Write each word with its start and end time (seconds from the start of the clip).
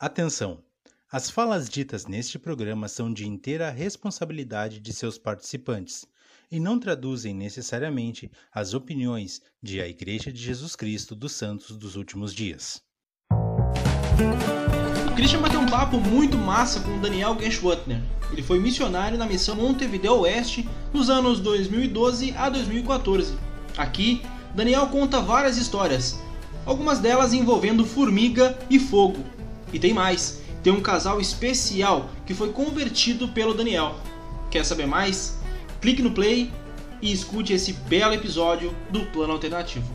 Atenção! 0.00 0.58
As 1.10 1.28
falas 1.28 1.68
ditas 1.68 2.06
neste 2.06 2.38
programa 2.38 2.86
são 2.86 3.12
de 3.12 3.26
inteira 3.26 3.68
responsabilidade 3.68 4.78
de 4.78 4.92
seus 4.92 5.18
participantes 5.18 6.06
e 6.52 6.60
não 6.60 6.78
traduzem 6.78 7.34
necessariamente 7.34 8.30
as 8.54 8.74
opiniões 8.74 9.42
de 9.60 9.80
a 9.80 9.88
Igreja 9.88 10.32
de 10.32 10.40
Jesus 10.40 10.76
Cristo 10.76 11.16
dos 11.16 11.32
Santos 11.32 11.76
dos 11.76 11.96
Últimos 11.96 12.32
Dias. 12.32 12.80
O 15.10 15.16
Christian 15.16 15.40
bateu 15.40 15.58
um 15.58 15.66
papo 15.66 15.98
muito 15.98 16.38
massa 16.38 16.78
com 16.78 17.00
Daniel 17.00 17.36
Geschwatner. 17.36 18.00
Ele 18.30 18.42
foi 18.44 18.60
missionário 18.60 19.18
na 19.18 19.26
missão 19.26 19.56
Montevideo 19.56 20.20
Oeste 20.20 20.68
nos 20.94 21.10
anos 21.10 21.40
2012 21.40 22.36
a 22.36 22.48
2014. 22.48 23.36
Aqui, 23.76 24.22
Daniel 24.54 24.86
conta 24.86 25.20
várias 25.20 25.56
histórias, 25.56 26.20
algumas 26.64 27.00
delas 27.00 27.32
envolvendo 27.32 27.84
formiga 27.84 28.56
e 28.70 28.78
fogo 28.78 29.37
e 29.72 29.78
tem 29.78 29.92
mais, 29.92 30.40
tem 30.62 30.72
um 30.72 30.80
casal 30.80 31.20
especial 31.20 32.10
que 32.26 32.34
foi 32.34 32.50
convertido 32.52 33.28
pelo 33.28 33.54
Daniel. 33.54 33.94
Quer 34.50 34.64
saber 34.64 34.86
mais? 34.86 35.38
Clique 35.80 36.02
no 36.02 36.10
play 36.10 36.50
e 37.00 37.12
escute 37.12 37.52
esse 37.52 37.72
belo 37.72 38.14
episódio 38.14 38.74
do 38.90 39.04
Plano 39.06 39.32
Alternativo. 39.32 39.86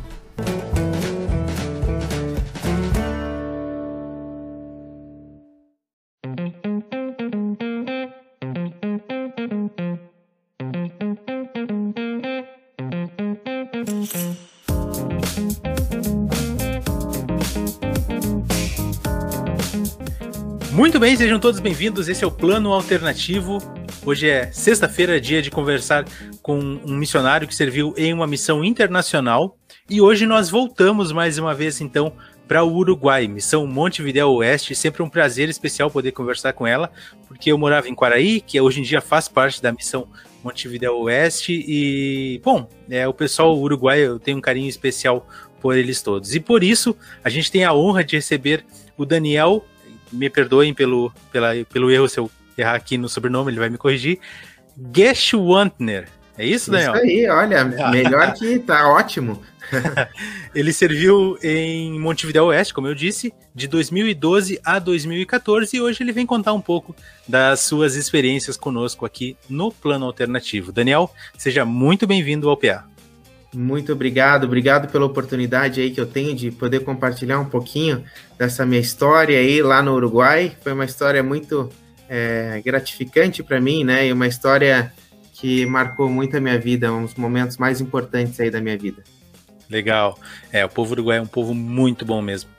Bem, 21.04 21.18
sejam 21.18 21.38
todos 21.38 21.60
bem-vindos. 21.60 22.08
Esse 22.08 22.24
é 22.24 22.28
o 22.28 22.32
Plano 22.32 22.72
Alternativo. 22.72 23.58
Hoje 24.06 24.30
é 24.30 24.50
sexta-feira, 24.54 25.20
dia 25.20 25.42
de 25.42 25.52
conversar 25.52 26.06
com 26.42 26.58
um 26.58 26.96
missionário 26.96 27.46
que 27.46 27.54
serviu 27.54 27.94
em 27.98 28.14
uma 28.14 28.26
missão 28.26 28.64
internacional. 28.64 29.58
E 29.90 30.00
hoje 30.00 30.26
nós 30.26 30.50
voltamos 30.50 31.12
mais 31.12 31.38
uma 31.38 31.54
vez, 31.54 31.82
então, 31.82 32.14
para 32.48 32.64
o 32.64 32.74
Uruguai, 32.74 33.28
missão 33.28 33.68
Montevideo 33.68 34.30
Oeste. 34.30 34.74
Sempre 34.76 35.04
um 35.04 35.10
prazer 35.10 35.50
especial 35.50 35.92
poder 35.92 36.14
conversar 36.14 36.54
com 36.54 36.66
ela, 36.66 36.90
porque 37.28 37.52
eu 37.52 37.58
morava 37.58 37.90
em 37.90 37.96
Quaraí, 37.96 38.40
que 38.40 38.62
hoje 38.62 38.80
em 38.80 38.84
dia 38.84 39.02
faz 39.02 39.28
parte 39.28 39.62
da 39.62 39.74
missão 39.74 40.08
Montevideo 40.42 40.96
Oeste. 41.00 41.66
E, 41.68 42.40
bom, 42.42 42.66
é, 42.90 43.06
o 43.06 43.14
pessoal 43.14 43.60
uruguaio, 43.60 44.06
eu 44.06 44.20
tenho 44.20 44.38
um 44.38 44.42
carinho 44.42 44.70
especial 44.70 45.28
por 45.60 45.76
eles 45.78 46.02
todos. 46.02 46.34
E 46.34 46.40
por 46.40 46.64
isso, 46.64 46.96
a 47.22 47.30
gente 47.30 47.52
tem 47.52 47.66
a 47.66 47.74
honra 47.74 48.06
de 48.06 48.16
receber 48.16 48.66
o 48.98 49.06
Daniel 49.06 49.66
me 50.14 50.30
perdoem 50.30 50.74
pelo, 50.74 51.12
pela, 51.32 51.50
pelo 51.72 51.92
erro 51.92 52.08
se 52.08 52.20
eu 52.20 52.32
errar 52.58 52.76
aqui 52.76 52.98
no 52.98 53.10
sobrenome, 53.10 53.52
ele 53.52 53.60
vai 53.60 53.70
me 53.70 53.78
corrigir. 53.78 54.20
Geschwantner. 54.96 56.08
É 56.38 56.46
isso, 56.46 56.72
Daniel? 56.72 56.96
Isso 56.96 57.04
aí, 57.04 57.30
olha, 57.30 57.64
melhor 57.92 58.34
que 58.34 58.58
tá 58.60 58.90
ótimo. 58.90 59.42
ele 60.54 60.74
serviu 60.74 61.38
em 61.42 62.00
Montevideo 62.00 62.46
Oeste, 62.46 62.74
como 62.74 62.88
eu 62.88 62.96
disse, 62.96 63.34
de 63.54 63.68
2012 63.68 64.60
a 64.64 64.80
2014 64.80 65.76
e 65.76 65.82
hoje 65.82 66.04
ele 66.04 66.12
vem 66.12 66.26
contar 66.26 66.54
um 66.54 66.62
pouco 66.62 66.96
das 67.28 67.62
suas 67.62 67.96
experiências 67.96 68.58
conosco 68.58 69.06
aqui 69.06 69.38
no 69.50 69.72
Plano 69.72 70.06
Alternativo. 70.06 70.72
Daniel, 70.72 71.12
seja 71.38 71.66
muito 71.66 72.08
bem-vindo 72.08 72.50
ao 72.50 72.58
PA. 72.58 72.86
Muito 73.54 73.94
obrigado, 73.94 74.46
obrigado 74.46 74.92
pela 74.92 75.06
oportunidade 75.06 75.80
aí 75.80 75.92
que 75.92 76.02
eu 76.02 76.08
tenho 76.08 76.36
de 76.36 76.50
poder 76.50 76.80
compartilhar 76.80 77.40
um 77.40 77.46
pouquinho 77.46 78.04
dessa 78.38 78.66
minha 78.66 78.82
história 78.82 79.38
aí 79.38 79.62
lá 79.62 79.82
no 79.82 79.94
Uruguai. 79.94 80.56
Foi 80.64 80.74
uma 80.74 80.86
história 80.86 81.22
muito 81.22 81.70
é, 82.10 82.62
gratificante 82.66 83.44
para 83.44 83.62
mim, 83.62 83.84
né? 83.84 84.08
E 84.08 84.14
uma 84.14 84.28
história 84.28 84.92
que 85.34 85.66
marcou 85.66 86.10
muito 86.10 86.36
a 86.36 86.40
minha 86.40 86.58
vida, 86.58 86.92
um 86.92 87.04
dos 87.04 87.16
momentos 87.16 87.58
mais 87.58 87.80
importantes 87.80 88.40
aí 88.40 88.50
da 88.50 88.60
minha 88.60 88.78
vida. 88.78 89.04
Legal. 89.70 90.18
É, 90.52 90.66
o 90.66 90.70
povo 90.70 90.94
uruguaio 90.94 91.20
é 91.20 91.22
um 91.22 91.28
povo 91.28 91.54
muito 91.54 92.06
bom 92.06 92.22
mesmo. 92.22 92.50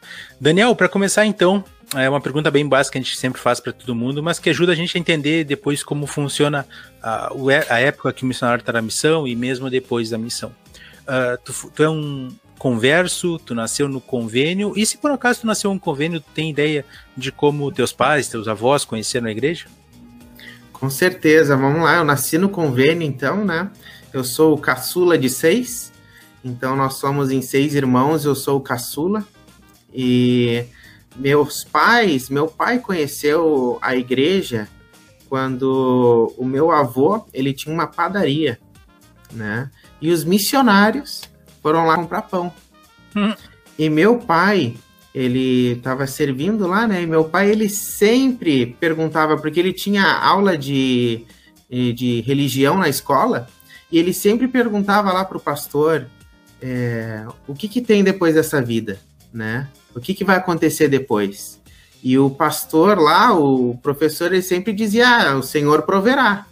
Daniel, 0.40 0.74
para 0.74 0.88
começar 0.88 1.24
então, 1.24 1.64
é 1.94 2.08
uma 2.08 2.20
pergunta 2.20 2.50
bem 2.50 2.68
básica 2.68 2.92
que 2.92 2.98
a 2.98 3.02
gente 3.02 3.16
sempre 3.16 3.40
faz 3.40 3.60
para 3.60 3.72
todo 3.72 3.94
mundo, 3.94 4.22
mas 4.22 4.38
que 4.38 4.50
ajuda 4.50 4.72
a 4.72 4.74
gente 4.74 4.96
a 4.96 5.00
entender 5.00 5.44
depois 5.44 5.82
como 5.82 6.06
funciona 6.06 6.66
a, 7.02 7.30
a 7.68 7.80
época 7.80 8.12
que 8.12 8.24
o 8.24 8.26
missionário 8.26 8.60
está 8.60 8.72
na 8.72 8.82
missão 8.82 9.26
e 9.26 9.36
mesmo 9.36 9.70
depois 9.70 10.10
da 10.10 10.18
missão. 10.18 10.52
Uh, 11.04 11.36
tu, 11.44 11.70
tu, 11.70 11.82
é 11.82 11.88
um 11.88 12.34
converso, 12.58 13.38
tu 13.38 13.54
nasceu 13.54 13.88
no 13.88 14.00
convênio, 14.00 14.72
e 14.74 14.86
se 14.86 14.96
por 14.96 15.10
acaso 15.10 15.42
tu 15.42 15.46
nasceu 15.46 15.72
no 15.72 15.78
convênio, 15.78 16.20
tu 16.20 16.30
tem 16.34 16.50
ideia 16.50 16.84
de 17.16 17.30
como 17.30 17.70
teus 17.70 17.92
pais, 17.92 18.28
teus 18.28 18.48
avós 18.48 18.84
conheceram 18.84 19.26
a 19.26 19.30
igreja? 19.30 19.66
Com 20.72 20.88
certeza, 20.88 21.56
vamos 21.56 21.82
lá, 21.82 21.96
eu 21.96 22.04
nasci 22.04 22.38
no 22.38 22.48
convênio 22.48 23.06
então, 23.06 23.44
né? 23.44 23.70
Eu 24.12 24.24
sou 24.24 24.54
o 24.54 24.58
caçula 24.58 25.18
de 25.18 25.28
seis, 25.28 25.92
então 26.42 26.74
nós 26.74 26.94
somos 26.94 27.30
em 27.30 27.42
seis 27.42 27.74
irmãos, 27.74 28.24
eu 28.24 28.34
sou 28.34 28.56
o 28.58 28.62
caçula, 28.62 29.24
e 29.92 30.64
meus 31.16 31.64
pais, 31.64 32.28
meu 32.28 32.46
pai 32.46 32.78
conheceu 32.78 33.78
a 33.80 33.94
igreja 33.94 34.68
quando 35.28 36.34
o 36.38 36.44
meu 36.44 36.70
avô, 36.70 37.26
ele 37.32 37.52
tinha 37.52 37.74
uma 37.74 37.86
padaria, 37.86 38.58
né? 39.32 39.70
E 40.04 40.10
os 40.10 40.22
missionários 40.22 41.22
foram 41.62 41.86
lá 41.86 41.96
comprar 41.96 42.20
pão. 42.20 42.52
Hum. 43.16 43.32
E 43.78 43.88
meu 43.88 44.18
pai, 44.18 44.76
ele 45.14 45.72
estava 45.72 46.06
servindo 46.06 46.66
lá, 46.66 46.86
né? 46.86 47.00
E 47.00 47.06
meu 47.06 47.24
pai, 47.24 47.50
ele 47.50 47.70
sempre 47.70 48.76
perguntava, 48.78 49.38
porque 49.38 49.58
ele 49.58 49.72
tinha 49.72 50.04
aula 50.04 50.58
de, 50.58 51.24
de 51.70 52.20
religião 52.20 52.76
na 52.76 52.86
escola, 52.86 53.48
e 53.90 53.98
ele 53.98 54.12
sempre 54.12 54.46
perguntava 54.46 55.10
lá 55.10 55.24
para 55.24 55.38
o 55.38 55.40
pastor 55.40 56.06
é, 56.60 57.24
o 57.48 57.54
que, 57.54 57.66
que 57.66 57.80
tem 57.80 58.04
depois 58.04 58.34
dessa 58.34 58.60
vida, 58.60 59.00
né? 59.32 59.68
O 59.96 60.00
que, 60.00 60.12
que 60.12 60.22
vai 60.22 60.36
acontecer 60.36 60.86
depois? 60.86 61.58
E 62.02 62.18
o 62.18 62.28
pastor 62.28 62.98
lá, 62.98 63.32
o 63.32 63.74
professor, 63.82 64.34
ele 64.34 64.42
sempre 64.42 64.74
dizia: 64.74 65.30
ah, 65.30 65.36
o 65.36 65.42
Senhor 65.42 65.80
proverá. 65.84 66.44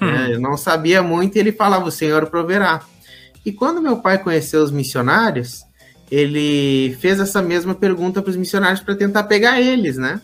Né? 0.00 0.30
Eu 0.32 0.40
não 0.40 0.56
sabia 0.56 1.02
muito 1.02 1.36
e 1.36 1.38
ele 1.38 1.52
falava: 1.52 1.86
o 1.86 1.90
Senhor 1.90 2.26
proverá. 2.28 2.80
E 3.44 3.52
quando 3.52 3.82
meu 3.82 3.98
pai 3.98 4.18
conheceu 4.18 4.62
os 4.62 4.70
missionários, 4.70 5.62
ele 6.10 6.96
fez 7.00 7.20
essa 7.20 7.40
mesma 7.40 7.74
pergunta 7.74 8.20
para 8.20 8.30
os 8.30 8.36
missionários 8.36 8.80
para 8.80 8.94
tentar 8.94 9.24
pegar 9.24 9.60
eles, 9.60 9.96
né? 9.96 10.20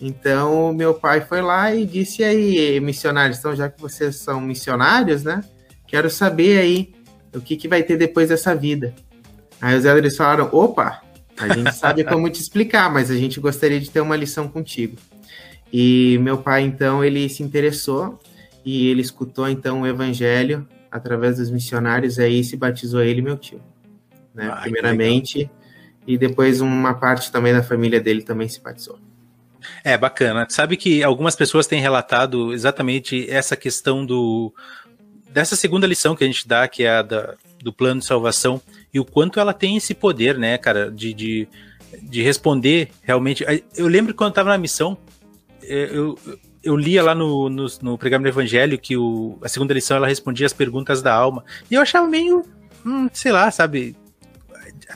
Então, 0.00 0.72
meu 0.74 0.94
pai 0.94 1.20
foi 1.22 1.40
lá 1.40 1.74
e 1.74 1.86
disse 1.86 2.22
aí, 2.22 2.78
missionários, 2.80 3.38
então 3.38 3.56
já 3.56 3.68
que 3.68 3.80
vocês 3.80 4.16
são 4.16 4.40
missionários, 4.40 5.22
né? 5.22 5.42
Quero 5.86 6.10
saber 6.10 6.58
aí 6.58 6.94
o 7.34 7.40
que, 7.40 7.56
que 7.56 7.68
vai 7.68 7.82
ter 7.82 7.96
depois 7.96 8.28
dessa 8.28 8.54
vida. 8.54 8.94
Aí 9.60 9.76
os 9.76 9.84
elders 9.84 10.16
falaram, 10.16 10.48
opa, 10.52 11.00
a 11.38 11.48
gente 11.54 11.72
sabe 11.76 12.04
como 12.04 12.28
te 12.28 12.40
explicar, 12.40 12.92
mas 12.92 13.10
a 13.10 13.14
gente 13.14 13.40
gostaria 13.40 13.80
de 13.80 13.90
ter 13.90 14.00
uma 14.00 14.16
lição 14.16 14.48
contigo. 14.48 14.96
E 15.72 16.18
meu 16.20 16.38
pai, 16.38 16.62
então, 16.62 17.02
ele 17.04 17.28
se 17.28 17.42
interessou 17.42 18.20
e 18.66 18.88
ele 18.88 19.00
escutou, 19.00 19.48
então, 19.48 19.82
o 19.82 19.86
evangelho 19.86 20.68
através 20.90 21.36
dos 21.36 21.50
missionários, 21.50 22.18
aí 22.18 22.42
se 22.42 22.56
batizou 22.56 23.00
ele 23.00 23.20
e 23.20 23.22
meu 23.22 23.36
tio, 23.36 23.60
né? 24.34 24.50
Primeiramente, 24.62 25.48
e 26.06 26.18
depois 26.18 26.60
uma 26.60 26.94
parte 26.94 27.30
também 27.30 27.52
da 27.52 27.62
família 27.62 28.00
dele 28.00 28.22
também 28.22 28.48
se 28.48 28.60
batizou. 28.60 28.98
É 29.84 29.96
bacana. 29.96 30.46
Sabe 30.48 30.76
que 30.76 31.02
algumas 31.02 31.36
pessoas 31.36 31.66
têm 31.66 31.80
relatado 31.80 32.52
exatamente 32.52 33.30
essa 33.30 33.56
questão 33.56 34.04
do 34.04 34.52
dessa 35.30 35.54
segunda 35.54 35.86
lição 35.86 36.16
que 36.16 36.24
a 36.24 36.26
gente 36.26 36.48
dá, 36.48 36.66
que 36.66 36.82
é 36.82 36.90
a 36.90 37.02
da, 37.02 37.34
do 37.62 37.72
plano 37.72 38.00
de 38.00 38.06
salvação, 38.06 38.60
e 38.92 38.98
o 38.98 39.04
quanto 39.04 39.38
ela 39.38 39.52
tem 39.52 39.76
esse 39.76 39.92
poder, 39.92 40.38
né, 40.38 40.56
cara, 40.56 40.90
de, 40.90 41.12
de, 41.12 41.48
de 42.02 42.22
responder 42.22 42.88
realmente. 43.02 43.44
Eu 43.76 43.86
lembro 43.86 44.14
quando 44.14 44.28
eu 44.28 44.32
estava 44.32 44.48
na 44.48 44.58
missão, 44.58 44.96
eu, 45.62 46.18
eu 46.66 46.76
lia 46.76 47.02
lá 47.02 47.14
no, 47.14 47.48
no, 47.48 47.66
no 47.80 47.96
do 47.96 48.28
Evangelho 48.28 48.78
que 48.78 48.96
o, 48.96 49.38
a 49.42 49.48
segunda 49.48 49.72
lição 49.72 49.96
ela 49.96 50.08
respondia 50.08 50.46
as 50.46 50.52
perguntas 50.52 51.00
da 51.00 51.14
alma. 51.14 51.44
E 51.70 51.74
eu 51.74 51.80
achava 51.80 52.06
meio, 52.06 52.44
hum, 52.84 53.08
sei 53.12 53.30
lá, 53.30 53.50
sabe, 53.50 53.96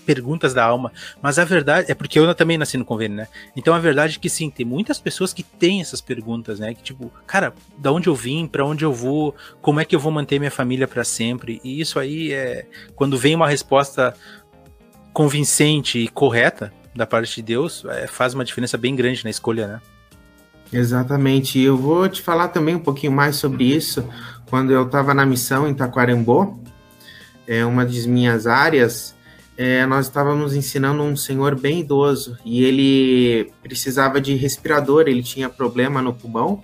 perguntas 0.05 0.53
da 0.53 0.65
alma. 0.65 0.93
Mas 1.23 1.39
a 1.39 1.45
verdade 1.45 1.91
é 1.91 1.95
porque 1.95 2.19
eu 2.19 2.35
também 2.35 2.59
nasci 2.59 2.77
no 2.77 2.85
convênio, 2.85 3.17
né? 3.17 3.29
Então 3.57 3.73
a 3.73 3.79
verdade 3.79 4.17
é 4.17 4.21
que 4.21 4.29
sim, 4.29 4.51
tem 4.51 4.67
muitas 4.67 4.99
pessoas 4.99 5.33
que 5.33 5.43
têm 5.43 5.81
essas 5.81 6.01
perguntas, 6.01 6.59
né? 6.59 6.75
Que 6.75 6.83
tipo, 6.83 7.13
cara, 7.27 7.55
da 7.79 7.93
onde 7.93 8.09
eu 8.09 8.15
vim, 8.15 8.47
para 8.47 8.65
onde 8.65 8.85
eu 8.85 8.93
vou, 8.93 9.35
como 9.63 9.79
é 9.79 9.85
que 9.85 9.95
eu 9.95 10.01
vou 10.01 10.11
manter 10.11 10.39
minha 10.39 10.51
família 10.51 10.89
para 10.89 11.05
sempre? 11.05 11.61
E 11.63 11.81
isso 11.81 11.99
aí 11.99 12.33
é 12.33 12.67
quando 12.97 13.17
vem 13.17 13.35
uma 13.35 13.49
resposta 13.49 14.15
convincente 15.13 15.99
e 15.99 16.09
correta 16.09 16.73
da 16.95 17.07
parte 17.07 17.37
de 17.37 17.43
Deus, 17.43 17.85
é, 17.85 18.07
faz 18.07 18.35
uma 18.35 18.45
diferença 18.45 18.77
bem 18.77 18.97
grande 18.97 19.23
na 19.23 19.31
escolha, 19.31 19.67
né? 19.69 19.81
Exatamente. 20.73 21.59
Eu 21.59 21.77
vou 21.77 22.09
te 22.09 22.23
falar 22.23 22.49
também 22.49 22.75
um 22.75 22.81
pouquinho 22.81 23.13
mais 23.13 23.37
sobre 23.37 23.65
isso. 23.65 24.05
Quando 24.49 24.73
eu 24.73 24.87
estava 24.87 25.15
na 25.15 25.27
missão 25.27 25.69
em 25.69 25.75
Taquarembó, 25.75 26.59
é 27.47 27.65
uma 27.65 27.85
das 27.85 28.07
minhas 28.07 28.47
áreas, 28.47 29.15
é, 29.57 29.85
nós 29.85 30.07
estávamos 30.07 30.55
ensinando 30.55 31.03
um 31.03 31.17
senhor 31.17 31.59
bem 31.59 31.81
idoso 31.81 32.39
e 32.45 32.65
ele 32.65 33.53
precisava 33.63 34.21
de 34.21 34.35
respirador, 34.35 35.05
ele 35.07 35.23
tinha 35.23 35.49
problema 35.49 36.01
no 36.01 36.15
pulmão, 36.15 36.63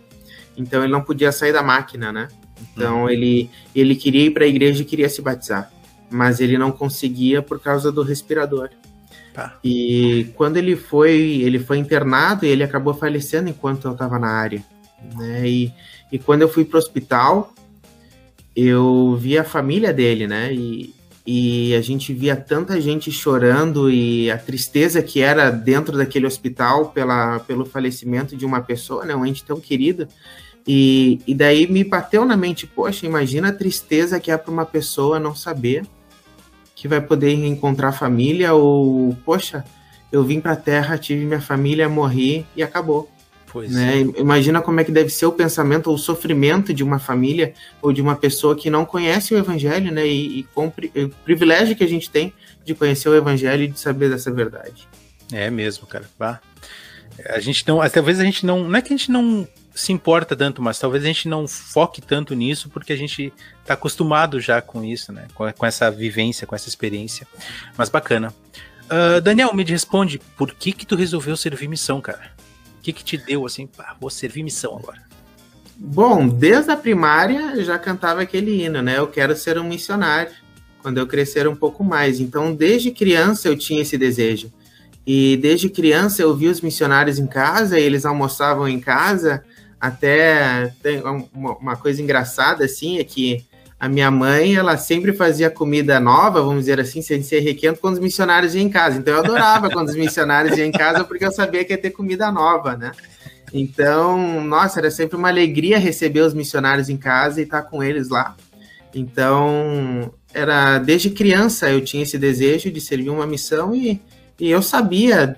então 0.57 0.83
ele 0.83 0.93
não 0.93 1.03
podia 1.03 1.31
sair 1.31 1.53
da 1.53 1.63
máquina, 1.63 2.13
né? 2.13 2.29
Então 2.73 3.03
uhum. 3.03 3.11
ele, 3.11 3.51
ele 3.75 3.95
queria 3.95 4.27
ir 4.27 4.31
para 4.31 4.45
a 4.45 4.49
igreja 4.49 4.83
e 4.83 4.85
queria 4.85 5.09
se 5.09 5.21
batizar, 5.21 5.71
mas 6.09 6.41
ele 6.41 6.57
não 6.57 6.73
conseguia 6.73 7.43
por 7.43 7.61
causa 7.61 7.93
do 7.93 8.03
respirador. 8.03 8.71
Tá. 9.37 9.59
E 9.63 10.29
quando 10.35 10.57
ele 10.57 10.75
foi, 10.75 11.13
ele 11.43 11.59
foi 11.59 11.77
internado 11.77 12.47
e 12.47 12.49
ele 12.49 12.65
acabou 12.65 12.95
falecendo 12.95 13.51
enquanto 13.51 13.87
eu 13.87 13.93
estava 13.93 14.19
na 14.19 14.29
área. 14.29 14.65
Né? 15.15 15.47
E, 15.47 15.73
e 16.11 16.19
quando 16.19 16.41
eu 16.41 16.49
fui 16.49 16.65
para 16.65 16.77
o 16.77 16.79
hospital, 16.79 17.53
eu 18.57 19.15
vi 19.21 19.37
a 19.37 19.45
família 19.45 19.93
dele, 19.93 20.27
né? 20.27 20.55
E, 20.55 20.95
e 21.27 21.75
a 21.75 21.83
gente 21.83 22.15
via 22.15 22.35
tanta 22.35 22.81
gente 22.81 23.13
chorando 23.13 23.91
e 23.91 24.31
a 24.31 24.39
tristeza 24.39 25.03
que 25.03 25.21
era 25.21 25.51
dentro 25.51 25.99
daquele 25.99 26.27
hospital 26.27 26.87
pela, 26.87 27.39
pelo 27.41 27.67
falecimento 27.67 28.35
de 28.35 28.47
uma 28.47 28.63
pessoa, 28.63 29.05
né? 29.05 29.15
Um 29.15 29.27
ente 29.27 29.45
tão 29.45 29.61
querido. 29.61 30.09
E, 30.67 31.21
e 31.27 31.35
daí 31.35 31.71
me 31.71 31.85
bateu 31.85 32.25
na 32.25 32.39
mente, 32.39 32.67
poxa, 32.67 33.05
imagina 33.05 33.49
a 33.49 33.53
tristeza 33.53 34.19
que 34.19 34.31
é 34.31 34.37
para 34.39 34.51
uma 34.51 34.65
pessoa 34.65 35.21
não 35.21 35.35
saber 35.35 35.85
que 36.77 36.87
vai 36.87 37.01
poder 37.01 37.33
encontrar 37.33 37.91
família 37.91 38.53
ou, 38.53 39.17
poxa, 39.25 39.65
eu 40.13 40.23
vim 40.23 40.41
para 40.41 40.53
a 40.53 40.57
Terra, 40.57 40.99
tive 40.99 41.25
minha 41.25 41.41
família, 41.41 41.89
morri 41.89 42.47
e 42.55 42.63
acabou. 42.63 43.11
Pois 43.51 43.73
né? 43.73 44.03
É. 44.03 44.21
Imagina 44.21 44.61
como 44.61 44.79
é 44.79 44.85
que 44.85 44.93
deve 44.93 45.09
ser 45.09 45.25
o 45.25 45.33
pensamento 45.33 45.87
ou 45.87 45.95
o 45.95 45.99
sofrimento 45.99 46.75
de 46.75 46.85
uma 46.85 46.99
família 46.99 47.55
ou 47.81 47.95
de 47.95 48.03
uma 48.03 48.15
pessoa 48.15 48.55
que 48.55 48.69
não 48.69 48.85
conhece 48.85 49.35
o 49.35 49.39
Evangelho, 49.39 49.91
né? 49.91 50.07
E, 50.07 50.41
e 50.41 50.49
o 50.55 51.09
privilégio 51.25 51.75
que 51.75 51.83
a 51.83 51.89
gente 51.89 52.11
tem 52.11 52.35
de 52.63 52.75
conhecer 52.75 53.09
o 53.09 53.15
Evangelho 53.15 53.63
e 53.63 53.69
de 53.69 53.81
saber 53.81 54.11
dessa 54.11 54.31
verdade. 54.31 54.87
É 55.33 55.49
mesmo, 55.49 55.87
cara. 55.87 56.05
Bah. 56.19 56.41
A 57.31 57.41
gente 57.41 57.67
não, 57.67 57.79
talvez 57.89 58.21
a 58.21 58.25
gente 58.25 58.45
não, 58.45 58.69
não 58.69 58.77
é 58.77 58.83
que 58.83 58.93
a 58.93 58.97
gente 58.97 59.11
não 59.11 59.49
se 59.77 59.93
importa 59.93 60.35
tanto, 60.35 60.63
mas 60.63 60.79
talvez 60.79 61.05
a 61.05 61.07
gente 61.07 61.29
não 61.29 61.47
foque 61.47 62.01
tanto 62.01 62.35
nisso 62.35 62.71
porque 62.71 62.95
a 62.95 62.97
gente 62.97 63.31
está 63.61 63.75
acostumado 63.75 64.41
já 64.41 64.63
com 64.63 64.83
isso, 64.83 65.13
né? 65.13 65.27
Com, 65.35 65.53
com, 65.53 65.67
essa 65.67 65.91
vivência, 65.91 66.47
com 66.47 66.55
essa 66.55 66.67
experiência. 66.67 67.29
Mas 67.77 67.91
bacana. 67.91 68.33
Uh, 68.87 69.21
Daniel, 69.21 69.53
me 69.53 69.63
responde, 69.65 70.19
por 70.35 70.55
que 70.55 70.73
que 70.73 70.87
tu 70.87 70.97
resolveu 70.97 71.37
servir 71.37 71.69
missão, 71.69 72.01
cara? 72.01 72.33
O 72.79 72.83
que 72.83 72.91
que 72.91 73.05
te 73.05 73.19
deu 73.19 73.45
assim, 73.45 73.67
pá, 73.67 73.95
vou 74.01 74.09
servir 74.09 74.43
missão 74.43 74.79
agora? 74.79 75.03
Bom, 75.77 76.27
desde 76.27 76.71
a 76.71 76.77
primária 76.77 77.53
eu 77.55 77.63
já 77.63 77.79
cantava 77.79 78.23
aquele 78.23 78.65
hino, 78.65 78.81
né? 78.81 78.97
Eu 78.97 79.09
quero 79.09 79.37
ser 79.37 79.59
um 79.59 79.65
missionário 79.65 80.33
quando 80.81 80.97
eu 80.97 81.07
crescer 81.07 81.47
um 81.47 81.55
pouco 81.55 81.85
mais. 81.85 82.19
Então, 82.19 82.55
desde 82.55 82.91
criança 82.91 83.47
eu 83.47 83.59
tinha 83.59 83.83
esse 83.83 83.99
desejo. 83.99 84.51
E 85.07 85.37
desde 85.37 85.69
criança 85.69 86.23
eu 86.23 86.35
vi 86.35 86.49
os 86.49 86.63
missionários 86.63 87.19
em 87.19 87.27
casa, 87.27 87.79
eles 87.79 88.07
almoçavam 88.07 88.67
em 88.67 88.81
casa, 88.81 89.45
até 89.81 90.73
tem 90.83 91.01
uma, 91.01 91.57
uma 91.57 91.77
coisa 91.77 92.03
engraçada 92.03 92.65
assim 92.65 92.99
é 92.99 93.05
que 93.05 93.45
a 93.79 93.89
minha 93.89 94.11
mãe, 94.11 94.55
ela 94.55 94.79
sempre 94.79 95.13
fazia 95.13 95.51
comida 95.51 96.01
nova, 96.01 96.41
vamos 96.41 96.61
dizer 96.61 96.81
assim, 96.81 97.03
sem 97.03 97.23
ser 97.23 97.41
requento, 97.41 97.79
quando 97.79 97.95
os 97.95 98.01
missionários 98.01 98.55
iam 98.55 98.65
em 98.65 98.71
casa. 98.71 98.99
Então 98.99 99.15
eu 99.15 99.21
adorava 99.21 99.69
quando 99.69 99.89
os 99.89 99.97
missionários 99.97 100.57
iam 100.57 100.67
em 100.67 100.73
casa, 100.73 101.05
porque 101.05 101.25
eu 101.25 101.31
sabia 101.31 101.63
que 101.63 101.75
ia 101.75 101.79
ter 101.79 101.91
comida 101.91 102.33
nova, 102.33 102.75
né? 102.75 102.93
Então, 103.53 104.43
nossa, 104.43 104.81
era 104.81 104.91
sempre 104.91 105.17
uma 105.17 105.29
alegria 105.29 105.79
receber 105.79 106.21
os 106.21 106.33
missionários 106.33 106.89
em 106.89 106.97
casa 106.97 107.41
e 107.41 107.45
estar 107.45 107.63
com 107.63 107.83
eles 107.83 108.09
lá. 108.09 108.35
Então, 108.95 110.11
era 110.33 110.79
desde 110.79 111.11
criança 111.11 111.71
eu 111.71 111.83
tinha 111.83 112.03
esse 112.03 112.19
desejo 112.19 112.71
de 112.71 112.81
servir 112.81 113.11
uma 113.11 113.27
missão 113.27 113.75
e, 113.75 114.01
e 114.41 114.51
eu 114.51 114.63
sabia 114.63 115.37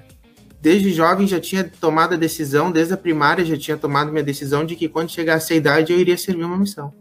desde 0.61 0.93
jovem 0.93 1.27
já 1.27 1.41
tinha 1.41 1.65
tomado 1.65 2.15
a 2.15 2.17
decisão, 2.17 2.71
desde 2.71 2.95
a 2.95 2.97
primária 2.97 3.45
já 3.45 3.57
tinha 3.57 3.77
tomado 3.77 4.11
minha 4.11 4.25
decisão 4.25 4.65
de 4.65 4.77
que 4.77 4.89
quando 4.89 5.11
chegasse 5.11 5.53
a 5.53 5.57
idade 5.57 5.93
eu 5.93 5.99
iria 5.99 6.17
servir 6.17 6.45
uma 6.45 6.59
missão. 6.59 6.93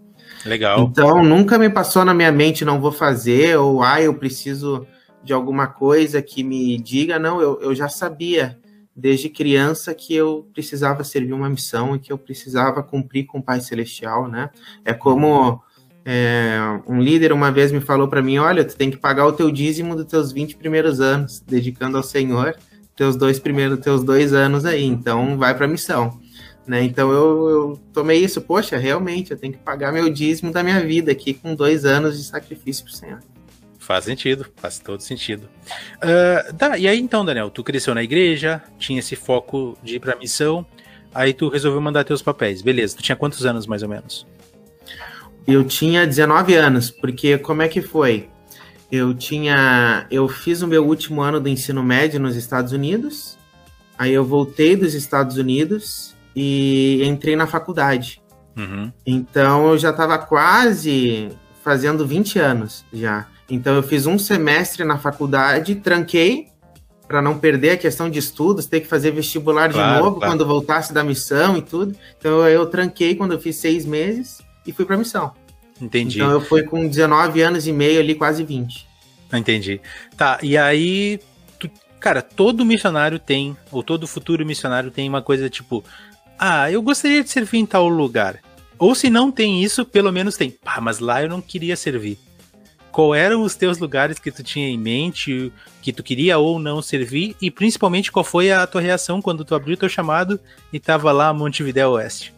Legal. 0.45 0.83
Então 0.83 1.23
nunca 1.23 1.57
me 1.57 1.69
passou 1.69 2.05
na 2.05 2.13
minha 2.13 2.31
mente 2.31 2.63
não 2.63 2.79
vou 2.79 2.91
fazer, 2.91 3.57
ou 3.57 3.81
ah, 3.81 4.01
eu 4.01 4.13
preciso 4.13 4.85
de 5.23 5.33
alguma 5.33 5.67
coisa 5.67 6.21
que 6.21 6.43
me 6.43 6.77
diga. 6.77 7.19
Não, 7.19 7.41
eu, 7.41 7.59
eu 7.61 7.75
já 7.75 7.89
sabia 7.89 8.57
desde 8.95 9.29
criança 9.29 9.93
que 9.93 10.15
eu 10.15 10.49
precisava 10.53 11.03
servir 11.03 11.33
uma 11.33 11.49
missão 11.49 11.95
e 11.95 11.99
que 11.99 12.11
eu 12.11 12.17
precisava 12.17 12.81
cumprir 12.81 13.25
com 13.25 13.39
o 13.39 13.43
Pai 13.43 13.61
Celestial, 13.61 14.27
né? 14.27 14.49
É 14.83 14.93
como 14.93 15.61
é, 16.03 16.57
um 16.87 16.99
líder 16.99 17.33
uma 17.33 17.51
vez 17.51 17.71
me 17.71 17.81
falou 17.81 18.07
para 18.07 18.21
mim, 18.21 18.37
olha, 18.37 18.63
tu 18.63 18.75
tem 18.75 18.89
que 18.89 18.97
pagar 18.97 19.27
o 19.27 19.33
teu 19.33 19.51
dízimo 19.51 19.95
dos 19.95 20.05
teus 20.05 20.31
20 20.31 20.55
primeiros 20.55 20.99
anos, 21.01 21.43
dedicando 21.45 21.97
ao 21.97 22.03
Senhor, 22.03 22.55
teus 22.97 23.15
dois 23.15 23.39
primeiros, 23.39 23.79
teus 23.79 24.03
dois 24.03 24.33
anos 24.33 24.65
aí, 24.65 24.83
então 24.83 25.37
vai 25.37 25.55
para 25.55 25.67
missão. 25.67 26.19
Né? 26.65 26.83
Então 26.83 27.11
eu, 27.11 27.49
eu, 27.49 27.79
tomei 27.93 28.21
isso, 28.21 28.41
poxa, 28.41 28.75
realmente 28.75 29.31
eu 29.31 29.37
tenho 29.37 29.53
que 29.53 29.59
pagar 29.59 29.93
meu 29.93 30.09
dízimo 30.09 30.51
da 30.51 30.61
minha 30.61 30.83
vida 30.83 31.11
aqui 31.11 31.33
com 31.33 31.55
dois 31.55 31.85
anos 31.85 32.17
de 32.17 32.23
sacrifício 32.25 32.83
para 32.83 32.93
o 32.93 32.95
Senhor. 32.95 33.19
Faz 33.77 34.03
sentido, 34.03 34.45
faz 34.57 34.79
todo 34.79 34.99
sentido. 34.99 35.47
Uh, 35.97 36.53
tá, 36.55 36.77
e 36.77 36.89
aí 36.89 36.99
então, 36.99 37.23
Daniel, 37.23 37.49
tu 37.49 37.63
cresceu 37.63 37.95
na 37.95 38.03
igreja, 38.03 38.61
tinha 38.77 38.99
esse 38.99 39.15
foco 39.15 39.77
de 39.81 39.95
ir 39.95 39.99
pra 40.01 40.17
missão, 40.17 40.65
aí 41.13 41.33
tu 41.33 41.47
resolveu 41.47 41.79
mandar 41.79 42.03
teus 42.03 42.21
papéis, 42.21 42.61
beleza. 42.61 42.97
Tu 42.97 43.03
tinha 43.03 43.15
quantos 43.15 43.45
anos 43.45 43.65
mais 43.65 43.83
ou 43.83 43.87
menos? 43.87 44.27
Eu 45.47 45.63
tinha 45.63 46.05
19 46.05 46.55
anos, 46.55 46.91
porque 46.91 47.37
como 47.37 47.61
é 47.61 47.69
que 47.69 47.81
foi? 47.81 48.27
Eu 48.91 49.13
tinha. 49.13 50.05
Eu 50.09 50.27
fiz 50.27 50.61
o 50.61 50.67
meu 50.67 50.85
último 50.85 51.21
ano 51.21 51.39
do 51.39 51.49
ensino 51.49 51.83
médio 51.83 52.19
nos 52.19 52.35
Estados 52.35 52.71
Unidos. 52.71 53.37
Aí 53.97 54.13
eu 54.13 54.23
voltei 54.23 54.75
dos 54.75 54.93
Estados 54.93 55.37
Unidos 55.37 56.15
e 56.35 57.01
entrei 57.03 57.35
na 57.35 57.47
faculdade. 57.47 58.21
Uhum. 58.55 58.91
Então 59.05 59.69
eu 59.69 59.77
já 59.77 59.89
estava 59.89 60.17
quase 60.17 61.29
fazendo 61.63 62.05
20 62.05 62.39
anos 62.39 62.85
já. 62.93 63.27
Então 63.49 63.75
eu 63.75 63.83
fiz 63.83 64.05
um 64.05 64.19
semestre 64.19 64.83
na 64.83 64.97
faculdade, 64.97 65.75
tranquei 65.75 66.47
para 67.07 67.21
não 67.21 67.39
perder 67.39 67.71
a 67.71 67.77
questão 67.77 68.09
de 68.09 68.19
estudos, 68.19 68.65
ter 68.65 68.81
que 68.81 68.87
fazer 68.87 69.11
vestibular 69.11 69.71
claro, 69.71 69.95
de 69.95 70.03
novo 70.03 70.17
claro. 70.17 70.33
quando 70.33 70.45
voltasse 70.45 70.93
da 70.93 71.03
missão 71.03 71.57
e 71.57 71.61
tudo. 71.61 71.95
Então 72.17 72.45
eu, 72.47 72.65
tranquei 72.65 73.15
quando 73.15 73.31
eu 73.31 73.39
fiz 73.39 73.55
seis 73.55 73.85
meses 73.85 74.39
e 74.65 74.73
fui 74.73 74.85
para 74.85 74.97
missão. 74.97 75.33
Entendi. 75.81 76.17
Então 76.17 76.31
eu 76.31 76.41
fui 76.41 76.63
com 76.63 76.87
19 76.87 77.41
anos 77.41 77.67
e 77.67 77.71
meio 77.71 77.99
ali, 77.99 78.15
quase 78.15 78.43
20. 78.43 78.87
Entendi. 79.33 79.81
Tá, 80.15 80.39
e 80.41 80.57
aí, 80.57 81.19
tu, 81.59 81.69
cara, 81.99 82.21
todo 82.21 82.65
missionário 82.65 83.19
tem, 83.19 83.55
ou 83.71 83.83
todo 83.83 84.07
futuro 84.07 84.45
missionário 84.45 84.89
tem 84.89 85.07
uma 85.07 85.21
coisa 85.21 85.49
tipo, 85.49 85.83
ah, 86.39 86.71
eu 86.71 86.81
gostaria 86.81 87.23
de 87.23 87.29
servir 87.29 87.59
em 87.59 87.65
tal 87.65 87.87
lugar. 87.87 88.39
Ou 88.79 88.93
se 88.93 89.09
não 89.09 89.31
tem 89.31 89.63
isso, 89.63 89.83
pelo 89.83 90.11
menos 90.11 90.37
tem, 90.37 90.51
pá, 90.51 90.79
mas 90.79 90.99
lá 90.99 91.21
eu 91.21 91.29
não 91.29 91.41
queria 91.41 91.75
servir. 91.75 92.17
Qual 92.91 93.13
eram 93.13 93.43
os 93.43 93.55
teus 93.55 93.77
lugares 93.77 94.17
que 94.17 94.31
tu 94.31 94.43
tinha 94.43 94.67
em 94.67 94.77
mente, 94.77 95.51
que 95.81 95.91
tu 95.93 96.01
queria 96.01 96.37
ou 96.37 96.57
não 96.57 96.81
servir, 96.81 97.35
e 97.41 97.51
principalmente 97.51 98.11
qual 98.11 98.23
foi 98.23 98.51
a 98.51 98.65
tua 98.65 98.81
reação 98.81 99.21
quando 99.21 99.45
tu 99.45 99.53
abriu 99.53 99.77
teu 99.77 99.89
chamado 99.89 100.39
e 100.71 100.79
tava 100.79 101.11
lá 101.11 101.33
Montevidéu 101.33 101.91
Oeste? 101.91 102.33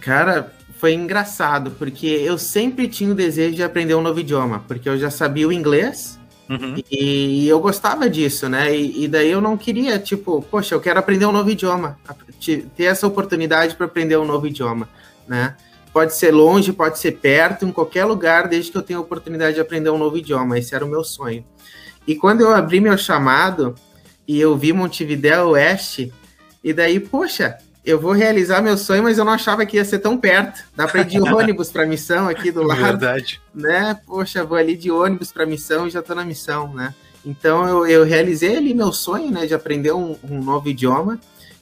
Cara, 0.00 0.52
foi 0.82 0.94
engraçado, 0.94 1.70
porque 1.78 2.08
eu 2.08 2.36
sempre 2.36 2.88
tinha 2.88 3.12
o 3.12 3.14
desejo 3.14 3.54
de 3.54 3.62
aprender 3.62 3.94
um 3.94 4.02
novo 4.02 4.18
idioma, 4.18 4.64
porque 4.66 4.88
eu 4.88 4.98
já 4.98 5.12
sabia 5.12 5.46
o 5.46 5.52
inglês 5.52 6.18
uhum. 6.50 6.74
e, 6.90 7.44
e, 7.44 7.48
eu 7.48 7.60
gostava 7.60 8.10
disso, 8.10 8.48
né? 8.48 8.76
E, 8.76 9.04
e, 9.04 9.06
daí 9.06 9.30
eu 9.30 9.40
não 9.40 9.56
queria, 9.56 9.96
tipo, 10.00 10.42
poxa, 10.42 10.74
eu 10.74 10.80
quero 10.80 10.98
aprender 10.98 11.24
um 11.24 11.30
novo 11.30 11.48
idioma, 11.48 11.96
ter 12.76 12.82
essa 12.82 13.06
oportunidade 13.06 13.76
para 13.76 13.86
aprender 13.86 14.16
um 14.16 14.24
novo 14.24 14.48
idioma, 14.48 14.88
né? 15.28 15.56
Pode 15.92 16.16
ser 16.16 16.32
longe, 16.32 16.72
pode 16.72 16.98
ser 16.98 17.12
perto, 17.12 17.64
em 17.64 17.70
qualquer 17.70 18.04
lugar, 18.04 18.48
desde 18.48 18.72
que 18.72 18.76
eu 18.76 18.82
tenha 18.82 18.98
a 18.98 19.02
oportunidade 19.02 19.54
de 19.54 19.60
aprender 19.60 19.90
um 19.90 19.98
novo 19.98 20.18
idioma. 20.18 20.58
Esse 20.58 20.74
era 20.74 20.84
o 20.84 20.88
meu 20.88 21.04
sonho. 21.04 21.44
E 22.08 22.16
quando 22.16 22.40
eu 22.40 22.52
abri 22.52 22.80
meu 22.80 22.98
chamado 22.98 23.76
e 24.26 24.40
eu 24.40 24.58
vi 24.58 24.72
Montevidéu 24.72 25.50
Oeste, 25.50 26.12
e 26.64 26.72
daí, 26.72 26.98
poxa, 26.98 27.56
eu 27.84 28.00
vou 28.00 28.12
realizar 28.12 28.62
meu 28.62 28.78
sonho, 28.78 29.02
mas 29.02 29.18
eu 29.18 29.24
não 29.24 29.32
achava 29.32 29.66
que 29.66 29.76
ia 29.76 29.84
ser 29.84 29.98
tão 29.98 30.16
perto. 30.16 30.62
Dá 30.74 30.86
para 30.86 31.00
ir 31.00 31.06
de 31.06 31.18
ônibus 31.20 31.70
para 31.70 31.84
missão 31.84 32.28
aqui 32.28 32.52
do 32.52 32.62
lado. 32.62 32.80
Verdade. 32.80 33.40
Né? 33.52 33.98
Poxa, 34.06 34.44
vou 34.44 34.56
ali 34.56 34.76
de 34.76 34.90
ônibus 34.90 35.32
para 35.32 35.44
missão 35.44 35.86
e 35.86 35.90
já 35.90 36.00
tô 36.00 36.14
na 36.14 36.24
missão, 36.24 36.72
né? 36.72 36.94
Então 37.24 37.68
eu, 37.68 37.86
eu 37.86 38.04
realizei 38.04 38.56
ali 38.56 38.74
meu 38.74 38.92
sonho, 38.92 39.30
né, 39.30 39.46
de 39.46 39.54
aprender 39.54 39.92
um, 39.92 40.16
um, 40.28 40.42
novo 40.42 40.68
idioma. 40.68 41.18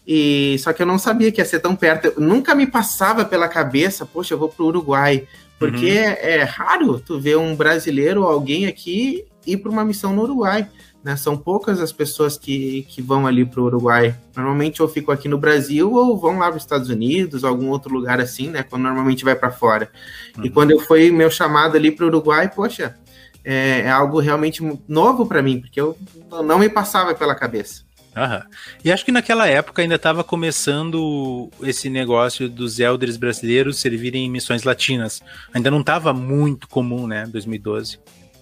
E 0.06 0.56
só 0.58 0.72
que 0.72 0.82
eu 0.82 0.86
não 0.86 0.98
sabia 0.98 1.30
que 1.30 1.40
ia 1.40 1.44
ser 1.44 1.60
tão 1.60 1.76
perto. 1.76 2.06
Eu, 2.06 2.14
nunca 2.18 2.54
me 2.54 2.66
passava 2.66 3.24
pela 3.24 3.48
cabeça, 3.48 4.04
poxa, 4.04 4.34
eu 4.34 4.38
vou 4.38 4.48
pro 4.48 4.66
Uruguai, 4.66 5.26
porque 5.58 5.90
uhum. 5.90 5.98
é, 5.98 6.36
é 6.38 6.42
raro 6.42 6.98
tu 6.98 7.20
ver 7.20 7.36
um 7.36 7.54
brasileiro 7.54 8.22
ou 8.22 8.28
alguém 8.28 8.66
aqui 8.66 9.24
ir 9.46 9.58
para 9.58 9.70
uma 9.70 9.84
missão 9.84 10.14
no 10.14 10.22
Uruguai. 10.22 10.68
Né? 11.02 11.16
São 11.16 11.36
poucas 11.36 11.80
as 11.80 11.92
pessoas 11.92 12.36
que, 12.36 12.86
que 12.88 13.00
vão 13.00 13.26
ali 13.26 13.44
para 13.44 13.60
o 13.60 13.64
Uruguai. 13.64 14.14
Normalmente 14.36 14.82
ou 14.82 14.88
ficam 14.88 15.14
aqui 15.14 15.28
no 15.28 15.38
Brasil 15.38 15.92
ou 15.92 16.16
vão 16.18 16.38
lá 16.38 16.48
para 16.48 16.56
os 16.56 16.62
Estados 16.62 16.88
Unidos, 16.90 17.42
algum 17.42 17.68
outro 17.68 17.92
lugar 17.92 18.20
assim, 18.20 18.48
né? 18.48 18.62
Quando 18.62 18.82
normalmente 18.82 19.24
vai 19.24 19.34
para 19.34 19.50
fora. 19.50 19.90
Uhum. 20.36 20.44
E 20.44 20.50
quando 20.50 20.72
eu 20.72 20.80
fui 20.80 21.10
meu 21.10 21.30
chamado 21.30 21.76
ali 21.76 21.90
para 21.90 22.04
o 22.04 22.08
Uruguai, 22.08 22.50
poxa, 22.54 22.96
é, 23.42 23.80
é 23.80 23.90
algo 23.90 24.20
realmente 24.20 24.62
novo 24.86 25.26
para 25.26 25.42
mim, 25.42 25.60
porque 25.60 25.80
eu 25.80 25.96
não 26.44 26.58
me 26.58 26.68
passava 26.68 27.14
pela 27.14 27.34
cabeça. 27.34 27.88
Aham. 28.16 28.42
E 28.84 28.90
acho 28.90 29.04
que 29.04 29.12
naquela 29.12 29.46
época 29.46 29.82
ainda 29.82 29.94
estava 29.94 30.24
começando 30.24 31.48
esse 31.62 31.88
negócio 31.88 32.48
dos 32.48 32.80
elders 32.80 33.16
brasileiros 33.16 33.78
servirem 33.78 34.26
em 34.26 34.30
missões 34.30 34.64
latinas. 34.64 35.22
Ainda 35.54 35.70
não 35.70 35.80
estava 35.80 36.12
muito 36.12 36.68
comum, 36.68 37.06
né, 37.06 37.26
2012. 37.26 37.98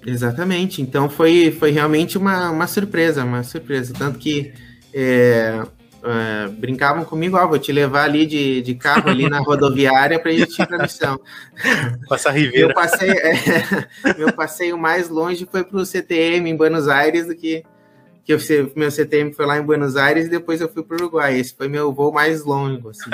Exatamente. 0.06 0.80
Então 0.80 1.08
foi, 1.08 1.50
foi 1.50 1.70
realmente 1.70 2.16
uma, 2.16 2.50
uma 2.50 2.66
surpresa, 2.66 3.24
uma 3.24 3.42
surpresa. 3.42 3.92
Tanto 3.96 4.18
que 4.18 4.52
é, 4.94 5.62
é, 6.02 6.48
brincavam 6.48 7.04
comigo, 7.04 7.36
ó, 7.36 7.46
vou 7.46 7.58
te 7.58 7.72
levar 7.72 8.04
ali 8.04 8.26
de, 8.26 8.62
de 8.62 8.74
carro 8.74 9.08
ali 9.08 9.28
na 9.28 9.40
rodoviária 9.40 10.18
para 10.18 10.30
a 10.30 10.34
gente 10.34 10.60
ir 10.60 10.66
para 10.66 10.78
a 10.78 10.82
missão. 10.82 11.20
Passar 12.08 12.30
Ribeira. 12.32 12.68
Meu 12.68 12.74
passeio, 12.74 13.12
é, 13.12 13.34
meu 14.16 14.32
passeio 14.32 14.78
mais 14.78 15.08
longe 15.08 15.46
foi 15.50 15.64
para 15.64 15.78
o 15.78 15.86
CTM 15.86 16.50
em 16.50 16.56
Buenos 16.56 16.88
Aires 16.88 17.26
do 17.26 17.34
que 17.34 17.64
que 18.28 18.34
eu, 18.34 18.72
meu 18.76 18.90
CTM 18.90 19.32
foi 19.32 19.46
lá 19.46 19.56
em 19.56 19.62
Buenos 19.62 19.96
Aires 19.96 20.26
e 20.26 20.28
depois 20.28 20.60
eu 20.60 20.68
fui 20.68 20.82
para 20.82 20.96
o 20.96 21.00
Uruguai. 21.00 21.38
Esse 21.38 21.54
foi 21.54 21.66
meu 21.66 21.90
voo 21.90 22.12
mais 22.12 22.44
longo. 22.44 22.90
Assim. 22.90 23.08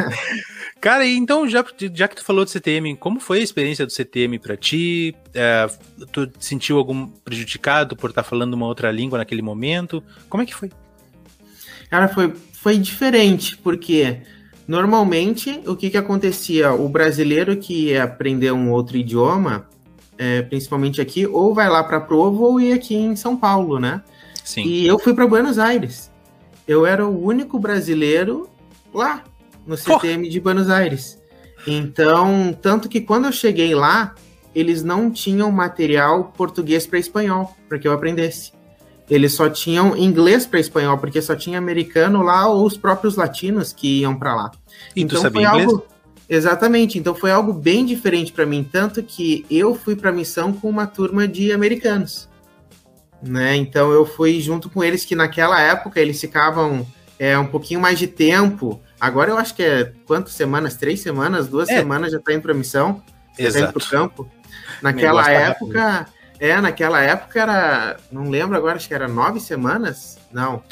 Cara, 0.80 1.06
então, 1.06 1.46
já, 1.46 1.62
já 1.92 2.08
que 2.08 2.16
tu 2.16 2.24
falou 2.24 2.42
do 2.42 2.50
CTM, 2.50 2.96
como 2.96 3.20
foi 3.20 3.40
a 3.40 3.42
experiência 3.42 3.84
do 3.84 3.92
CTM 3.92 4.38
para 4.38 4.56
ti? 4.56 5.14
É, 5.34 5.66
tu 6.10 6.26
sentiu 6.38 6.78
algum 6.78 7.06
prejudicado 7.06 7.94
por 7.94 8.08
estar 8.08 8.22
tá 8.22 8.28
falando 8.28 8.54
uma 8.54 8.64
outra 8.64 8.90
língua 8.90 9.18
naquele 9.18 9.42
momento? 9.42 10.02
Como 10.26 10.42
é 10.42 10.46
que 10.46 10.54
foi? 10.54 10.70
Cara, 11.90 12.08
foi, 12.08 12.32
foi 12.54 12.78
diferente, 12.78 13.58
porque 13.58 14.22
normalmente 14.66 15.60
o 15.66 15.76
que, 15.76 15.90
que 15.90 15.98
acontecia? 15.98 16.72
O 16.72 16.88
brasileiro 16.88 17.58
que 17.58 17.88
ia 17.88 18.04
aprender 18.04 18.52
um 18.52 18.70
outro 18.70 18.96
idioma, 18.96 19.68
é, 20.16 20.40
principalmente 20.40 20.98
aqui, 20.98 21.26
ou 21.26 21.52
vai 21.52 21.68
lá 21.68 21.84
para 21.84 22.00
Provo 22.00 22.44
ou 22.44 22.58
ia 22.58 22.76
aqui 22.76 22.94
em 22.94 23.14
São 23.14 23.36
Paulo, 23.36 23.78
né? 23.78 24.02
Sim. 24.50 24.64
E 24.64 24.84
eu 24.84 24.98
fui 24.98 25.14
para 25.14 25.28
Buenos 25.28 25.60
Aires. 25.60 26.10
Eu 26.66 26.84
era 26.84 27.06
o 27.06 27.24
único 27.24 27.56
brasileiro 27.56 28.50
lá 28.92 29.22
no 29.64 29.76
CTM 29.76 30.28
de 30.28 30.40
Buenos 30.40 30.68
Aires. 30.68 31.20
Então, 31.64 32.52
tanto 32.60 32.88
que 32.88 33.00
quando 33.00 33.26
eu 33.26 33.32
cheguei 33.32 33.76
lá, 33.76 34.12
eles 34.52 34.82
não 34.82 35.08
tinham 35.08 35.52
material 35.52 36.32
português 36.36 36.84
para 36.84 36.98
espanhol, 36.98 37.56
para 37.68 37.78
que 37.78 37.86
eu 37.86 37.92
aprendesse. 37.92 38.52
Eles 39.08 39.34
só 39.34 39.48
tinham 39.48 39.96
inglês 39.96 40.46
para 40.46 40.58
espanhol, 40.58 40.98
porque 40.98 41.22
só 41.22 41.36
tinha 41.36 41.56
americano 41.56 42.20
lá 42.20 42.48
ou 42.48 42.66
os 42.66 42.76
próprios 42.76 43.14
latinos 43.14 43.72
que 43.72 44.00
iam 44.00 44.16
para 44.16 44.34
lá. 44.34 44.50
E 44.96 45.02
então 45.02 45.20
tu 45.20 45.22
sabia 45.22 45.48
foi 45.48 45.60
inglês? 45.60 45.72
algo 45.72 45.86
Exatamente, 46.28 46.98
então 46.98 47.14
foi 47.14 47.30
algo 47.30 47.52
bem 47.52 47.84
diferente 47.84 48.32
para 48.32 48.46
mim, 48.46 48.64
tanto 48.64 49.02
que 49.02 49.44
eu 49.50 49.74
fui 49.74 49.96
para 49.96 50.10
a 50.10 50.12
missão 50.12 50.52
com 50.52 50.68
uma 50.68 50.86
turma 50.86 51.26
de 51.26 51.52
americanos 51.52 52.29
né? 53.22 53.56
Então 53.56 53.90
eu 53.92 54.06
fui 54.06 54.40
junto 54.40 54.68
com 54.70 54.82
eles 54.82 55.04
que 55.04 55.14
naquela 55.14 55.60
época 55.60 56.00
eles 56.00 56.20
ficavam 56.20 56.86
é, 57.18 57.38
um 57.38 57.46
pouquinho 57.46 57.80
mais 57.80 57.98
de 57.98 58.06
tempo. 58.06 58.80
Agora 58.98 59.30
eu 59.30 59.38
acho 59.38 59.54
que 59.54 59.62
é 59.62 59.92
quantas 60.06 60.32
semanas? 60.32 60.76
Três 60.76 61.00
semanas, 61.00 61.48
duas 61.48 61.68
é. 61.68 61.78
semanas 61.78 62.12
já 62.12 62.18
está 62.18 62.32
indo 62.32 62.42
para 62.42 62.54
missão, 62.54 63.02
já 63.38 63.48
está 63.48 63.60
indo 63.60 63.72
para 63.72 63.82
o 63.82 63.88
campo. 63.88 64.30
Naquela 64.82 65.24
tá 65.24 65.30
época, 65.30 66.06
é, 66.38 66.60
naquela 66.60 67.02
época 67.02 67.40
era, 67.40 67.96
não 68.10 68.30
lembro 68.30 68.56
agora, 68.56 68.76
acho 68.76 68.88
que 68.88 68.94
era 68.94 69.06
nove 69.06 69.40
semanas, 69.40 70.18
não. 70.32 70.62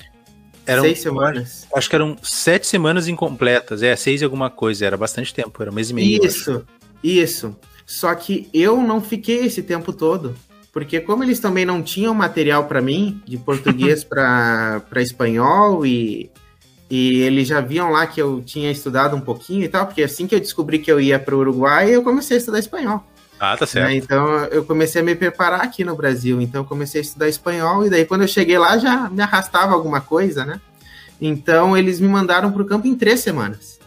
Eram, 0.67 0.83
seis 0.83 1.01
semanas. 1.01 1.67
Acho 1.75 1.89
que 1.89 1.97
eram 1.97 2.17
sete 2.23 2.67
semanas 2.67 3.09
incompletas, 3.09 3.83
é, 3.83 3.95
seis 3.97 4.21
e 4.21 4.25
alguma 4.25 4.51
coisa, 4.51 4.85
era 4.85 4.97
bastante 4.97 5.33
tempo, 5.33 5.63
era 5.63 5.71
um 5.71 5.75
mês 5.75 5.91
e 5.91 5.95
meio. 5.95 6.25
Isso, 6.25 6.65
isso. 7.03 7.57
Só 7.87 8.15
que 8.15 8.51
eu 8.53 8.83
não 8.83 9.01
fiquei 9.01 9.47
esse 9.47 9.63
tempo 9.63 9.95
todo 9.95 10.35
porque 10.79 11.01
como 11.01 11.25
eles 11.25 11.41
também 11.41 11.65
não 11.67 11.83
tinham 11.83 12.15
material 12.15 12.67
para 12.67 12.81
mim 12.81 13.21
de 13.27 13.37
português 13.37 14.05
para 14.05 14.81
espanhol 14.99 15.85
e, 15.85 16.31
e 16.89 17.19
eles 17.23 17.49
já 17.49 17.61
viam 17.61 17.91
lá 17.91 18.07
que 18.07 18.23
eu 18.23 18.41
tinha 18.47 18.71
estudado 18.71 19.17
um 19.17 19.21
pouquinho 19.21 19.65
e 19.65 19.69
tal, 19.69 19.87
porque 19.87 20.05
assim 20.05 20.29
que 20.29 20.37
eu 20.37 20.39
descobri 20.39 20.79
que 20.79 20.91
eu 20.91 21.01
ia 21.01 21.19
para 21.19 21.35
o 21.35 21.41
Uruguai, 21.41 21.91
eu 21.91 22.05
comecei 22.05 22.37
a 22.37 22.39
estudar 22.39 22.61
espanhol. 22.61 23.05
Ah, 23.41 23.57
tá 23.57 23.67
certo. 23.67 23.89
Né? 23.89 23.97
Então 23.97 24.45
eu 24.53 24.65
comecei 24.65 25.01
a 25.01 25.05
me 25.05 25.17
preparar 25.17 25.63
aqui 25.63 25.83
no 25.83 25.97
Brasil, 25.97 26.41
então 26.41 26.61
eu 26.61 26.65
comecei 26.65 27.01
a 27.01 27.03
estudar 27.03 27.29
espanhol 27.29 27.85
e 27.85 27.91
daí 27.91 28.05
quando 28.05 28.23
eu 28.23 28.29
cheguei 28.29 28.57
lá 28.57 28.79
já 28.79 29.11
me 29.11 29.21
arrastava 29.21 29.75
alguma 29.75 30.01
coisa, 30.01 30.45
né? 30.45 30.61
Então 31.21 31.77
eles 31.77 31.99
me 31.99 32.07
mandaram 32.07 32.53
para 32.53 32.63
o 32.63 32.67
campo 32.67 32.87
em 32.87 32.95
três 32.95 33.19
semanas. 33.19 33.78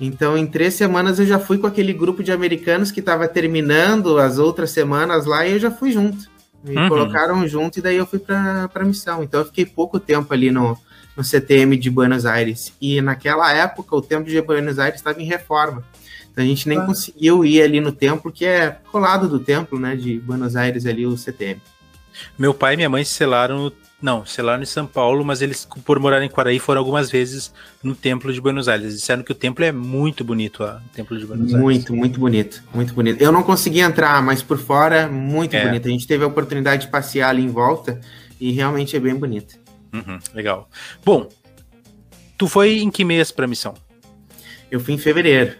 Então, 0.00 0.36
em 0.36 0.46
três 0.46 0.74
semanas 0.74 1.18
eu 1.18 1.26
já 1.26 1.38
fui 1.38 1.58
com 1.58 1.66
aquele 1.66 1.92
grupo 1.92 2.22
de 2.22 2.32
americanos 2.32 2.90
que 2.90 3.00
estava 3.00 3.28
terminando 3.28 4.18
as 4.18 4.38
outras 4.38 4.70
semanas 4.70 5.26
lá 5.26 5.46
e 5.46 5.52
eu 5.52 5.58
já 5.58 5.70
fui 5.70 5.92
junto. 5.92 6.30
Me 6.64 6.76
uhum. 6.76 6.88
colocaram 6.88 7.46
junto 7.46 7.78
e 7.78 7.82
daí 7.82 7.96
eu 7.96 8.06
fui 8.06 8.18
para 8.18 8.70
a 8.74 8.84
missão. 8.84 9.22
Então, 9.22 9.40
eu 9.40 9.46
fiquei 9.46 9.66
pouco 9.66 10.00
tempo 10.00 10.32
ali 10.32 10.50
no, 10.50 10.76
no 11.16 11.22
CTM 11.22 11.76
de 11.76 11.90
Buenos 11.90 12.24
Aires. 12.24 12.72
E 12.80 13.00
naquela 13.02 13.52
época, 13.52 13.94
o 13.94 14.02
templo 14.02 14.30
de 14.30 14.40
Buenos 14.40 14.78
Aires 14.78 15.00
estava 15.00 15.20
em 15.20 15.26
reforma. 15.26 15.84
Então, 16.32 16.44
a 16.44 16.46
gente 16.46 16.68
nem 16.68 16.78
ah. 16.78 16.86
conseguiu 16.86 17.44
ir 17.44 17.60
ali 17.60 17.80
no 17.80 17.92
templo, 17.92 18.32
que 18.32 18.46
é 18.46 18.78
colado 18.90 19.28
do 19.28 19.38
templo 19.38 19.78
né, 19.78 19.96
de 19.96 20.18
Buenos 20.18 20.56
Aires, 20.56 20.86
ali 20.86 21.06
o 21.06 21.16
CTM. 21.16 21.60
Meu 22.38 22.54
pai 22.54 22.74
e 22.74 22.76
minha 22.76 22.88
mãe 22.88 23.04
se 23.04 23.14
selaram 23.14 23.72
não, 24.02 24.24
selaram 24.24 24.62
em 24.62 24.66
São 24.66 24.86
Paulo, 24.86 25.22
mas 25.24 25.42
eles, 25.42 25.68
por 25.84 25.98
morar 25.98 26.22
em 26.22 26.28
Quaraí, 26.28 26.58
foram 26.58 26.80
algumas 26.80 27.10
vezes 27.10 27.52
no 27.82 27.94
Templo 27.94 28.32
de 28.32 28.40
Buenos 28.40 28.66
Aires. 28.66 28.94
Disseram 28.94 29.22
que 29.22 29.30
o 29.30 29.34
templo 29.34 29.62
é 29.62 29.70
muito 29.70 30.24
bonito, 30.24 30.64
ó, 30.64 30.76
o 30.76 30.88
Templo 30.94 31.18
de 31.18 31.26
Buenos 31.26 31.52
Aires. 31.52 31.62
Muito, 31.62 31.94
muito 31.94 32.18
bonito, 32.18 32.62
muito 32.72 32.94
bonito. 32.94 33.20
Eu 33.20 33.30
não 33.30 33.42
consegui 33.42 33.80
entrar, 33.80 34.22
mas 34.22 34.42
por 34.42 34.58
fora, 34.58 35.06
muito 35.06 35.54
é. 35.54 35.66
bonito. 35.66 35.86
A 35.86 35.90
gente 35.90 36.06
teve 36.06 36.24
a 36.24 36.26
oportunidade 36.26 36.86
de 36.86 36.88
passear 36.88 37.28
ali 37.28 37.42
em 37.42 37.50
volta 37.50 38.00
e 38.40 38.50
realmente 38.52 38.96
é 38.96 39.00
bem 39.00 39.14
bonito. 39.14 39.58
Uhum, 39.92 40.18
legal. 40.32 40.70
Bom, 41.04 41.28
tu 42.38 42.48
foi 42.48 42.78
em 42.78 42.90
que 42.90 43.04
mês 43.04 43.30
para 43.30 43.44
a 43.44 43.48
missão? 43.48 43.74
Eu 44.70 44.80
fui 44.80 44.94
em 44.94 44.98
fevereiro. 44.98 45.56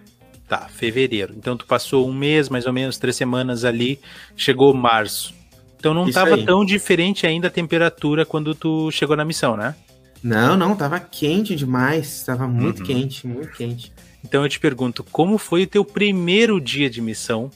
Tá, 0.49 0.67
fevereiro. 0.67 1.35
Então 1.37 1.57
tu 1.59 1.67
passou 1.67 2.09
um 2.09 2.14
mês, 2.14 2.49
mais 2.49 2.64
ou 2.64 2.73
menos, 2.73 2.97
três 2.97 3.17
semanas 3.17 3.64
ali, 3.67 4.00
chegou 4.35 4.73
março. 4.73 5.35
Então 5.81 5.95
não 5.95 6.07
estava 6.07 6.37
tão 6.45 6.63
diferente 6.63 7.27
ainda 7.27 7.49
a 7.49 7.51
temperatura 7.51 8.27
quando 8.27 8.55
tu 8.55 8.91
chegou 8.91 9.17
na 9.17 9.25
missão, 9.25 9.57
né? 9.57 9.75
Não, 10.23 10.55
não, 10.55 10.77
tava 10.77 11.01
quente 11.01 11.57
demais, 11.57 12.23
tava 12.23 12.47
muito 12.47 12.81
uhum. 12.81 12.87
quente, 12.87 13.27
muito 13.27 13.57
quente. 13.57 13.91
Então 14.23 14.43
eu 14.43 14.49
te 14.51 14.61
pergunto, 14.61 15.03
como 15.03 15.39
foi 15.39 15.63
o 15.63 15.67
teu 15.67 15.83
primeiro 15.83 16.61
dia 16.61 16.91
de 16.91 17.01
missão? 17.01 17.51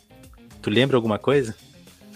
Tu 0.63 0.71
lembra 0.71 0.97
alguma 0.97 1.19
coisa? 1.19 1.55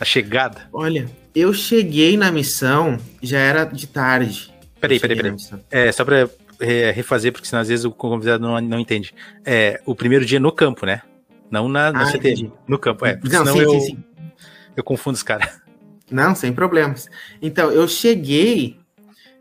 A 0.00 0.04
chegada? 0.06 0.62
Olha, 0.72 1.10
eu 1.34 1.52
cheguei 1.52 2.16
na 2.16 2.32
missão, 2.32 2.96
já 3.22 3.38
era 3.38 3.64
de 3.64 3.86
tarde. 3.86 4.50
Peraí, 4.80 4.98
peraí, 4.98 5.16
peraí. 5.16 5.36
É, 5.70 5.92
só 5.92 6.06
pra 6.06 6.26
é, 6.58 6.90
refazer, 6.90 7.32
porque 7.32 7.46
senão 7.46 7.60
às 7.60 7.68
vezes 7.68 7.84
o 7.84 7.90
convidado 7.90 8.42
não, 8.42 8.58
não 8.62 8.80
entende. 8.80 9.14
É, 9.44 9.78
o 9.84 9.94
primeiro 9.94 10.24
dia 10.24 10.40
no 10.40 10.50
campo, 10.50 10.86
né? 10.86 11.02
Não 11.50 11.68
na, 11.68 11.92
na 11.92 12.04
ah, 12.04 12.12
CT. 12.12 12.50
No 12.66 12.78
campo, 12.78 13.04
é. 13.04 13.20
Não, 13.22 13.44
senão 13.44 13.52
sim, 13.52 13.60
eu, 13.60 13.70
sim, 13.72 13.80
sim. 13.80 14.04
eu 14.74 14.82
confundo 14.82 15.16
os 15.16 15.22
caras. 15.22 15.67
Não, 16.10 16.34
sem 16.34 16.52
problemas. 16.52 17.08
Então, 17.40 17.70
eu 17.70 17.86
cheguei 17.86 18.78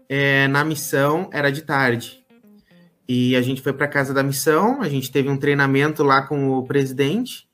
é, 0.09 0.47
na 0.47 0.63
missão, 0.63 1.29
era 1.31 1.51
de 1.51 1.61
tarde. 1.61 2.23
E 3.07 3.35
a 3.35 3.41
gente 3.41 3.61
foi 3.61 3.71
para 3.71 3.87
casa 3.87 4.13
da 4.13 4.21
missão, 4.21 4.81
a 4.81 4.89
gente 4.89 5.11
teve 5.11 5.29
um 5.29 5.37
treinamento 5.37 6.03
lá 6.03 6.21
com 6.23 6.49
o 6.51 6.63
presidente. 6.63 7.47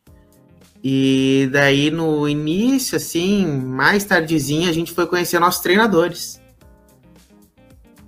E 0.83 1.47
daí, 1.51 1.91
no 1.91 2.27
início, 2.27 2.97
assim, 2.97 3.45
mais 3.45 4.03
tardezinho, 4.03 4.69
a 4.69 4.73
gente 4.73 4.91
foi 4.91 5.05
conhecer 5.05 5.39
nossos 5.39 5.61
treinadores. 5.61 6.41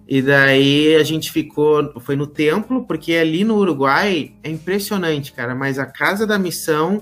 E 0.08 0.22
daí 0.22 0.96
a 0.96 1.04
gente 1.04 1.32
ficou, 1.32 2.00
foi 2.00 2.16
no 2.16 2.28
templo, 2.28 2.86
porque 2.86 3.14
ali 3.14 3.44
no 3.44 3.56
Uruguai 3.56 4.34
é 4.44 4.50
impressionante, 4.50 5.32
cara, 5.32 5.56
mas 5.56 5.80
a 5.80 5.86
casa 5.86 6.28
da 6.28 6.38
missão 6.38 7.02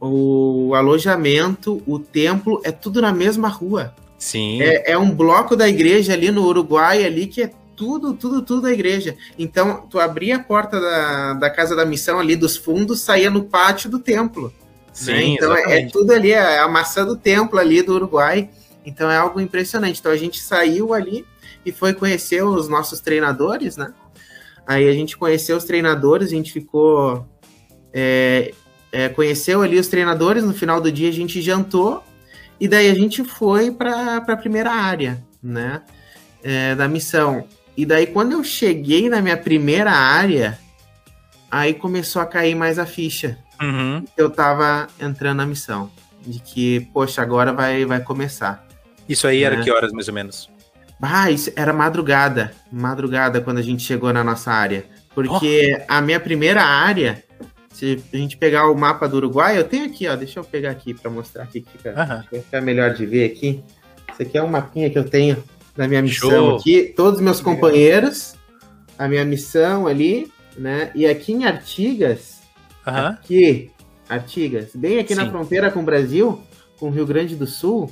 o 0.00 0.74
alojamento, 0.74 1.82
o 1.86 1.98
templo, 1.98 2.60
é 2.64 2.72
tudo 2.72 3.02
na 3.02 3.12
mesma 3.12 3.48
rua. 3.48 3.94
Sim. 4.18 4.62
É, 4.62 4.92
é, 4.92 4.98
um 4.98 5.10
bloco 5.10 5.54
da 5.54 5.68
igreja 5.68 6.12
ali 6.14 6.30
no 6.30 6.44
Uruguai, 6.44 7.04
ali, 7.04 7.26
que 7.26 7.42
é 7.42 7.50
tudo, 7.76 8.12
tudo, 8.14 8.42
tudo 8.42 8.62
da 8.62 8.72
igreja. 8.72 9.16
Então, 9.38 9.86
tu 9.88 9.98
abria 9.98 10.36
a 10.36 10.42
porta 10.42 10.80
da, 10.80 11.34
da 11.34 11.50
casa 11.50 11.74
da 11.74 11.84
missão 11.84 12.18
ali 12.18 12.36
dos 12.36 12.56
fundos, 12.56 13.00
saía 13.00 13.30
no 13.30 13.44
pátio 13.44 13.90
do 13.90 13.98
templo. 13.98 14.48
Né? 14.48 14.52
Sim, 14.92 15.12
né? 15.12 15.24
Então, 15.24 15.56
é, 15.56 15.80
é, 15.80 15.86
tudo 15.86 16.12
ali, 16.12 16.32
é 16.32 16.58
a 16.58 16.68
maçã 16.68 17.04
do 17.04 17.16
templo 17.16 17.58
ali 17.58 17.82
do 17.82 17.94
Uruguai. 17.94 18.50
Então, 18.84 19.10
é 19.10 19.16
algo 19.16 19.40
impressionante. 19.40 20.00
Então, 20.00 20.12
a 20.12 20.16
gente 20.16 20.40
saiu 20.40 20.92
ali 20.92 21.24
e 21.64 21.72
foi 21.72 21.92
conhecer 21.94 22.42
os 22.42 22.68
nossos 22.68 23.00
treinadores, 23.00 23.76
né? 23.76 23.92
Aí 24.66 24.88
a 24.88 24.92
gente 24.92 25.16
conheceu 25.16 25.56
os 25.56 25.64
treinadores, 25.64 26.28
a 26.28 26.34
gente 26.34 26.52
ficou 26.52 27.26
é, 27.92 28.52
é, 28.92 29.08
conheceu 29.08 29.62
ali 29.62 29.78
os 29.78 29.88
treinadores, 29.88 30.44
no 30.44 30.52
final 30.52 30.80
do 30.80 30.90
dia 30.90 31.08
a 31.08 31.12
gente 31.12 31.40
jantou 31.40 32.04
e 32.58 32.68
daí 32.68 32.90
a 32.90 32.94
gente 32.94 33.24
foi 33.24 33.70
para 33.70 34.16
a 34.16 34.36
primeira 34.36 34.70
área, 34.70 35.22
né, 35.42 35.82
é, 36.42 36.74
da 36.74 36.88
missão. 36.88 37.46
E 37.76 37.86
daí 37.86 38.06
quando 38.06 38.32
eu 38.32 38.44
cheguei 38.44 39.08
na 39.08 39.20
minha 39.22 39.36
primeira 39.36 39.92
área, 39.92 40.58
aí 41.50 41.74
começou 41.74 42.20
a 42.20 42.26
cair 42.26 42.54
mais 42.54 42.78
a 42.78 42.86
ficha. 42.86 43.38
Uhum. 43.60 44.04
Eu 44.16 44.30
tava 44.30 44.88
entrando 44.98 45.38
na 45.38 45.46
missão. 45.46 45.90
de 46.26 46.38
que, 46.38 46.80
poxa, 46.92 47.22
agora 47.22 47.52
vai, 47.52 47.84
vai 47.84 48.00
começar. 48.00 48.66
Isso 49.08 49.26
aí 49.26 49.42
era 49.42 49.56
né? 49.56 49.64
que 49.64 49.70
horas, 49.70 49.92
mais 49.92 50.06
ou 50.06 50.14
menos? 50.14 50.50
Ah, 51.00 51.30
isso 51.30 51.50
era 51.56 51.72
madrugada. 51.72 52.52
Madrugada 52.70 53.40
quando 53.40 53.58
a 53.58 53.62
gente 53.62 53.82
chegou 53.82 54.12
na 54.12 54.22
nossa 54.22 54.52
área. 54.52 54.84
Porque 55.14 55.78
oh. 55.80 55.84
a 55.88 56.00
minha 56.00 56.20
primeira 56.20 56.62
área, 56.62 57.24
se 57.72 58.02
a 58.12 58.16
gente 58.16 58.36
pegar 58.36 58.68
o 58.68 58.74
mapa 58.74 59.08
do 59.08 59.16
Uruguai, 59.16 59.56
eu 59.56 59.64
tenho 59.64 59.86
aqui, 59.86 60.06
ó. 60.06 60.16
Deixa 60.16 60.40
eu 60.40 60.44
pegar 60.44 60.70
aqui 60.70 60.92
para 60.92 61.10
mostrar 61.10 61.44
aqui 61.44 61.60
que 61.60 61.70
fica, 61.70 62.24
uhum. 62.32 62.42
fica 62.42 62.60
melhor 62.60 62.92
de 62.92 63.06
ver 63.06 63.30
aqui. 63.30 63.62
Isso 64.12 64.22
aqui 64.22 64.36
é 64.36 64.42
um 64.42 64.48
mapinha 64.48 64.90
que 64.90 64.98
eu 64.98 65.08
tenho 65.08 65.42
da 65.76 65.86
minha 65.86 66.02
missão 66.02 66.30
Show. 66.30 66.56
aqui. 66.56 66.92
Todos 66.96 67.20
os 67.20 67.24
meus 67.24 67.40
companheiros, 67.40 68.34
a 68.98 69.08
minha 69.08 69.24
missão 69.24 69.86
ali, 69.86 70.30
né? 70.58 70.90
E 70.94 71.06
aqui 71.06 71.32
em 71.32 71.44
Artigas, 71.44 72.40
uhum. 72.86 72.94
aqui, 72.94 73.70
Artigas, 74.08 74.72
bem 74.74 74.98
aqui 74.98 75.14
Sim. 75.14 75.22
na 75.22 75.30
fronteira 75.30 75.70
com 75.70 75.80
o 75.80 75.84
Brasil, 75.84 76.42
com 76.78 76.88
o 76.88 76.90
Rio 76.90 77.06
Grande 77.06 77.36
do 77.36 77.46
Sul, 77.46 77.90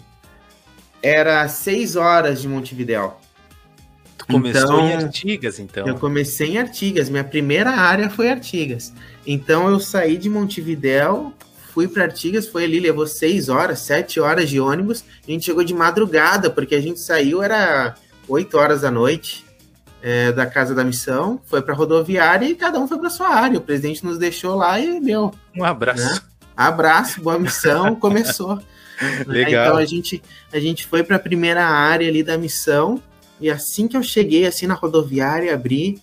era 1.03 1.47
seis 1.49 1.95
horas 1.95 2.43
de 2.43 2.49
Montevidéu. 2.49 3.17
Tu 4.19 4.27
começou 4.27 4.63
então, 4.63 4.89
em 4.89 4.93
Artigas, 4.95 5.59
então? 5.61 5.87
Eu 5.87 5.95
comecei 5.95 6.49
em 6.49 6.59
Artigas. 6.59 7.09
Minha 7.09 7.25
primeira 7.25 7.71
área 7.71 8.11
foi 8.11 8.29
Artigas. 8.29 8.93
Então 9.25 9.69
eu 9.69 9.79
saí 9.79 10.19
de 10.19 10.29
Montevidéu, 10.29 11.33
fui 11.73 11.87
para 11.87 12.05
Artigas, 12.05 12.49
foi 12.49 12.65
ali, 12.65 12.81
levou 12.81 13.07
seis 13.07 13.49
horas, 13.49 13.79
sete 13.79 14.19
horas 14.19 14.51
de 14.51 14.59
ônibus. 14.59 15.05
A 15.27 15.31
gente 15.31 15.45
chegou 15.45 15.63
de 15.63 15.73
madrugada, 15.73 16.51
porque 16.51 16.75
a 16.75 16.81
gente 16.81 16.99
saiu, 16.99 17.43
era 17.43 17.95
oito 18.29 18.59
horas 18.59 18.81
da 18.83 18.91
noite. 18.91 19.47
É, 20.01 20.31
da 20.31 20.47
casa 20.47 20.77
da 20.77 20.85
missão, 20.85 21.41
foi 21.47 21.61
para 21.61 21.75
rodoviária 21.75 22.47
e 22.47 22.55
cada 22.55 22.79
um 22.79 22.87
foi 22.87 22.97
para 23.01 23.11
sua 23.11 23.31
área. 23.31 23.59
O 23.59 23.61
presidente 23.61 24.05
nos 24.05 24.17
deixou 24.17 24.55
lá 24.55 24.79
e 24.79 25.01
deu. 25.01 25.35
Um 25.57 25.65
abraço. 25.65 26.05
Né? 26.05 26.21
Abraço, 26.57 27.21
boa 27.21 27.37
missão, 27.37 27.95
começou. 27.99 28.61
Legal. 29.27 29.67
Então 29.67 29.77
a 29.77 29.85
gente, 29.85 30.23
a 30.53 30.61
gente 30.61 30.87
foi 30.87 31.03
para 31.03 31.17
a 31.17 31.19
primeira 31.19 31.65
área 31.65 32.09
ali 32.09 32.23
da 32.23 32.39
missão 32.39 33.03
e 33.41 33.51
assim 33.51 33.87
que 33.87 33.97
eu 33.97 34.03
cheguei 34.03 34.47
assim 34.47 34.67
na 34.67 34.75
rodoviária, 34.75 35.55
abri, 35.55 36.01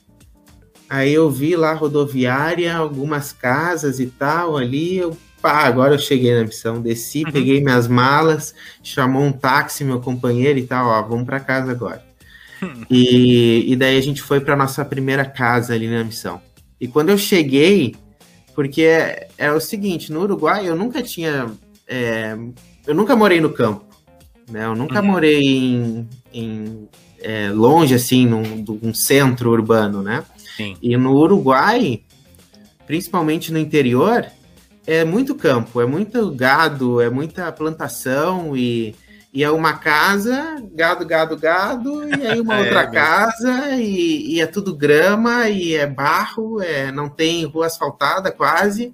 aí 0.89 1.13
eu 1.13 1.29
vi 1.29 1.55
lá 1.55 1.71
a 1.71 1.75
rodoviária, 1.75 2.75
algumas 2.75 3.31
casas 3.31 3.99
e 3.99 4.07
tal 4.07 4.57
ali, 4.57 4.97
eu 4.97 5.17
pá, 5.41 5.65
agora 5.65 5.93
eu 5.93 5.99
cheguei 5.99 6.33
na 6.33 6.43
missão, 6.43 6.81
desci, 6.81 7.23
uhum. 7.23 7.31
peguei 7.31 7.61
minhas 7.61 7.87
malas, 7.87 8.55
chamou 8.81 9.23
um 9.23 9.31
táxi 9.31 9.83
meu 9.83 9.99
companheiro 9.99 10.57
e 10.57 10.65
tal, 10.65 10.87
ó, 10.87 11.01
vamos 11.03 11.25
para 11.25 11.39
casa 11.39 11.71
agora. 11.71 12.03
E, 12.89 13.71
e 13.71 13.75
daí 13.75 13.97
a 13.97 14.01
gente 14.01 14.21
foi 14.21 14.39
para 14.39 14.55
nossa 14.55 14.83
primeira 14.83 15.25
casa 15.25 15.73
ali 15.73 15.87
na 15.87 16.03
missão. 16.03 16.41
E 16.79 16.87
quando 16.87 17.09
eu 17.09 17.17
cheguei, 17.17 17.95
porque 18.55 18.81
é, 18.83 19.27
é 19.37 19.51
o 19.51 19.59
seguinte, 19.59 20.11
no 20.11 20.21
Uruguai 20.21 20.67
eu 20.67 20.75
nunca 20.75 21.03
tinha 21.03 21.51
é, 21.87 22.35
eu 22.87 22.95
nunca 22.95 23.15
morei 23.15 23.39
no 23.39 23.51
campo, 23.51 23.85
né? 24.49 24.65
Eu 24.65 24.75
nunca 24.75 24.99
uhum. 24.99 25.07
morei 25.07 25.43
em, 25.43 26.09
em 26.33 26.89
é, 27.25 27.49
longe, 27.49 27.95
assim, 27.95 28.27
num, 28.27 28.93
centro 28.93 29.49
urbano, 29.49 30.03
né? 30.03 30.23
Sim. 30.55 30.77
E 30.81 30.95
no 30.95 31.13
Uruguai, 31.13 32.01
principalmente 32.85 33.51
no 33.51 33.57
interior, 33.57 34.25
é 34.85 35.03
muito 35.03 35.33
campo, 35.33 35.81
é 35.81 35.85
muito 35.87 36.29
gado, 36.31 37.01
é 37.01 37.09
muita 37.09 37.51
plantação 37.51 38.55
e, 38.55 38.95
e 39.33 39.43
é 39.43 39.49
uma 39.49 39.73
casa, 39.73 40.63
gado, 40.71 41.03
gado, 41.03 41.35
gado, 41.35 42.07
e 42.07 42.27
aí 42.27 42.39
uma 42.39 42.57
é, 42.57 42.59
outra 42.61 42.87
casa, 42.87 43.71
e, 43.71 44.35
e, 44.35 44.41
é 44.41 44.45
tudo 44.45 44.75
grama, 44.75 45.49
e 45.49 45.73
é 45.73 45.87
barro, 45.87 46.61
é, 46.61 46.91
não 46.91 47.09
tem 47.09 47.43
rua 47.45 47.65
asfaltada 47.65 48.31
quase, 48.31 48.93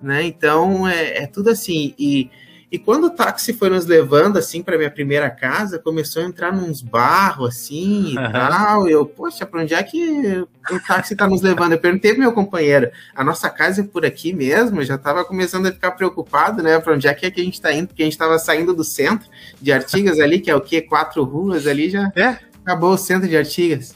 né? 0.00 0.22
Então 0.22 0.86
é, 0.86 1.24
é 1.24 1.26
tudo 1.26 1.50
assim. 1.50 1.94
E 1.98 2.30
e 2.72 2.78
quando 2.78 3.04
o 3.04 3.10
táxi 3.10 3.52
foi 3.52 3.68
nos 3.68 3.84
levando, 3.84 4.38
assim, 4.38 4.62
para 4.62 4.78
minha 4.78 4.90
primeira 4.90 5.28
casa, 5.28 5.78
começou 5.78 6.22
a 6.22 6.24
entrar 6.24 6.50
nos 6.50 6.80
barros, 6.80 7.50
assim, 7.50 8.14
e 8.14 8.16
uhum. 8.16 8.32
tal. 8.32 8.88
Eu, 8.88 9.04
poxa, 9.04 9.44
para 9.44 9.60
onde 9.60 9.74
é 9.74 9.82
que 9.82 10.42
o 10.70 10.80
táxi 10.88 11.12
está 11.12 11.28
nos 11.28 11.42
levando? 11.42 11.72
Eu 11.72 11.78
perguntei 11.78 12.12
pro 12.12 12.22
meu 12.22 12.32
companheiro, 12.32 12.90
a 13.14 13.22
nossa 13.22 13.50
casa 13.50 13.82
é 13.82 13.84
por 13.84 14.06
aqui 14.06 14.32
mesmo? 14.32 14.80
Eu 14.80 14.86
já 14.86 14.94
estava 14.94 15.22
começando 15.22 15.66
a 15.66 15.72
ficar 15.72 15.90
preocupado, 15.90 16.62
né? 16.62 16.78
Para 16.78 16.94
onde 16.94 17.06
é 17.06 17.12
que, 17.12 17.26
é 17.26 17.30
que 17.30 17.42
a 17.42 17.44
gente 17.44 17.54
está 17.54 17.70
indo? 17.70 17.88
Porque 17.88 18.04
a 18.04 18.06
gente 18.06 18.14
estava 18.14 18.38
saindo 18.38 18.72
do 18.72 18.82
centro 18.82 19.28
de 19.60 19.70
Artigas 19.70 20.18
ali, 20.18 20.40
que 20.40 20.50
é 20.50 20.56
o 20.56 20.60
quê? 20.62 20.80
Quatro 20.80 21.24
ruas 21.24 21.66
ali, 21.66 21.90
já 21.90 22.10
é. 22.16 22.38
acabou 22.64 22.94
o 22.94 22.98
centro 22.98 23.28
de 23.28 23.36
Artigas. 23.36 23.94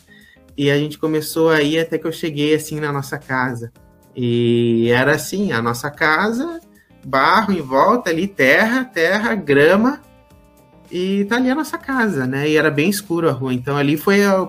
E 0.55 0.71
a 0.71 0.77
gente 0.77 0.99
começou 0.99 1.49
aí 1.49 1.79
até 1.79 1.97
que 1.97 2.07
eu 2.07 2.13
cheguei, 2.13 2.55
assim, 2.55 2.79
na 2.79 2.93
nossa 2.93 3.17
casa. 3.17 3.73
E 4.15 4.91
era 4.91 5.15
assim, 5.15 5.51
a 5.51 5.63
nossa 5.63 5.91
casa 5.91 6.61
barro 7.07 7.53
em 7.53 7.63
volta 7.63 8.11
ali, 8.11 8.27
terra, 8.27 8.85
terra, 8.85 9.35
grama, 9.37 10.03
e 10.91 11.25
tá 11.27 11.37
ali 11.37 11.49
a 11.49 11.55
nossa 11.55 11.79
casa, 11.79 12.27
né? 12.27 12.49
E 12.49 12.57
era 12.57 12.71
bem 12.71 12.91
escuro 12.91 13.29
a 13.29 13.33
rua, 13.33 13.55
então 13.55 13.77
ali 13.77 13.97
foi 13.97 14.25
a, 14.25 14.49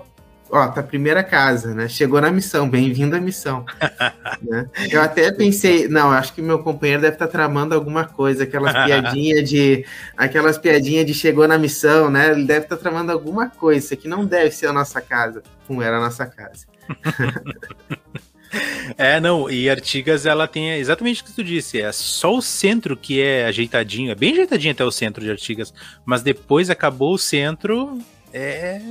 ó, 0.49 0.67
tá 0.67 0.81
a 0.81 0.83
primeira 0.83 1.23
casa, 1.23 1.75
né? 1.75 1.87
Chegou 1.87 2.19
na 2.19 2.31
missão, 2.31 2.67
bem-vindo 2.67 3.15
à 3.15 3.19
missão. 3.19 3.63
né? 4.41 4.67
Eu 4.89 5.01
até 5.03 5.31
pensei, 5.31 5.87
não, 5.87 6.11
acho 6.11 6.33
que 6.33 6.41
meu 6.41 6.57
companheiro 6.57 7.03
deve 7.03 7.13
estar 7.13 7.27
tá 7.27 7.31
tramando 7.31 7.75
alguma 7.75 8.05
coisa, 8.05 8.43
aquelas 8.43 8.73
piadinhas 8.85 9.47
de, 9.47 9.85
aquelas 10.17 10.57
piadinhas 10.57 11.05
de 11.05 11.13
chegou 11.13 11.47
na 11.47 11.59
missão, 11.59 12.09
né? 12.09 12.31
Ele 12.31 12.45
deve 12.45 12.65
estar 12.65 12.75
tá 12.75 12.81
tramando 12.81 13.11
alguma 13.11 13.49
coisa, 13.49 13.85
isso 13.85 13.93
aqui 13.93 14.07
não 14.07 14.25
deve 14.25 14.49
ser 14.49 14.65
a 14.65 14.73
nossa 14.73 14.99
casa, 14.99 15.43
como 15.67 15.83
era 15.83 15.97
a 15.97 16.01
nossa 16.01 16.25
casa. 16.25 16.65
É, 18.97 19.19
não, 19.19 19.49
e 19.49 19.69
Artigas 19.69 20.25
ela 20.25 20.47
tem 20.47 20.71
exatamente 20.75 21.21
o 21.21 21.25
que 21.25 21.33
tu 21.33 21.43
disse, 21.43 21.81
é 21.81 21.91
só 21.91 22.35
o 22.35 22.41
centro 22.41 22.95
que 22.95 23.21
é 23.21 23.45
ajeitadinho, 23.45 24.11
é 24.11 24.15
bem 24.15 24.31
ajeitadinho 24.31 24.71
até 24.71 24.83
o 24.83 24.91
centro 24.91 25.23
de 25.23 25.29
Artigas, 25.29 25.73
mas 26.05 26.21
depois 26.21 26.69
acabou 26.69 27.13
o 27.13 27.17
centro, 27.17 27.99
é, 28.33 28.81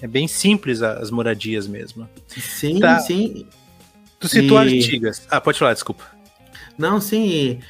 é 0.00 0.06
bem 0.08 0.26
simples 0.26 0.82
as 0.82 1.10
moradias 1.10 1.68
mesmo. 1.68 2.08
Sim, 2.26 2.80
tá. 2.80 2.98
sim. 2.98 3.46
Tu 4.18 4.28
citou 4.28 4.62
e... 4.64 4.78
Artigas. 4.78 5.26
Ah, 5.30 5.40
pode 5.40 5.58
falar, 5.58 5.74
desculpa. 5.74 6.04
Não, 6.76 7.00
sim, 7.00 7.26
e 7.26 7.60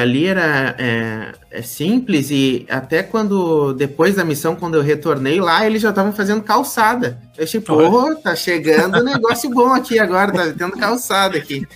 ali 0.00 0.26
era 0.26 0.74
é, 0.78 1.32
é, 1.50 1.62
simples, 1.62 2.30
e 2.30 2.66
até 2.68 3.02
quando, 3.02 3.72
depois 3.72 4.14
da 4.14 4.24
missão, 4.24 4.54
quando 4.54 4.74
eu 4.74 4.82
retornei 4.82 5.40
lá, 5.40 5.66
ele 5.66 5.78
já 5.78 5.90
estava 5.90 6.12
fazendo 6.12 6.42
calçada. 6.42 7.18
Eu 7.36 7.44
achei, 7.44 7.60
pô, 7.60 8.14
tá 8.16 8.36
chegando 8.36 8.98
um 8.98 9.04
negócio 9.04 9.48
bom 9.48 9.72
aqui 9.72 9.98
agora, 9.98 10.32
tá 10.32 10.52
tendo 10.56 10.76
calçada 10.76 11.38
aqui. 11.38 11.66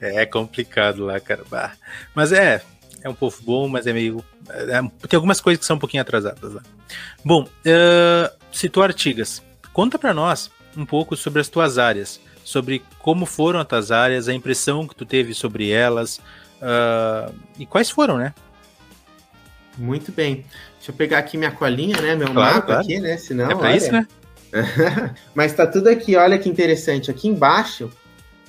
é 0.00 0.26
complicado 0.26 1.06
lá, 1.06 1.18
cara. 1.18 1.42
Mas 2.14 2.32
é, 2.32 2.60
é 3.02 3.08
um 3.08 3.14
povo 3.14 3.38
bom, 3.42 3.66
mas 3.66 3.86
é 3.86 3.92
meio. 3.92 4.22
É, 4.48 4.80
tem 5.08 5.16
algumas 5.16 5.40
coisas 5.40 5.60
que 5.60 5.66
são 5.66 5.76
um 5.76 5.80
pouquinho 5.80 6.02
atrasadas 6.02 6.52
lá. 6.52 6.62
Bom, 7.24 7.44
uh, 7.44 8.30
citou 8.52 8.82
Artigas. 8.82 9.42
Conta 9.72 9.98
para 9.98 10.12
nós 10.12 10.50
um 10.76 10.84
pouco 10.84 11.16
sobre 11.16 11.40
as 11.40 11.48
tuas 11.48 11.78
áreas 11.78 12.20
sobre 12.44 12.84
como 12.98 13.24
foram 13.24 13.58
as 13.58 13.66
tuas 13.66 13.90
áreas, 13.90 14.28
a 14.28 14.34
impressão 14.34 14.86
que 14.86 14.94
tu 14.94 15.06
teve 15.06 15.34
sobre 15.34 15.70
elas 15.70 16.20
uh, 16.60 17.34
e 17.58 17.64
quais 17.64 17.90
foram, 17.90 18.18
né? 18.18 18.34
Muito 19.76 20.12
bem. 20.12 20.44
Deixa 20.76 20.92
eu 20.92 20.94
pegar 20.94 21.18
aqui 21.18 21.36
minha 21.36 21.50
colinha, 21.50 22.00
né? 22.00 22.14
Meu 22.14 22.30
claro, 22.30 22.56
mapa 22.56 22.66
claro. 22.66 22.80
aqui, 22.82 23.00
né? 23.00 23.16
Senão, 23.16 23.50
é 23.50 23.54
pra 23.54 23.68
olha... 23.68 23.76
isso, 23.76 23.90
né? 23.90 24.06
Mas 25.34 25.52
tá 25.52 25.66
tudo 25.66 25.88
aqui, 25.88 26.14
olha 26.14 26.38
que 26.38 26.48
interessante. 26.48 27.10
Aqui 27.10 27.26
embaixo 27.26 27.90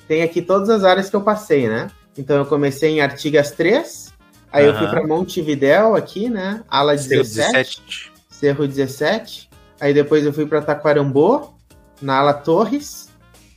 tem 0.06 0.22
aqui 0.22 0.40
todas 0.40 0.70
as 0.70 0.84
áreas 0.84 1.10
que 1.10 1.16
eu 1.16 1.22
passei, 1.22 1.68
né? 1.68 1.88
Então 2.16 2.36
eu 2.36 2.46
comecei 2.46 2.90
em 2.90 3.00
Artigas 3.00 3.50
3, 3.50 4.12
aí 4.52 4.64
eu 4.64 4.74
fui 4.76 4.86
para 4.86 5.06
Montevidéu 5.06 5.96
aqui, 5.96 6.30
né? 6.30 6.62
Ala 6.68 6.94
17, 6.94 7.28
Cerro 7.28 7.52
17. 7.52 8.12
Cerro 8.30 8.68
17. 8.68 9.50
Aí 9.80 9.92
depois 9.92 10.24
eu 10.24 10.32
fui 10.32 10.46
para 10.46 10.62
Taquarambô, 10.62 11.52
na 12.00 12.18
ala 12.18 12.32
Torres 12.32 13.05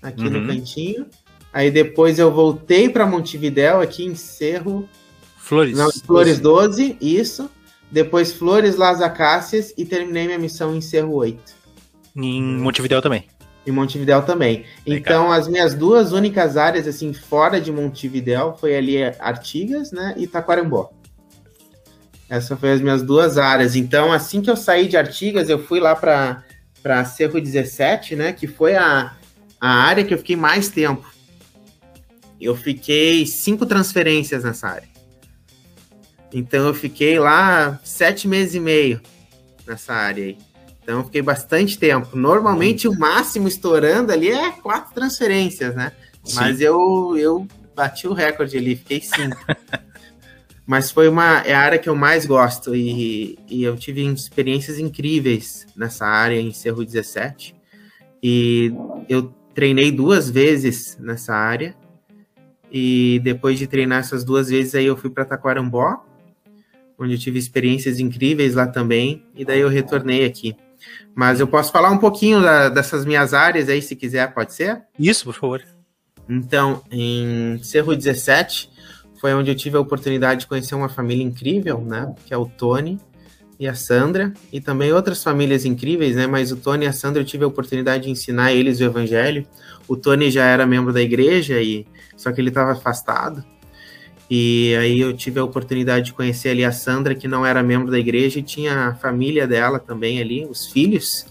aqui 0.01 0.23
uhum. 0.23 0.29
no 0.41 0.47
cantinho. 0.47 1.07
Aí 1.51 1.71
depois 1.71 2.19
eu 2.19 2.31
voltei 2.31 2.89
para 2.89 3.05
Montevidéu, 3.05 3.81
aqui 3.81 4.05
em 4.05 4.15
Cerro. 4.15 4.87
Flores. 5.37 5.77
Não, 5.77 5.91
Flores 5.91 6.39
12, 6.39 6.97
isso. 7.01 7.49
Depois 7.91 8.31
Flores 8.31 8.75
Las 8.75 9.01
Acácias 9.01 9.73
e 9.75 9.83
terminei 9.83 10.27
minha 10.27 10.37
missão 10.37 10.75
em 10.75 10.81
Cerro 10.81 11.13
8. 11.15 11.41
Em 12.15 12.41
Montevidéu 12.41 13.01
também. 13.01 13.25
Em 13.65 13.71
Montevidéu 13.71 14.21
também. 14.21 14.65
Legal. 14.85 14.99
Então, 14.99 15.31
as 15.31 15.47
minhas 15.47 15.73
duas 15.73 16.11
únicas 16.11 16.55
áreas, 16.55 16.87
assim, 16.87 17.13
fora 17.13 17.59
de 17.59 17.71
Montevidéu, 17.71 18.55
foi 18.59 18.75
ali 18.75 19.03
Artigas, 19.19 19.91
né, 19.91 20.13
e 20.17 20.27
Taquarembó. 20.27 20.91
Essas 22.29 22.59
foram 22.59 22.73
as 22.73 22.81
minhas 22.81 23.01
duas 23.01 23.39
áreas. 23.39 23.75
Então, 23.75 24.13
assim 24.13 24.41
que 24.41 24.51
eu 24.51 24.55
saí 24.55 24.87
de 24.87 24.97
Artigas, 24.97 25.49
eu 25.49 25.57
fui 25.57 25.79
lá 25.79 25.95
para 25.95 27.05
Cerro 27.05 27.41
17, 27.41 28.15
né, 28.15 28.33
que 28.33 28.45
foi 28.45 28.75
a, 28.75 29.15
a 29.59 29.69
área 29.69 30.03
que 30.03 30.13
eu 30.13 30.17
fiquei 30.17 30.35
mais 30.35 30.69
tempo. 30.69 31.05
Eu 32.39 32.55
fiquei 32.55 33.25
cinco 33.25 33.65
transferências 33.65 34.43
nessa 34.43 34.67
área. 34.69 34.87
Então 36.33 36.67
eu 36.67 36.73
fiquei 36.73 37.19
lá 37.19 37.79
sete 37.83 38.27
meses 38.27 38.55
e 38.55 38.59
meio 38.59 39.01
nessa 39.67 39.93
área 39.93 40.23
aí. 40.23 40.37
Então 40.81 40.99
eu 40.99 41.05
fiquei 41.05 41.21
bastante 41.21 41.77
tempo. 41.77 42.15
Normalmente 42.15 42.87
o 42.87 42.97
máximo 42.97 43.47
estourando 43.47 44.11
ali 44.11 44.29
é 44.29 44.51
quatro 44.51 44.93
transferências, 44.93 45.75
né? 45.75 45.91
Sim. 46.23 46.35
Mas 46.35 46.61
eu, 46.61 47.17
eu 47.17 47.47
bati 47.75 48.07
o 48.07 48.13
recorde 48.13 48.57
ali, 48.57 48.75
fiquei 48.75 49.01
cinco. 49.01 49.37
mas 50.65 50.91
foi 50.91 51.09
uma 51.09 51.39
é 51.39 51.53
a 51.53 51.59
área 51.59 51.79
que 51.79 51.89
eu 51.89 51.95
mais 51.95 52.25
gosto 52.25 52.75
e, 52.75 53.39
e 53.47 53.63
eu 53.63 53.75
tive 53.75 54.05
experiências 54.05 54.77
incríveis 54.77 55.65
nessa 55.75 56.05
área 56.05 56.39
em 56.39 56.53
Cerro 56.53 56.85
17 56.85 57.55
e 58.21 58.71
eu 59.07 59.33
treinei 59.59 59.91
duas 59.91 60.29
vezes 60.29 60.97
nessa 61.01 61.35
área. 61.35 61.75
E 62.71 63.19
depois 63.25 63.59
de 63.59 63.67
treinar 63.67 63.99
essas 63.99 64.23
duas 64.23 64.47
vezes 64.47 64.73
aí 64.73 64.85
eu 64.85 64.95
fui 64.95 65.09
para 65.09 65.25
Taquarambó 65.25 66.05
onde 66.97 67.13
eu 67.13 67.19
tive 67.19 67.37
experiências 67.37 67.99
incríveis 67.99 68.55
lá 68.55 68.67
também. 68.67 69.25
E 69.35 69.43
daí 69.43 69.59
eu 69.59 69.67
retornei 69.67 70.25
aqui. 70.25 70.55
Mas 71.13 71.41
eu 71.41 71.47
posso 71.47 71.73
falar 71.73 71.91
um 71.91 71.97
pouquinho 71.97 72.41
da, 72.41 72.69
dessas 72.69 73.05
minhas 73.05 73.33
áreas 73.33 73.67
aí 73.67 73.81
se 73.81 73.97
quiser 73.97 74.33
pode 74.33 74.53
ser? 74.53 74.81
Isso 74.97 75.25
por 75.25 75.33
favor. 75.33 75.61
Então 76.29 76.81
em 76.89 77.59
Cerro 77.61 77.93
17 77.93 78.69
foi 79.19 79.33
onde 79.33 79.51
eu 79.51 79.55
tive 79.55 79.75
a 79.75 79.81
oportunidade 79.81 80.41
de 80.41 80.47
conhecer 80.47 80.73
uma 80.73 80.87
família 80.87 81.23
incrível, 81.23 81.81
né? 81.81 82.15
Que 82.25 82.33
é 82.33 82.37
o 82.37 82.45
Tony 82.45 82.97
e 83.59 83.67
a 83.67 83.75
Sandra, 83.75 84.33
e 84.53 84.61
também 84.61 84.93
outras 84.93 85.21
famílias 85.21 85.65
incríveis, 85.65 86.15
né? 86.15 86.25
Mas 86.25 86.51
o 86.51 86.55
Tony 86.55 86.85
e 86.85 86.87
a 86.87 86.93
Sandra 86.93 87.21
eu 87.21 87.25
tive 87.25 87.43
a 87.43 87.47
oportunidade 87.47 88.05
de 88.05 88.09
ensinar 88.09 88.53
eles 88.53 88.79
o 88.79 88.83
evangelho. 88.83 89.45
O 89.87 89.97
Tony 89.97 90.31
já 90.31 90.45
era 90.45 90.65
membro 90.65 90.93
da 90.93 91.01
igreja 91.01 91.61
e 91.61 91.85
só 92.15 92.31
que 92.31 92.39
ele 92.39 92.49
estava 92.49 92.71
afastado. 92.71 93.43
E 94.31 94.75
aí 94.79 94.99
eu 95.01 95.11
tive 95.11 95.39
a 95.39 95.43
oportunidade 95.43 96.05
de 96.05 96.13
conhecer 96.13 96.49
ali 96.49 96.63
a 96.63 96.71
Sandra, 96.71 97.15
que 97.15 97.27
não 97.27 97.45
era 97.45 97.61
membro 97.61 97.91
da 97.91 97.99
igreja, 97.99 98.39
e 98.39 98.43
tinha 98.43 98.87
a 98.89 98.95
família 98.95 99.47
dela 99.47 99.79
também 99.79 100.21
ali, 100.21 100.45
os 100.45 100.67
filhos, 100.67 101.25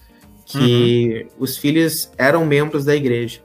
que 0.44 1.22
uhum. 1.22 1.44
os 1.44 1.56
filhos 1.56 2.10
eram 2.18 2.44
membros 2.44 2.84
da 2.84 2.94
igreja 2.94 3.40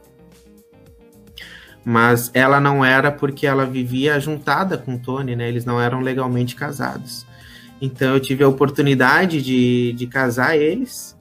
mas 1.85 2.31
ela 2.33 2.59
não 2.59 2.83
era 2.83 3.11
porque 3.11 3.45
ela 3.45 3.65
vivia 3.65 4.19
juntada 4.19 4.77
com 4.77 4.97
Tony, 4.97 5.35
né? 5.35 5.49
Eles 5.49 5.65
não 5.65 5.81
eram 5.81 5.99
legalmente 5.99 6.55
casados. 6.55 7.25
Então 7.81 8.13
eu 8.13 8.19
tive 8.19 8.43
a 8.43 8.47
oportunidade 8.47 9.41
de, 9.41 9.93
de 9.93 10.07
casar 10.07 10.57
eles 10.57 11.17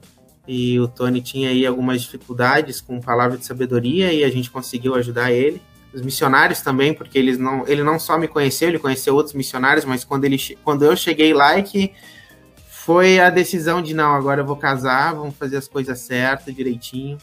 e 0.47 0.79
o 0.79 0.87
Tony 0.87 1.21
tinha 1.21 1.49
aí 1.49 1.65
algumas 1.65 2.01
dificuldades 2.01 2.81
com 2.81 2.99
palavra 2.99 3.37
de 3.37 3.45
sabedoria 3.45 4.11
e 4.11 4.23
a 4.23 4.29
gente 4.29 4.51
conseguiu 4.51 4.95
ajudar 4.95 5.31
ele. 5.31 5.61
Os 5.93 6.01
missionários 6.01 6.61
também, 6.61 6.93
porque 6.93 7.17
eles 7.17 7.37
não, 7.37 7.67
ele 7.67 7.83
não 7.83 7.99
só 7.99 8.17
me 8.17 8.27
conheceu, 8.27 8.69
ele 8.69 8.79
conheceu 8.79 9.13
outros 9.13 9.35
missionários, 9.35 9.85
mas 9.85 10.03
quando, 10.03 10.25
ele, 10.25 10.37
quando 10.63 10.83
eu 10.83 10.95
cheguei 10.95 11.33
lá 11.33 11.57
é 11.57 11.61
que 11.61 11.93
foi 12.67 13.19
a 13.19 13.29
decisão 13.29 13.81
de 13.81 13.93
não, 13.93 14.13
agora 14.13 14.41
eu 14.41 14.45
vou 14.45 14.57
casar, 14.57 15.13
vamos 15.13 15.35
fazer 15.37 15.57
as 15.57 15.67
coisas 15.67 15.99
certas, 15.99 16.53
direitinho. 16.53 17.17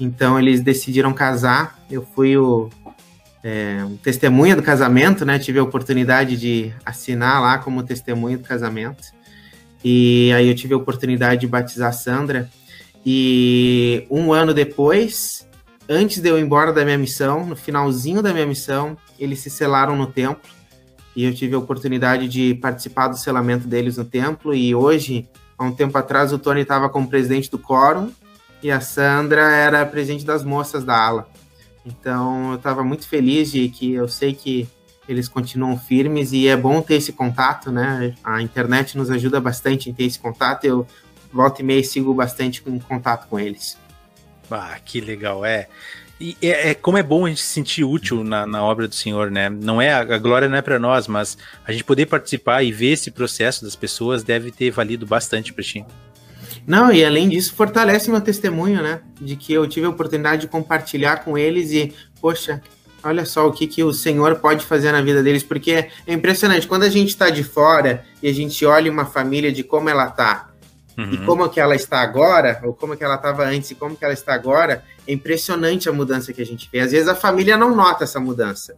Então 0.00 0.38
eles 0.38 0.60
decidiram 0.60 1.12
casar. 1.12 1.78
Eu 1.90 2.02
fui 2.14 2.36
o 2.36 2.68
é, 3.48 3.84
um 3.84 3.96
testemunha 3.96 4.56
do 4.56 4.62
casamento, 4.62 5.24
né? 5.24 5.38
Tive 5.38 5.60
a 5.60 5.62
oportunidade 5.62 6.36
de 6.36 6.74
assinar 6.84 7.40
lá 7.40 7.58
como 7.58 7.80
testemunha 7.84 8.36
do 8.36 8.42
casamento. 8.42 9.12
E 9.84 10.32
aí 10.32 10.48
eu 10.48 10.54
tive 10.56 10.74
a 10.74 10.76
oportunidade 10.76 11.42
de 11.42 11.46
batizar 11.46 11.90
a 11.90 11.92
Sandra. 11.92 12.50
E 13.04 14.04
um 14.10 14.32
ano 14.32 14.52
depois, 14.52 15.48
antes 15.88 16.20
de 16.20 16.28
eu 16.28 16.36
ir 16.36 16.42
embora 16.42 16.72
da 16.72 16.84
minha 16.84 16.98
missão, 16.98 17.46
no 17.46 17.54
finalzinho 17.54 18.20
da 18.20 18.32
minha 18.32 18.46
missão, 18.46 18.98
eles 19.16 19.38
se 19.38 19.48
selaram 19.48 19.94
no 19.94 20.08
templo. 20.08 20.50
E 21.14 21.22
eu 21.22 21.32
tive 21.32 21.54
a 21.54 21.58
oportunidade 21.58 22.26
de 22.26 22.52
participar 22.56 23.06
do 23.06 23.16
selamento 23.16 23.68
deles 23.68 23.96
no 23.96 24.04
templo. 24.04 24.52
E 24.52 24.74
hoje, 24.74 25.28
há 25.56 25.62
um 25.62 25.72
tempo 25.72 25.96
atrás, 25.96 26.32
o 26.32 26.38
Tony 26.40 26.62
estava 26.62 26.88
como 26.88 27.08
presidente 27.08 27.48
do 27.48 27.60
quórum 27.60 28.10
e 28.60 28.72
a 28.72 28.80
Sandra 28.80 29.52
era 29.52 29.86
presidente 29.86 30.26
das 30.26 30.42
moças 30.42 30.82
da 30.82 31.00
ala. 31.00 31.28
Então 31.86 32.50
eu 32.50 32.56
estava 32.56 32.82
muito 32.82 33.08
feliz 33.08 33.52
de 33.52 33.68
que 33.68 33.92
eu 33.92 34.08
sei 34.08 34.34
que 34.34 34.68
eles 35.08 35.28
continuam 35.28 35.78
firmes 35.78 36.32
e 36.32 36.48
é 36.48 36.56
bom 36.56 36.82
ter 36.82 36.94
esse 36.94 37.12
contato, 37.12 37.70
né? 37.70 38.14
A 38.24 38.42
internet 38.42 38.98
nos 38.98 39.08
ajuda 39.08 39.40
bastante 39.40 39.88
em 39.88 39.94
ter 39.94 40.04
esse 40.04 40.18
contato. 40.18 40.64
Eu 40.64 40.86
volto 41.32 41.60
e 41.60 41.62
meia 41.62 41.82
sigo 41.84 42.12
bastante 42.12 42.62
em 42.66 42.78
contato 42.80 43.28
com 43.28 43.38
eles. 43.38 43.78
Ah, 44.50 44.76
que 44.84 45.00
legal, 45.00 45.44
é. 45.44 45.68
E 46.18 46.36
é, 46.40 46.70
é, 46.70 46.74
como 46.74 46.96
é 46.96 47.02
bom 47.02 47.26
a 47.26 47.28
gente 47.28 47.42
se 47.42 47.52
sentir 47.52 47.84
útil 47.84 48.24
na, 48.24 48.46
na 48.46 48.64
obra 48.64 48.88
do 48.88 48.94
Senhor, 48.94 49.30
né? 49.30 49.50
Não 49.50 49.80
é 49.80 49.92
a 49.92 50.18
glória 50.18 50.48
não 50.48 50.56
é 50.56 50.62
para 50.62 50.78
nós, 50.78 51.06
mas 51.06 51.36
a 51.64 51.70
gente 51.70 51.84
poder 51.84 52.06
participar 52.06 52.62
e 52.62 52.72
ver 52.72 52.92
esse 52.92 53.10
processo 53.10 53.64
das 53.64 53.76
pessoas 53.76 54.24
deve 54.24 54.50
ter 54.50 54.70
valido 54.70 55.06
bastante 55.06 55.52
para 55.52 55.62
ti. 55.62 55.84
Não, 56.66 56.92
e 56.92 57.04
além 57.04 57.28
disso, 57.28 57.54
fortalece 57.54 58.10
meu 58.10 58.20
testemunho, 58.20 58.82
né? 58.82 59.00
De 59.20 59.36
que 59.36 59.52
eu 59.52 59.66
tive 59.68 59.86
a 59.86 59.90
oportunidade 59.90 60.42
de 60.42 60.48
compartilhar 60.48 61.24
com 61.24 61.38
eles 61.38 61.70
e, 61.70 61.94
poxa, 62.20 62.60
olha 63.04 63.24
só 63.24 63.46
o 63.46 63.52
que, 63.52 63.66
que 63.66 63.84
o 63.84 63.92
Senhor 63.92 64.36
pode 64.36 64.64
fazer 64.64 64.90
na 64.90 65.00
vida 65.00 65.22
deles, 65.22 65.44
porque 65.44 65.88
é 66.06 66.12
impressionante. 66.12 66.66
Quando 66.66 66.82
a 66.82 66.88
gente 66.88 67.10
está 67.10 67.30
de 67.30 67.44
fora 67.44 68.04
e 68.20 68.28
a 68.28 68.34
gente 68.34 68.64
olha 68.66 68.90
uma 68.90 69.04
família 69.04 69.52
de 69.52 69.62
como 69.62 69.88
ela 69.88 70.08
está 70.08 70.50
uhum. 70.98 71.12
e 71.12 71.18
como 71.18 71.48
que 71.48 71.60
ela 71.60 71.74
está 71.74 72.00
agora, 72.00 72.60
ou 72.64 72.74
como 72.74 72.96
que 72.96 73.04
ela 73.04 73.16
estava 73.16 73.44
antes 73.44 73.70
e 73.70 73.74
como 73.74 73.96
que 73.96 74.04
ela 74.04 74.14
está 74.14 74.34
agora, 74.34 74.82
é 75.06 75.12
impressionante 75.12 75.88
a 75.88 75.92
mudança 75.92 76.32
que 76.32 76.42
a 76.42 76.46
gente 76.46 76.68
vê. 76.72 76.80
Às 76.80 76.92
vezes 76.92 77.08
a 77.08 77.14
família 77.14 77.56
não 77.56 77.74
nota 77.74 78.04
essa 78.04 78.18
mudança, 78.18 78.76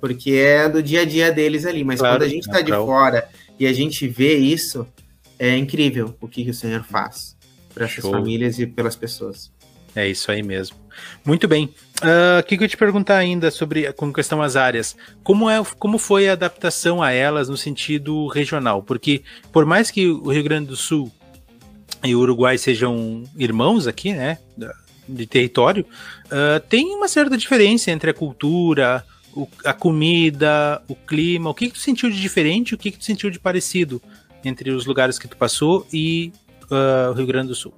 porque 0.00 0.32
é 0.32 0.68
do 0.68 0.82
dia 0.82 1.02
a 1.02 1.04
dia 1.04 1.30
deles 1.30 1.64
ali, 1.64 1.84
mas 1.84 2.00
claro, 2.00 2.16
quando 2.16 2.22
a 2.22 2.28
gente 2.28 2.46
está 2.46 2.60
de 2.60 2.72
fora 2.72 3.28
e 3.58 3.66
a 3.66 3.72
gente 3.72 4.08
vê 4.08 4.36
isso, 4.36 4.86
é 5.38 5.56
incrível 5.56 6.16
o 6.20 6.28
que, 6.28 6.44
que 6.44 6.50
o 6.50 6.54
Senhor 6.54 6.82
faz 6.82 7.36
para 7.72 7.84
essas 7.84 8.04
famílias 8.04 8.58
e 8.58 8.66
pelas 8.66 8.96
pessoas. 8.96 9.52
É 9.94 10.06
isso 10.06 10.30
aí 10.30 10.42
mesmo. 10.42 10.76
Muito 11.24 11.48
bem. 11.48 11.72
Ah, 12.02 12.36
o 12.36 12.40
uh, 12.40 12.42
que, 12.44 12.56
que 12.56 12.62
eu 12.62 12.64
ia 12.64 12.68
te 12.68 12.76
perguntar 12.76 13.16
ainda 13.16 13.50
sobre 13.50 13.92
com 13.92 14.12
questão 14.12 14.42
às 14.42 14.56
áreas? 14.56 14.96
Como, 15.22 15.48
é, 15.48 15.62
como 15.78 15.98
foi 15.98 16.28
a 16.28 16.32
adaptação 16.32 17.02
a 17.02 17.10
elas 17.10 17.48
no 17.48 17.56
sentido 17.56 18.26
regional? 18.28 18.82
Porque 18.82 19.22
por 19.52 19.64
mais 19.64 19.90
que 19.90 20.06
o 20.08 20.30
Rio 20.30 20.44
Grande 20.44 20.68
do 20.68 20.76
Sul 20.76 21.10
e 22.04 22.14
o 22.14 22.20
Uruguai 22.20 22.58
sejam 22.58 23.24
irmãos 23.36 23.86
aqui, 23.86 24.12
né, 24.12 24.38
de 25.08 25.26
território, 25.26 25.84
uh, 26.26 26.60
tem 26.68 26.94
uma 26.94 27.08
certa 27.08 27.36
diferença 27.36 27.90
entre 27.90 28.10
a 28.10 28.14
cultura, 28.14 29.04
o, 29.34 29.48
a 29.64 29.72
comida, 29.72 30.82
o 30.88 30.94
clima. 30.94 31.50
O 31.50 31.54
que, 31.54 31.68
que 31.68 31.74
tu 31.74 31.80
sentiu 31.80 32.10
de 32.10 32.20
diferente? 32.20 32.74
O 32.74 32.78
que, 32.78 32.90
que 32.90 32.98
tu 32.98 33.04
sentiu 33.04 33.30
de 33.30 33.38
parecido 33.38 34.02
entre 34.44 34.70
os 34.70 34.86
lugares 34.86 35.18
que 35.18 35.28
tu 35.28 35.36
passou 35.36 35.86
e 35.92 36.32
uh, 36.70 37.10
o 37.10 37.12
Rio 37.14 37.26
Grande 37.26 37.48
do 37.48 37.54
Sul? 37.54 37.72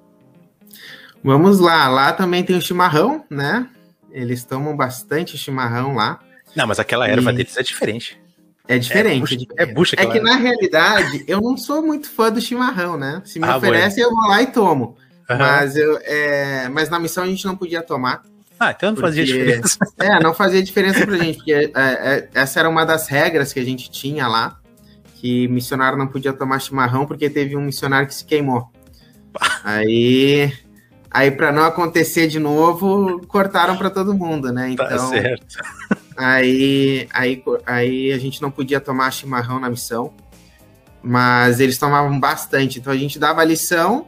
Vamos 1.22 1.58
lá, 1.58 1.88
lá 1.88 2.12
também 2.12 2.42
tem 2.42 2.56
o 2.56 2.62
chimarrão, 2.62 3.24
né? 3.28 3.68
Eles 4.10 4.44
tomam 4.44 4.76
bastante 4.76 5.36
chimarrão 5.36 5.94
lá. 5.94 6.18
Não, 6.56 6.66
mas 6.66 6.80
aquela 6.80 7.06
erva 7.06 7.32
e... 7.32 7.36
deles 7.36 7.56
é 7.56 7.62
diferente. 7.62 8.20
É 8.66 8.78
diferente. 8.78 9.48
É 9.56 9.66
bucha, 9.66 9.96
é, 9.98 10.04
é 10.04 10.06
que 10.06 10.20
na 10.20 10.36
realidade 10.36 11.24
eu 11.26 11.40
não 11.40 11.56
sou 11.56 11.82
muito 11.82 12.08
fã 12.08 12.30
do 12.30 12.40
chimarrão, 12.40 12.96
né? 12.96 13.20
Se 13.24 13.38
me 13.38 13.46
ah, 13.46 13.56
oferece, 13.56 14.00
eu 14.00 14.10
vou 14.10 14.28
lá 14.28 14.42
e 14.42 14.46
tomo. 14.46 14.96
Uhum. 15.28 15.38
Mas, 15.38 15.76
eu, 15.76 15.98
é... 16.02 16.68
mas 16.68 16.88
na 16.88 16.98
missão 16.98 17.24
a 17.24 17.26
gente 17.26 17.44
não 17.44 17.56
podia 17.56 17.82
tomar. 17.82 18.22
Ah, 18.58 18.70
então 18.70 18.90
não 18.90 18.96
porque... 18.96 19.08
fazia 19.08 19.24
diferença. 19.24 19.78
É, 19.98 20.20
não 20.20 20.34
fazia 20.34 20.62
diferença 20.62 21.06
pra 21.06 21.16
gente, 21.16 21.36
porque 21.36 21.52
é, 21.52 21.70
é, 21.74 22.28
essa 22.34 22.60
era 22.60 22.68
uma 22.68 22.84
das 22.84 23.08
regras 23.08 23.52
que 23.52 23.60
a 23.60 23.64
gente 23.64 23.90
tinha 23.90 24.26
lá 24.26 24.59
que 25.20 25.46
missionário 25.48 25.98
não 25.98 26.06
podia 26.06 26.32
tomar 26.32 26.58
chimarrão 26.58 27.04
porque 27.04 27.28
teve 27.28 27.54
um 27.54 27.60
missionário 27.60 28.08
que 28.08 28.14
se 28.14 28.24
queimou. 28.24 28.70
Aí, 29.62 30.50
aí 31.10 31.30
para 31.30 31.52
não 31.52 31.62
acontecer 31.62 32.26
de 32.26 32.38
novo, 32.38 33.20
cortaram 33.26 33.76
para 33.76 33.90
todo 33.90 34.14
mundo, 34.14 34.50
né? 34.50 34.74
Tá 34.74 34.84
então, 34.84 34.86
tá 34.86 34.98
certo. 35.08 35.58
Aí, 36.16 37.06
aí, 37.12 37.42
aí 37.66 38.12
a 38.12 38.18
gente 38.18 38.40
não 38.40 38.50
podia 38.50 38.80
tomar 38.80 39.10
chimarrão 39.10 39.60
na 39.60 39.68
missão, 39.68 40.14
mas 41.02 41.60
eles 41.60 41.76
tomavam 41.76 42.18
bastante. 42.18 42.78
Então 42.78 42.90
a 42.90 42.96
gente 42.96 43.18
dava 43.18 43.44
lição, 43.44 44.06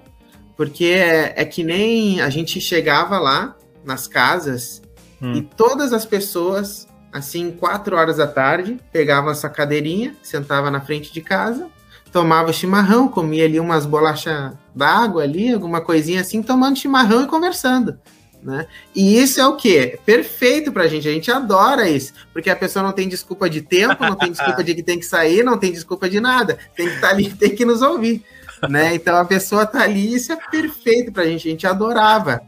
porque 0.56 0.86
é, 0.86 1.34
é 1.36 1.44
que 1.44 1.62
nem 1.62 2.22
a 2.22 2.30
gente 2.30 2.58
chegava 2.58 3.18
lá 3.18 3.54
nas 3.84 4.06
casas 4.06 4.80
hum. 5.20 5.34
e 5.34 5.42
todas 5.42 5.92
as 5.92 6.06
pessoas 6.06 6.88
assim, 7.12 7.50
quatro 7.50 7.96
horas 7.96 8.16
da 8.16 8.26
tarde, 8.26 8.80
pegava 8.90 9.30
essa 9.30 9.48
cadeirinha, 9.48 10.16
sentava 10.22 10.70
na 10.70 10.80
frente 10.80 11.12
de 11.12 11.20
casa, 11.20 11.68
tomava 12.10 12.52
chimarrão, 12.52 13.08
comia 13.08 13.44
ali 13.44 13.60
umas 13.60 13.84
bolachas 13.84 14.52
d'água 14.74 15.22
ali, 15.22 15.52
alguma 15.52 15.80
coisinha 15.80 16.20
assim, 16.20 16.42
tomando 16.42 16.78
chimarrão 16.78 17.24
e 17.24 17.26
conversando. 17.26 17.98
Né? 18.42 18.66
E 18.94 19.20
isso 19.22 19.40
é 19.40 19.46
o 19.46 19.56
que? 19.56 19.98
Perfeito 20.04 20.72
pra 20.72 20.88
gente, 20.88 21.08
a 21.08 21.12
gente 21.12 21.30
adora 21.30 21.88
isso, 21.88 22.12
porque 22.32 22.50
a 22.50 22.56
pessoa 22.56 22.82
não 22.82 22.92
tem 22.92 23.08
desculpa 23.08 23.48
de 23.48 23.62
tempo, 23.62 24.02
não 24.04 24.16
tem 24.16 24.32
desculpa 24.32 24.64
de 24.64 24.74
que 24.74 24.82
tem 24.82 24.98
que 24.98 25.06
sair, 25.06 25.44
não 25.44 25.56
tem 25.56 25.70
desculpa 25.70 26.10
de 26.10 26.20
nada, 26.20 26.58
tem 26.76 26.88
que 26.88 26.94
estar 26.94 27.08
tá 27.08 27.14
ali, 27.14 27.30
tem 27.38 27.54
que 27.54 27.64
nos 27.64 27.82
ouvir, 27.82 28.24
né? 28.68 28.94
Então 28.94 29.16
a 29.16 29.24
pessoa 29.24 29.64
tá 29.64 29.82
ali, 29.82 30.12
isso 30.12 30.32
é 30.32 30.36
perfeito 30.50 31.12
pra 31.12 31.24
gente, 31.24 31.46
a 31.46 31.50
gente 31.52 31.66
adorava. 31.66 32.42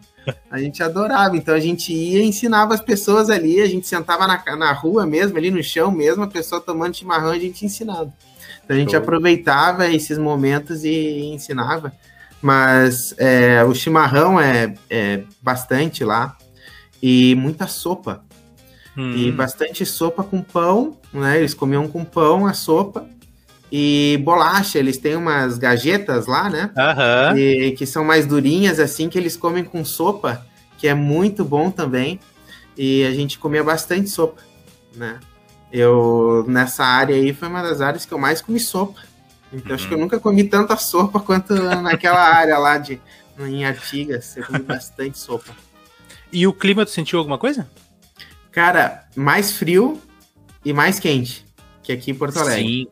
A 0.50 0.58
gente 0.58 0.82
adorava. 0.82 1.37
Então 1.37 1.54
a 1.54 1.60
gente 1.60 1.92
ia 1.92 2.22
e 2.22 2.26
ensinava 2.26 2.74
as 2.74 2.80
pessoas 2.80 3.30
ali, 3.30 3.60
a 3.60 3.66
gente 3.66 3.87
sentava 3.87 4.26
na, 4.26 4.42
na 4.56 4.72
rua 4.72 5.06
mesmo, 5.06 5.37
ali 5.37 5.50
no 5.50 5.62
chão 5.62 5.90
mesmo, 5.90 6.22
a 6.22 6.28
pessoa 6.28 6.60
tomando 6.60 6.96
chimarrão, 6.96 7.30
a 7.30 7.38
gente 7.38 7.64
ensinava. 7.64 8.12
Então 8.64 8.76
a 8.76 8.78
gente 8.78 8.92
Show. 8.92 9.00
aproveitava 9.00 9.88
esses 9.88 10.18
momentos 10.18 10.84
e 10.84 11.32
ensinava. 11.32 11.92
Mas 12.40 13.14
é, 13.18 13.64
o 13.64 13.74
chimarrão 13.74 14.38
é, 14.38 14.74
é, 14.90 15.22
bastante 15.40 16.04
lá. 16.04 16.37
E 17.02 17.34
muita 17.34 17.66
sopa. 17.66 18.22
Hum. 18.96 19.14
E 19.16 19.32
bastante 19.32 19.84
sopa 19.84 20.22
com 20.22 20.40
pão, 20.42 20.96
né? 21.12 21.38
Eles 21.38 21.52
comiam 21.52 21.88
com 21.88 22.04
pão 22.04 22.46
a 22.46 22.52
sopa. 22.52 23.06
E 23.70 24.20
bolacha. 24.22 24.79
Eles 24.79 24.98
têm 24.98 25.16
umas 25.16 25.59
gajetas 25.59 26.27
lá, 26.27 26.48
né? 26.48 26.70
Aham. 26.77 27.38
E, 27.38 27.72
que 27.72 27.87
são 27.87 28.05
mais 28.05 28.27
durinhas, 28.27 28.79
assim, 28.79 29.09
que 29.09 29.18
eles 29.18 29.37
comem 29.37 29.64
com 29.64 29.85
sopa, 29.85 30.46
que 30.79 30.88
é 30.88 30.94
muito 30.94 31.44
bom 31.44 31.70
também. 31.70 32.20
E 32.77 33.05
a 33.05 33.12
gente 33.12 33.38
comia 33.38 33.62
bastante 33.62 34.11
sopa, 34.11 34.42
né? 34.94 35.20
Eu, 35.72 36.44
nessa 36.48 36.85
área 36.85 37.16
aí, 37.16 37.33
foi 37.33 37.48
uma 37.48 37.62
das 37.62 37.81
áreas 37.81 38.05
que 38.05 38.12
eu 38.12 38.18
mais 38.18 38.40
comi 38.40 38.61
sopa. 38.61 39.00
Então, 39.53 39.74
acho 39.74 39.87
que 39.87 39.94
eu 39.94 39.98
nunca 39.98 40.18
comi 40.18 40.44
tanta 40.44 40.77
sopa 40.77 41.20
quanto 41.20 41.55
naquela 41.55 42.20
área 42.35 42.59
lá 42.59 42.79
de, 42.79 43.00
em 43.38 43.64
Artigas. 43.64 44.37
Eu 44.37 44.44
comi 44.44 44.61
bastante 44.61 45.18
sopa. 45.18 45.53
E 46.33 46.46
o 46.46 46.53
clima, 46.53 46.85
tu 46.85 46.90
sentiu 46.90 47.18
alguma 47.18 47.38
coisa? 47.38 47.68
Cara, 48.50 49.05
mais 49.16 49.53
frio 49.53 50.00
e 50.64 50.72
mais 50.72 50.98
quente 50.98 51.44
que 51.85 51.92
aqui 51.92 52.11
em 52.11 52.14
Porto 52.14 52.38
Alegre. 52.38 52.62
Sim. 52.62 52.87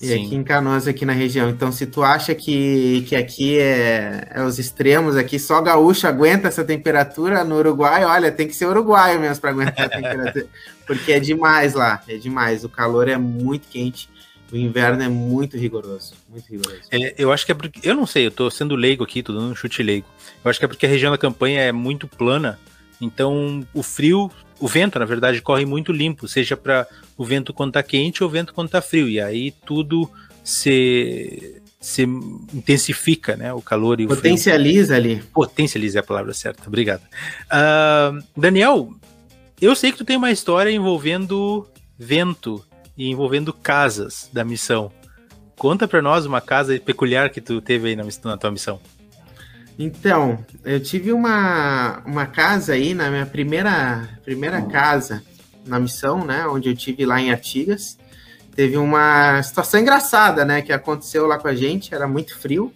E 0.00 0.06
Sim. 0.06 0.26
aqui 0.26 0.34
em 0.36 0.44
Canoas, 0.44 0.86
aqui 0.86 1.04
na 1.04 1.12
região. 1.12 1.50
Então, 1.50 1.72
se 1.72 1.84
tu 1.84 2.02
acha 2.02 2.34
que, 2.34 3.04
que 3.08 3.16
aqui 3.16 3.58
é, 3.58 4.28
é 4.30 4.42
os 4.44 4.58
extremos, 4.58 5.16
aqui 5.16 5.38
só 5.38 5.60
gaúcho 5.60 6.06
aguenta 6.06 6.46
essa 6.46 6.64
temperatura, 6.64 7.42
no 7.42 7.56
Uruguai, 7.56 8.04
olha, 8.04 8.30
tem 8.30 8.46
que 8.46 8.54
ser 8.54 8.66
uruguaio 8.66 9.20
mesmo 9.20 9.40
para 9.40 9.50
aguentar 9.50 9.86
a 9.86 9.88
temperatura. 9.88 10.46
Porque 10.86 11.12
é 11.12 11.20
demais 11.20 11.74
lá, 11.74 12.00
é 12.08 12.16
demais. 12.16 12.64
O 12.64 12.68
calor 12.68 13.08
é 13.08 13.16
muito 13.16 13.68
quente, 13.68 14.08
o 14.52 14.56
inverno 14.56 15.02
é 15.02 15.08
muito 15.08 15.56
rigoroso, 15.56 16.14
muito 16.28 16.48
rigoroso. 16.48 16.82
É, 16.90 17.14
eu 17.18 17.30
acho 17.32 17.44
que 17.44 17.52
é 17.52 17.54
porque. 17.54 17.86
Eu 17.86 17.94
não 17.94 18.06
sei, 18.06 18.26
eu 18.26 18.30
tô 18.30 18.50
sendo 18.50 18.74
leigo 18.74 19.04
aqui, 19.04 19.22
tô 19.22 19.34
dando 19.34 19.52
um 19.52 19.54
chute 19.54 19.82
leigo. 19.82 20.06
Eu 20.42 20.48
acho 20.48 20.58
que 20.58 20.64
é 20.64 20.68
porque 20.68 20.86
a 20.86 20.88
região 20.88 21.12
da 21.12 21.18
campanha 21.18 21.60
é 21.60 21.72
muito 21.72 22.08
plana, 22.08 22.58
então 23.00 23.66
o 23.74 23.82
frio, 23.82 24.30
o 24.60 24.68
vento, 24.68 24.98
na 24.98 25.04
verdade, 25.04 25.40
corre 25.40 25.64
muito 25.64 25.92
limpo, 25.92 26.26
seja 26.26 26.56
para 26.56 26.86
o 27.16 27.24
vento 27.24 27.52
quando 27.52 27.72
tá 27.72 27.82
quente 27.82 28.22
ou 28.22 28.28
o 28.28 28.32
vento 28.32 28.52
quando 28.52 28.68
tá 28.68 28.80
frio. 28.80 29.08
E 29.08 29.20
aí 29.20 29.50
tudo 29.64 30.10
se, 30.42 31.60
se 31.80 32.02
intensifica, 32.02 33.36
né? 33.36 33.52
O 33.52 33.60
calor 33.60 34.00
e 34.00 34.04
o 34.04 34.08
frio. 34.08 34.16
Potencializa 34.16 34.96
ali. 34.96 35.22
Potencializa 35.32 35.98
é 35.98 36.00
a 36.00 36.04
palavra 36.04 36.32
certa, 36.32 36.66
obrigado. 36.66 37.02
Ah, 37.50 38.12
Daniel, 38.36 38.92
eu 39.60 39.74
sei 39.74 39.92
que 39.92 39.98
tu 39.98 40.04
tem 40.04 40.16
uma 40.16 40.30
história 40.30 40.70
envolvendo 40.70 41.66
vento 41.98 42.64
e 42.96 43.08
envolvendo 43.10 43.52
casas 43.52 44.28
da 44.32 44.44
missão. 44.44 44.90
Conta 45.56 45.88
pra 45.88 46.00
nós 46.00 46.24
uma 46.24 46.40
casa 46.40 46.78
peculiar 46.78 47.30
que 47.30 47.40
tu 47.40 47.60
teve 47.60 47.88
aí 47.88 47.96
na, 47.96 48.04
na 48.24 48.36
tua 48.36 48.50
missão. 48.50 48.80
Então, 49.78 50.44
eu 50.64 50.80
tive 50.80 51.12
uma, 51.12 52.02
uma 52.04 52.26
casa 52.26 52.72
aí 52.72 52.94
na 52.94 53.08
minha 53.10 53.26
primeira, 53.26 54.08
primeira 54.24 54.60
casa 54.62 55.22
na 55.64 55.78
missão, 55.78 56.24
né? 56.24 56.46
Onde 56.48 56.68
eu 56.68 56.74
tive 56.74 57.06
lá 57.06 57.20
em 57.20 57.30
Artigas. 57.30 57.96
Teve 58.56 58.76
uma 58.76 59.40
situação 59.40 59.78
engraçada, 59.78 60.44
né? 60.44 60.62
Que 60.62 60.72
aconteceu 60.72 61.28
lá 61.28 61.38
com 61.38 61.46
a 61.46 61.54
gente, 61.54 61.94
era 61.94 62.08
muito 62.08 62.36
frio. 62.36 62.72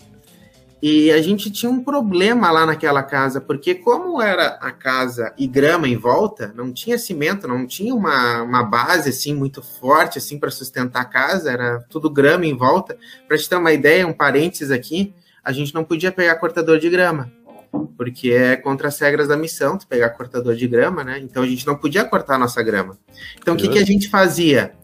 E 0.81 1.11
a 1.11 1.21
gente 1.21 1.51
tinha 1.51 1.71
um 1.71 1.83
problema 1.83 2.51
lá 2.51 2.67
naquela 2.67 3.03
casa, 3.03 3.41
porque 3.41 3.75
como 3.75 4.21
era 4.21 4.59
a 4.61 4.71
casa 4.73 5.33
e 5.39 5.47
grama 5.47 5.89
em 5.89 5.97
volta, 5.97 6.53
não 6.57 6.73
tinha 6.73 6.99
cimento, 6.99 7.47
não 7.47 7.67
tinha 7.67 7.95
uma, 7.95 8.43
uma 8.43 8.65
base 8.65 9.11
assim 9.11 9.33
muito 9.33 9.63
forte 9.63 10.19
assim 10.19 10.39
para 10.39 10.51
sustentar 10.51 11.03
a 11.03 11.05
casa, 11.05 11.53
era 11.53 11.85
tudo 11.89 12.11
grama 12.11 12.47
em 12.47 12.57
volta. 12.57 12.97
Para 13.27 13.39
te 13.39 13.49
ter 13.49 13.57
uma 13.57 13.73
ideia, 13.73 14.07
um 14.07 14.13
parênteses 14.13 14.73
aqui, 14.73 15.15
a 15.45 15.53
gente 15.53 15.75
não 15.75 15.85
podia 15.85 16.13
pegar 16.13 16.37
cortador 16.37 16.79
de 16.79 16.89
grama, 16.89 17.31
porque 17.97 18.31
é 18.31 18.57
contra 18.57 18.89
as 18.89 18.99
regras 18.99 19.29
da 19.29 19.37
missão, 19.37 19.77
tu 19.77 19.87
pegar 19.87 20.11
cortador 20.11 20.55
de 20.55 20.67
grama, 20.69 21.03
né? 21.03 21.19
Então 21.19 21.43
a 21.43 21.47
gente 21.47 21.67
não 21.67 21.77
podia 21.77 22.05
cortar 22.05 22.37
a 22.37 22.39
nossa 22.39 22.63
grama. 22.63 22.99
Então 23.39 23.55
o 23.55 23.57
que, 23.57 23.69
que 23.69 23.79
a 23.79 23.85
gente 23.85 24.09
fazia? 24.09 24.75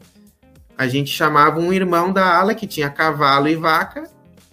A 0.77 0.87
gente 0.87 1.11
chamava 1.11 1.59
um 1.59 1.73
irmão 1.73 2.13
da 2.13 2.39
ala 2.39 2.55
que 2.55 2.67
tinha 2.67 2.89
cavalo 2.89 3.49
e 3.49 3.57
vaca 3.57 4.05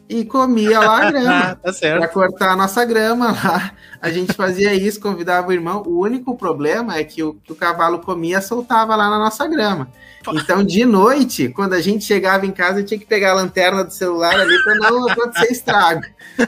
e 0.09 0.23
comia 0.25 0.79
lá 0.79 1.07
a 1.07 1.11
grama 1.11 1.39
Ah, 1.39 1.55
tá 1.55 1.73
certo. 1.73 1.99
para 1.99 2.07
cortar 2.07 2.51
a 2.51 2.55
nossa 2.55 2.83
grama 2.85 3.31
lá. 3.31 3.71
A 4.01 4.09
gente 4.11 4.33
fazia 4.33 4.73
isso, 4.73 4.99
convidava 4.99 5.47
o 5.47 5.53
irmão. 5.53 5.83
O 5.85 5.99
único 6.01 6.37
problema 6.37 6.97
é 6.97 7.03
que 7.03 7.23
o 7.23 7.33
que 7.35 7.51
o 7.51 7.55
cavalo 7.55 7.99
comia 7.99 8.41
soltava 8.41 8.95
lá 8.95 9.09
na 9.09 9.17
nossa 9.17 9.47
grama. 9.47 9.89
Então, 10.33 10.63
de 10.63 10.85
noite, 10.85 11.49
quando 11.49 11.73
a 11.73 11.81
gente 11.81 12.03
chegava 12.03 12.45
em 12.45 12.51
casa, 12.51 12.83
tinha 12.83 12.99
que 12.99 13.05
pegar 13.05 13.31
a 13.31 13.35
lanterna 13.35 13.83
do 13.83 13.93
celular 13.93 14.39
ali 14.39 14.55
para 14.63 14.75
não 14.75 15.09
acontecer 15.09 15.51
estrago. 15.51 16.01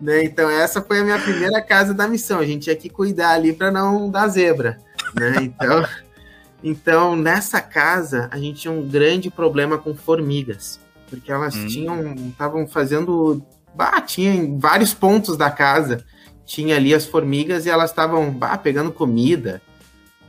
Né? 0.00 0.24
Então, 0.24 0.50
essa 0.50 0.82
foi 0.82 0.98
a 0.98 1.04
minha 1.04 1.18
primeira 1.20 1.62
casa 1.62 1.94
da 1.94 2.08
missão. 2.08 2.40
A 2.40 2.44
gente 2.44 2.64
tinha 2.64 2.74
que 2.74 2.88
cuidar 2.88 3.34
ali 3.34 3.52
para 3.52 3.70
não 3.70 4.10
dar 4.10 4.26
zebra. 4.26 4.76
Né? 5.14 5.36
Então, 5.42 5.86
então, 6.60 7.14
nessa 7.14 7.60
casa, 7.60 8.28
a 8.32 8.36
gente 8.36 8.62
tinha 8.62 8.72
um 8.72 8.82
grande 8.88 9.30
problema 9.30 9.78
com 9.78 9.94
formigas. 9.94 10.80
Porque 11.12 11.30
elas 11.30 11.54
Hum. 11.54 11.66
tinham. 11.66 12.14
estavam 12.30 12.66
fazendo. 12.66 13.42
Bah, 13.74 14.00
tinha 14.00 14.32
em 14.34 14.58
vários 14.58 14.94
pontos 14.94 15.36
da 15.36 15.50
casa. 15.50 16.04
Tinha 16.46 16.76
ali 16.76 16.94
as 16.94 17.04
formigas 17.06 17.66
e 17.66 17.70
elas 17.70 17.90
estavam 17.90 18.30
bah, 18.30 18.56
pegando 18.56 18.90
comida 18.90 19.60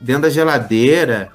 dentro 0.02 0.24
da 0.24 0.30
geladeira. 0.30 1.32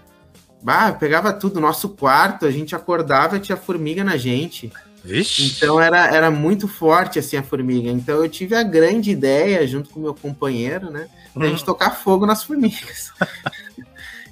Bah, 0.62 0.92
pegava 0.92 1.32
tudo. 1.32 1.60
Nosso 1.60 1.88
quarto, 1.90 2.44
a 2.44 2.50
gente 2.50 2.76
acordava 2.76 3.38
tinha 3.40 3.56
formiga 3.56 4.04
na 4.04 4.16
gente. 4.18 4.70
Vixe. 5.02 5.54
Então 5.56 5.80
era, 5.80 6.06
era 6.14 6.30
muito 6.30 6.68
forte 6.68 7.18
assim 7.18 7.36
a 7.38 7.42
formiga. 7.42 7.88
Então 7.90 8.22
eu 8.22 8.28
tive 8.28 8.54
a 8.54 8.62
grande 8.62 9.10
ideia, 9.10 9.66
junto 9.66 9.88
com 9.90 10.00
meu 10.00 10.14
companheiro, 10.14 10.90
né? 10.90 11.08
Da 11.34 11.46
gente 11.46 11.64
tocar 11.64 11.90
fogo 11.90 12.26
nas 12.26 12.42
formigas. 12.44 13.12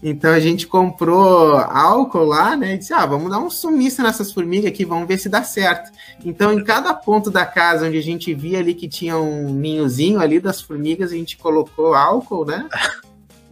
então 0.08 0.30
a 0.30 0.38
gente 0.38 0.68
comprou 0.68 1.56
álcool 1.56 2.26
lá, 2.26 2.56
né? 2.56 2.74
E 2.74 2.78
disse: 2.78 2.92
ah, 2.92 3.04
vamos 3.04 3.28
dar 3.28 3.40
um 3.40 3.50
sumiço 3.50 4.04
nessas 4.04 4.30
formigas 4.30 4.70
aqui, 4.70 4.84
vamos 4.84 5.08
ver 5.08 5.18
se 5.18 5.28
dá 5.28 5.42
certo. 5.42 5.90
Então, 6.24 6.52
em 6.52 6.62
cada 6.62 6.94
ponto 6.94 7.28
da 7.28 7.44
casa 7.44 7.88
onde 7.88 7.98
a 7.98 8.02
gente 8.02 8.32
via 8.32 8.60
ali 8.60 8.72
que 8.72 8.86
tinha 8.86 9.18
um 9.18 9.52
ninhozinho 9.52 10.20
ali 10.20 10.38
das 10.38 10.60
formigas, 10.60 11.10
a 11.10 11.16
gente 11.16 11.36
colocou 11.36 11.92
álcool, 11.92 12.44
né? 12.44 12.68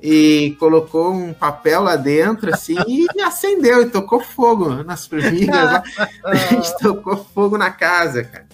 E 0.06 0.54
colocou 0.60 1.14
um 1.14 1.32
papel 1.32 1.82
lá 1.82 1.96
dentro, 1.96 2.52
assim, 2.52 2.76
e 2.86 3.06
acendeu 3.22 3.80
e 3.80 3.88
tocou 3.88 4.20
fogo 4.20 4.84
nas 4.84 5.06
formigas. 5.06 5.56
lá. 5.56 5.82
A 6.22 6.34
gente 6.34 6.76
tocou 6.76 7.26
fogo 7.34 7.56
na 7.56 7.70
casa, 7.70 8.22
cara. 8.22 8.46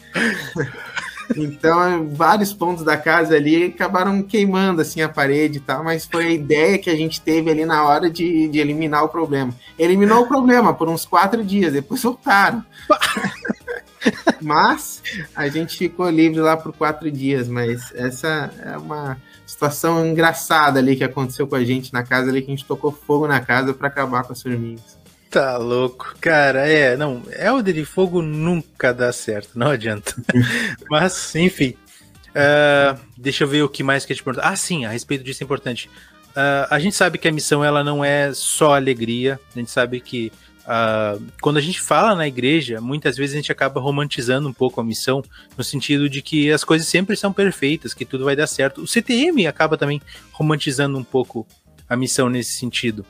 Então, 1.36 2.08
vários 2.12 2.52
pontos 2.52 2.84
da 2.84 2.96
casa 2.96 3.36
ali 3.36 3.64
acabaram 3.64 4.22
queimando 4.22 4.80
assim 4.82 5.00
a 5.00 5.08
parede 5.08 5.58
e 5.58 5.60
tal, 5.60 5.84
mas 5.84 6.04
foi 6.04 6.26
a 6.26 6.30
ideia 6.30 6.78
que 6.78 6.90
a 6.90 6.96
gente 6.96 7.20
teve 7.20 7.50
ali 7.50 7.64
na 7.64 7.84
hora 7.84 8.10
de, 8.10 8.48
de 8.48 8.58
eliminar 8.58 9.04
o 9.04 9.08
problema. 9.08 9.54
Eliminou 9.78 10.22
o 10.22 10.28
problema 10.28 10.74
por 10.74 10.88
uns 10.88 11.04
quatro 11.04 11.44
dias, 11.44 11.72
depois 11.72 12.02
voltaram. 12.02 12.64
mas 14.40 15.02
a 15.34 15.48
gente 15.48 15.76
ficou 15.76 16.08
livre 16.08 16.40
lá 16.40 16.56
por 16.56 16.72
quatro 16.72 17.10
dias, 17.10 17.48
mas 17.48 17.92
essa 17.94 18.50
é 18.64 18.76
uma 18.76 19.16
situação 19.46 20.06
engraçada 20.06 20.78
ali 20.78 20.96
que 20.96 21.04
aconteceu 21.04 21.46
com 21.46 21.56
a 21.56 21.64
gente 21.64 21.92
na 21.92 22.02
casa 22.02 22.30
ali, 22.30 22.40
que 22.40 22.50
a 22.50 22.54
gente 22.54 22.64
tocou 22.64 22.92
fogo 22.92 23.26
na 23.26 23.40
casa 23.40 23.74
para 23.74 23.88
acabar 23.88 24.24
com 24.24 24.32
as 24.32 24.42
formigas. 24.42 24.99
Tá 25.30 25.56
louco. 25.56 26.16
Cara, 26.20 26.68
é, 26.68 26.96
não, 26.96 27.22
Elder 27.38 27.72
de 27.72 27.84
fogo 27.84 28.20
nunca 28.20 28.92
dá 28.92 29.12
certo, 29.12 29.56
não 29.56 29.68
adianta. 29.68 30.14
Mas, 30.90 31.34
enfim. 31.36 31.76
Ah, 32.34 32.96
deixa 33.16 33.44
eu 33.44 33.48
ver 33.48 33.62
o 33.62 33.68
que 33.68 33.82
mais 33.82 34.04
que 34.04 34.12
eu 34.12 34.16
te 34.16 34.24
perguntar. 34.24 34.48
Ah, 34.48 34.56
sim, 34.56 34.84
a 34.84 34.90
respeito 34.90 35.22
disso 35.22 35.42
é 35.42 35.44
importante. 35.44 35.88
Ah, 36.34 36.66
a 36.68 36.80
gente 36.80 36.96
sabe 36.96 37.16
que 37.16 37.28
a 37.28 37.32
missão 37.32 37.64
ela 37.64 37.84
não 37.84 38.04
é 38.04 38.32
só 38.34 38.74
alegria. 38.74 39.38
A 39.54 39.58
gente 39.58 39.70
sabe 39.70 40.00
que 40.00 40.32
ah, 40.66 41.16
quando 41.40 41.58
a 41.58 41.60
gente 41.60 41.80
fala 41.80 42.16
na 42.16 42.26
igreja, 42.26 42.80
muitas 42.80 43.16
vezes 43.16 43.34
a 43.34 43.38
gente 43.38 43.52
acaba 43.52 43.80
romantizando 43.80 44.48
um 44.48 44.52
pouco 44.52 44.80
a 44.80 44.84
missão, 44.84 45.22
no 45.56 45.62
sentido 45.62 46.08
de 46.08 46.22
que 46.22 46.50
as 46.50 46.64
coisas 46.64 46.88
sempre 46.88 47.16
são 47.16 47.32
perfeitas, 47.32 47.94
que 47.94 48.04
tudo 48.04 48.24
vai 48.24 48.34
dar 48.34 48.48
certo. 48.48 48.82
O 48.82 48.86
CTM 48.86 49.46
acaba 49.46 49.76
também 49.76 50.02
romantizando 50.32 50.98
um 50.98 51.04
pouco 51.04 51.46
a 51.88 51.96
missão 51.96 52.28
nesse 52.28 52.52
sentido. 52.52 53.06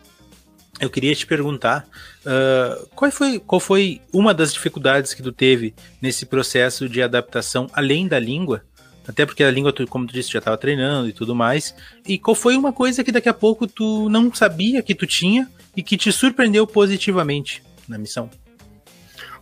Eu 0.80 0.88
queria 0.88 1.14
te 1.14 1.26
perguntar 1.26 1.86
uh, 2.24 2.88
qual, 2.94 3.10
foi, 3.10 3.38
qual 3.38 3.60
foi 3.60 4.00
uma 4.12 4.32
das 4.32 4.52
dificuldades 4.52 5.12
que 5.12 5.22
tu 5.22 5.30
teve 5.30 5.74
nesse 6.00 6.24
processo 6.24 6.88
de 6.88 7.02
adaptação, 7.02 7.68
além 7.74 8.08
da 8.08 8.18
língua? 8.18 8.62
Até 9.06 9.26
porque 9.26 9.44
a 9.44 9.50
língua, 9.50 9.72
tu, 9.72 9.86
como 9.86 10.06
tu 10.06 10.14
disse, 10.14 10.30
já 10.30 10.38
estava 10.38 10.56
treinando 10.56 11.08
e 11.08 11.12
tudo 11.12 11.34
mais. 11.34 11.74
E 12.06 12.18
qual 12.18 12.34
foi 12.34 12.56
uma 12.56 12.72
coisa 12.72 13.04
que 13.04 13.12
daqui 13.12 13.28
a 13.28 13.34
pouco 13.34 13.66
tu 13.66 14.08
não 14.08 14.32
sabia 14.32 14.82
que 14.82 14.94
tu 14.94 15.06
tinha 15.06 15.48
e 15.76 15.82
que 15.82 15.96
te 15.96 16.10
surpreendeu 16.12 16.66
positivamente 16.66 17.62
na 17.88 17.98
missão? 17.98 18.30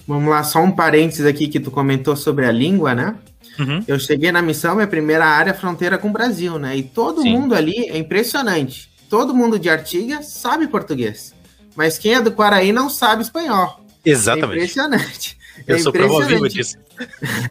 Vamos 0.06 0.30
lá, 0.30 0.42
só 0.42 0.60
um 0.60 0.72
parênteses 0.72 1.26
aqui 1.26 1.48
que 1.48 1.60
tu 1.60 1.70
comentou 1.70 2.16
sobre 2.16 2.46
a 2.46 2.52
língua, 2.52 2.94
né? 2.94 3.14
Uhum. 3.58 3.84
Eu 3.86 3.98
cheguei 3.98 4.32
na 4.32 4.40
missão, 4.40 4.74
minha 4.74 4.86
primeira 4.86 5.26
área 5.26 5.52
fronteira 5.52 5.98
com 5.98 6.08
o 6.08 6.12
Brasil, 6.12 6.58
né? 6.58 6.76
E 6.76 6.82
todo 6.82 7.22
Sim. 7.22 7.32
mundo 7.32 7.54
ali 7.54 7.88
é 7.88 7.98
impressionante. 7.98 8.88
Todo 9.08 9.34
mundo 9.34 9.58
de 9.58 9.70
Artigas 9.70 10.26
sabe 10.26 10.68
português. 10.68 11.34
Mas 11.74 11.96
quem 11.98 12.14
é 12.14 12.20
do 12.20 12.32
Quaraí 12.32 12.72
não 12.72 12.90
sabe 12.90 13.22
espanhol. 13.22 13.80
É 14.04 14.10
Exatamente. 14.10 14.56
impressionante. 14.56 15.38
Eu 15.66 15.76
é 15.76 15.78
sou 15.78 15.92
prova 15.92 16.26
viva 16.26 16.48
disso. 16.48 16.76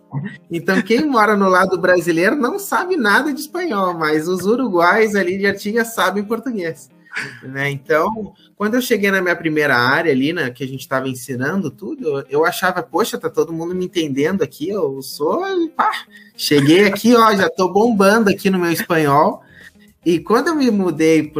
Então, 0.49 0.81
quem 0.81 1.05
mora 1.05 1.37
no 1.37 1.47
lado 1.47 1.77
brasileiro 1.77 2.35
não 2.35 2.57
sabe 2.57 2.97
nada 2.97 3.33
de 3.33 3.41
espanhol, 3.41 3.93
mas 3.93 4.27
os 4.27 4.45
uruguais 4.45 5.15
ali 5.15 5.37
de 5.37 5.45
Artigas 5.45 5.93
sabem 5.93 6.23
português. 6.23 6.89
né? 7.43 7.69
Então, 7.69 8.33
quando 8.55 8.75
eu 8.75 8.81
cheguei 8.81 9.11
na 9.11 9.21
minha 9.21 9.35
primeira 9.35 9.75
área 9.75 10.11
ali, 10.11 10.33
né, 10.33 10.49
que 10.49 10.63
a 10.63 10.67
gente 10.67 10.81
estava 10.81 11.07
ensinando 11.07 11.69
tudo, 11.69 12.07
eu, 12.07 12.25
eu, 12.29 12.45
achava, 12.45 12.81
poxa, 12.83 13.17
tá 13.17 13.29
todo 13.29 13.53
mundo 13.53 13.75
me 13.75 13.85
entendendo 13.85 14.41
aqui, 14.41 14.69
eu 14.69 15.01
sou, 15.01 15.43
pá, 15.69 15.91
cheguei 16.35 16.85
aqui, 16.85 17.15
ó, 17.15 17.35
já 17.35 17.49
tô 17.49 17.71
bombando 17.71 18.29
aqui 18.29 18.49
no 18.49 18.59
meu 18.59 18.71
espanhol. 18.71 19.43
E 20.05 20.19
quando 20.19 20.47
eu 20.47 20.55
me 20.55 20.69
mudei 20.71 21.31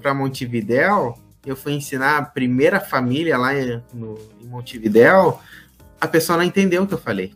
para 0.00 0.14
Montevidéu, 0.14 1.18
eu 1.44 1.56
fui 1.56 1.72
ensinar 1.72 2.18
a 2.18 2.22
primeira 2.22 2.80
família 2.80 3.36
lá 3.36 3.54
em, 3.54 3.82
no, 3.92 4.18
em 4.40 4.46
Montevidéu, 4.46 5.38
a 6.00 6.06
pessoa 6.06 6.38
não 6.38 6.44
entendeu 6.44 6.82
o 6.82 6.86
que 6.86 6.94
eu 6.94 6.98
falei. 6.98 7.34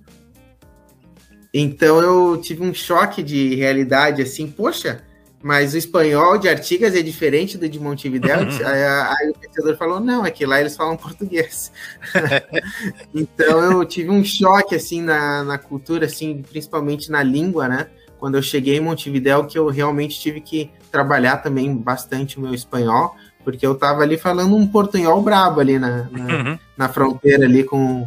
Então 1.53 2.01
eu 2.01 2.40
tive 2.40 2.62
um 2.62 2.72
choque 2.72 3.22
de 3.22 3.55
realidade 3.55 4.22
assim, 4.22 4.46
poxa, 4.51 5.03
mas 5.42 5.75
o 5.75 5.77
espanhol 5.77 6.38
de 6.38 6.48
Artigas 6.48 6.94
é 6.94 7.03
diferente 7.03 7.59
do 7.59 7.68
de 7.68 7.79
Montevideo. 7.81 8.38
Uhum. 8.38 8.66
Aí, 8.66 9.31
o 9.31 9.38
pensador 9.38 9.77
falou: 9.77 9.98
não, 9.98 10.25
é 10.25 10.31
que 10.31 10.46
lá 10.46 10.61
eles 10.61 10.77
falam 10.77 10.96
português. 10.96 11.72
então 13.12 13.72
eu 13.72 13.85
tive 13.85 14.09
um 14.09 14.25
choque 14.25 14.77
assim 14.77 15.03
na, 15.03 15.42
na 15.42 15.59
cultura, 15.59 16.07
assim, 16.07 16.42
principalmente 16.42 17.11
na 17.11 17.25
língua, 17.25 17.66
né? 17.68 17.88
Quando 18.23 18.37
eu 18.37 18.43
cheguei 18.43 18.77
em 18.77 18.81
Montevideo, 18.81 19.49
que 19.49 19.59
eu 19.59 19.67
realmente 19.67 20.21
tive 20.21 20.41
que 20.41 20.71
trabalhar 20.93 21.39
também 21.39 21.77
bastante 21.77 22.39
o 22.39 22.41
meu 22.41 22.55
espanhol, 22.55 23.17
porque 23.43 23.67
eu 23.67 23.75
tava 23.75 24.03
ali 24.03 24.17
falando 24.17 24.55
um 24.55 24.65
portunhol 24.65 25.21
brabo 25.21 25.59
ali 25.59 25.77
na, 25.77 26.05
na, 26.05 26.25
uhum. 26.37 26.59
na 26.77 26.89
fronteira 26.89 27.45
ali 27.45 27.65
com, 27.65 28.07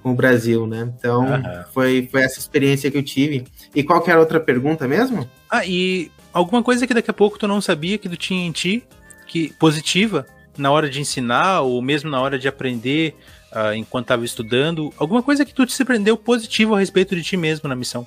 com 0.00 0.12
o 0.12 0.14
Brasil, 0.14 0.64
né? 0.64 0.88
Então, 0.96 1.22
uhum. 1.22 1.64
foi, 1.72 2.08
foi 2.08 2.22
essa 2.22 2.38
experiência 2.38 2.88
que 2.88 2.96
eu 2.96 3.02
tive. 3.02 3.44
E 3.74 3.82
qual 3.82 4.00
que 4.00 4.10
era 4.10 4.20
a 4.20 4.22
outra 4.22 4.38
pergunta 4.38 4.86
mesmo? 4.86 5.28
Ah, 5.50 5.66
e 5.66 6.08
alguma 6.32 6.62
coisa 6.62 6.86
que 6.86 6.94
daqui 6.94 7.10
a 7.10 7.14
pouco 7.14 7.36
tu 7.36 7.48
não 7.48 7.60
sabia 7.60 7.98
que 7.98 8.08
tu 8.08 8.16
tinha 8.16 8.46
em 8.46 8.52
ti, 8.52 8.84
que 9.26 9.52
positiva, 9.54 10.24
na 10.56 10.70
hora 10.70 10.88
de 10.88 11.00
ensinar, 11.00 11.62
ou 11.62 11.82
mesmo 11.82 12.08
na 12.08 12.20
hora 12.20 12.38
de 12.38 12.46
aprender, 12.46 13.16
uh, 13.50 13.74
enquanto 13.74 14.04
estava 14.04 14.24
estudando, 14.24 14.94
alguma 14.96 15.20
coisa 15.20 15.44
que 15.44 15.52
tu 15.52 15.66
te 15.66 15.72
surpreendeu 15.72 16.16
positivo 16.16 16.76
a 16.76 16.78
respeito 16.78 17.16
de 17.16 17.24
ti 17.24 17.36
mesmo 17.36 17.68
na 17.68 17.74
missão? 17.74 18.06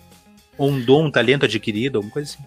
Ou 0.57 0.69
um 0.69 0.79
dom, 0.79 1.05
um 1.05 1.11
talento 1.11 1.45
adquirido, 1.45 1.97
alguma 1.97 2.13
coisa 2.13 2.31
assim? 2.31 2.43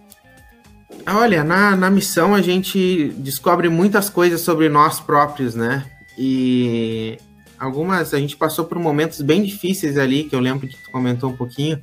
Olha, 1.06 1.44
na, 1.44 1.76
na 1.76 1.90
missão 1.90 2.34
a 2.34 2.42
gente 2.42 3.12
descobre 3.16 3.68
muitas 3.68 4.10
coisas 4.10 4.40
sobre 4.40 4.68
nós 4.68 5.00
próprios, 5.00 5.54
né? 5.54 5.84
E 6.18 7.18
algumas 7.58 8.12
a 8.12 8.18
gente 8.18 8.36
passou 8.36 8.64
por 8.64 8.78
momentos 8.78 9.20
bem 9.20 9.42
difíceis 9.42 9.96
ali, 9.96 10.24
que 10.24 10.34
eu 10.34 10.40
lembro 10.40 10.66
que 10.66 10.76
tu 10.76 10.90
comentou 10.90 11.30
um 11.30 11.36
pouquinho 11.36 11.80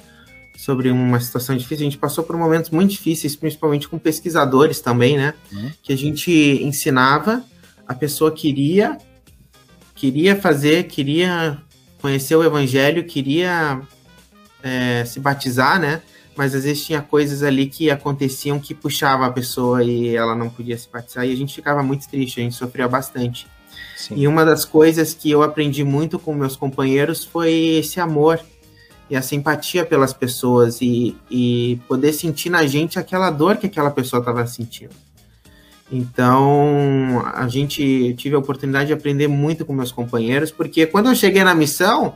sobre 0.58 0.90
uma 0.90 1.20
situação 1.20 1.56
difícil. 1.56 1.86
A 1.86 1.90
gente 1.90 1.98
passou 1.98 2.24
por 2.24 2.38
momentos 2.38 2.70
muito 2.70 2.92
difíceis, 2.92 3.36
principalmente 3.36 3.88
com 3.88 3.98
pesquisadores 3.98 4.80
também, 4.80 5.18
né? 5.18 5.34
Uhum. 5.52 5.72
Que 5.82 5.94
a 5.94 5.98
gente 5.98 6.32
ensinava, 6.64 7.44
a 7.88 7.94
pessoa 7.94 8.32
queria 8.32 8.98
queria 9.96 10.36
fazer, 10.36 10.84
queria 10.84 11.58
conhecer 12.02 12.36
o 12.36 12.44
evangelho, 12.44 13.06
queria 13.06 13.82
é, 14.62 15.06
se 15.06 15.20
batizar, 15.20 15.80
né? 15.80 16.02
Mas 16.36 16.54
às 16.54 16.64
vezes 16.64 16.86
tinha 16.86 17.02
coisas 17.02 17.44
ali 17.44 17.68
que 17.68 17.90
aconteciam 17.90 18.60
que 18.60 18.74
puxava 18.74 19.26
a 19.26 19.32
pessoa 19.32 19.84
e 19.84 20.16
ela 20.16 20.36
não 20.36 20.50
podia 20.50 20.78
se 20.78 20.88
batizar 20.92 21.26
e 21.26 21.32
a 21.32 21.36
gente 21.36 21.56
ficava 21.56 21.82
muito 21.82 22.08
triste, 22.10 22.40
a 22.40 22.44
gente 22.44 22.56
sofria 22.56 22.88
bastante. 22.88 23.48
Sim. 23.96 24.16
E 24.18 24.28
uma 24.28 24.44
das 24.44 24.66
coisas 24.66 25.14
que 25.14 25.32
eu 25.32 25.42
aprendi 25.42 25.84
muito 25.84 26.20
com 26.20 26.34
meus 26.34 26.56
companheiros 26.56 27.24
foi 27.24 27.54
esse 27.80 28.00
amor 28.00 28.40
e 29.10 29.16
a 29.16 29.22
simpatia 29.22 29.86
pelas 29.86 30.14
pessoas 30.14 30.82
e, 30.82 31.16
e 31.30 31.80
poder 31.88 32.12
sentir 32.12 32.50
na 32.50 32.66
gente 32.66 33.00
aquela 33.00 33.30
dor 33.30 33.58
que 33.58 33.68
aquela 33.68 33.92
pessoa 33.92 34.20
estava 34.20 34.46
sentindo. 34.48 34.94
Então, 35.92 37.24
a 37.34 37.48
gente 37.48 38.16
tive 38.18 38.36
a 38.36 38.40
oportunidade 38.40 38.88
de 38.88 38.94
aprender 38.94 39.28
muito 39.28 39.64
com 39.64 39.72
meus 39.72 39.92
companheiros, 39.92 40.52
porque 40.52 40.88
quando 40.88 41.10
eu 41.10 41.16
cheguei 41.16 41.44
na 41.44 41.54
missão, 41.54 42.16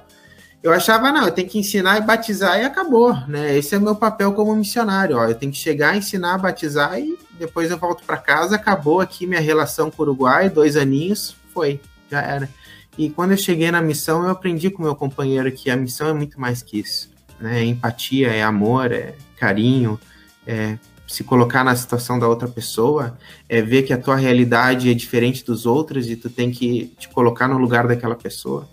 eu 0.62 0.74
achava, 0.74 1.12
não, 1.12 1.26
eu 1.26 1.32
tenho 1.32 1.48
que 1.48 1.58
ensinar 1.58 1.98
e 1.98 2.02
batizar 2.02 2.60
e 2.60 2.66
acabou, 2.66 3.16
né? 3.28 3.58
Esse 3.58 3.76
é 3.76 3.78
o 3.78 3.82
meu 3.82 3.96
papel 3.96 4.34
como 4.34 4.56
missionário, 4.56 5.18
ó. 5.18 5.26
Eu 5.26 5.36
tenho 5.36 5.52
que 5.52 5.58
chegar, 5.58 5.96
ensinar, 5.96 6.38
batizar 6.38 7.00
e 7.00 7.18
depois 7.40 7.72
eu 7.72 7.78
volto 7.78 8.04
para 8.04 8.18
casa, 8.18 8.56
acabou 8.56 9.00
aqui 9.00 9.26
minha 9.26 9.40
relação 9.40 9.90
com 9.90 10.04
o 10.04 10.06
Uruguai, 10.06 10.50
dois 10.50 10.76
aninhos, 10.76 11.36
foi, 11.54 11.80
já 12.12 12.22
era. 12.22 12.50
E 12.98 13.10
quando 13.10 13.32
eu 13.32 13.38
cheguei 13.38 13.72
na 13.72 13.82
missão, 13.82 14.24
eu 14.24 14.30
aprendi 14.30 14.70
com 14.70 14.84
meu 14.84 14.96
companheiro 14.96 15.50
que 15.52 15.70
a 15.70 15.78
missão 15.78 16.10
é 16.10 16.14
muito 16.14 16.40
mais 16.40 16.62
que 16.62 16.80
isso. 16.80 17.10
Né? 17.40 17.62
É 17.62 17.64
empatia, 17.64 18.28
é 18.28 18.44
amor, 18.44 18.92
é 18.92 19.16
carinho, 19.38 19.98
é 20.46 20.78
se 21.08 21.24
colocar 21.24 21.64
na 21.64 21.76
situação 21.76 22.20
da 22.20 22.28
outra 22.28 22.48
pessoa, 22.48 23.18
é 23.48 23.62
ver 23.62 23.84
que 23.84 23.94
a 23.94 23.98
tua 23.98 24.16
realidade 24.16 24.92
é 24.92 24.94
diferente 24.94 25.44
dos 25.44 25.66
outros 25.66 26.08
e 26.08 26.16
tu 26.16 26.30
tem 26.30 26.52
que 26.52 26.94
te 27.00 27.10
colocar 27.10 27.48
no 27.48 27.58
lugar 27.58 27.88
daquela 27.88 28.16
pessoa. 28.16 28.70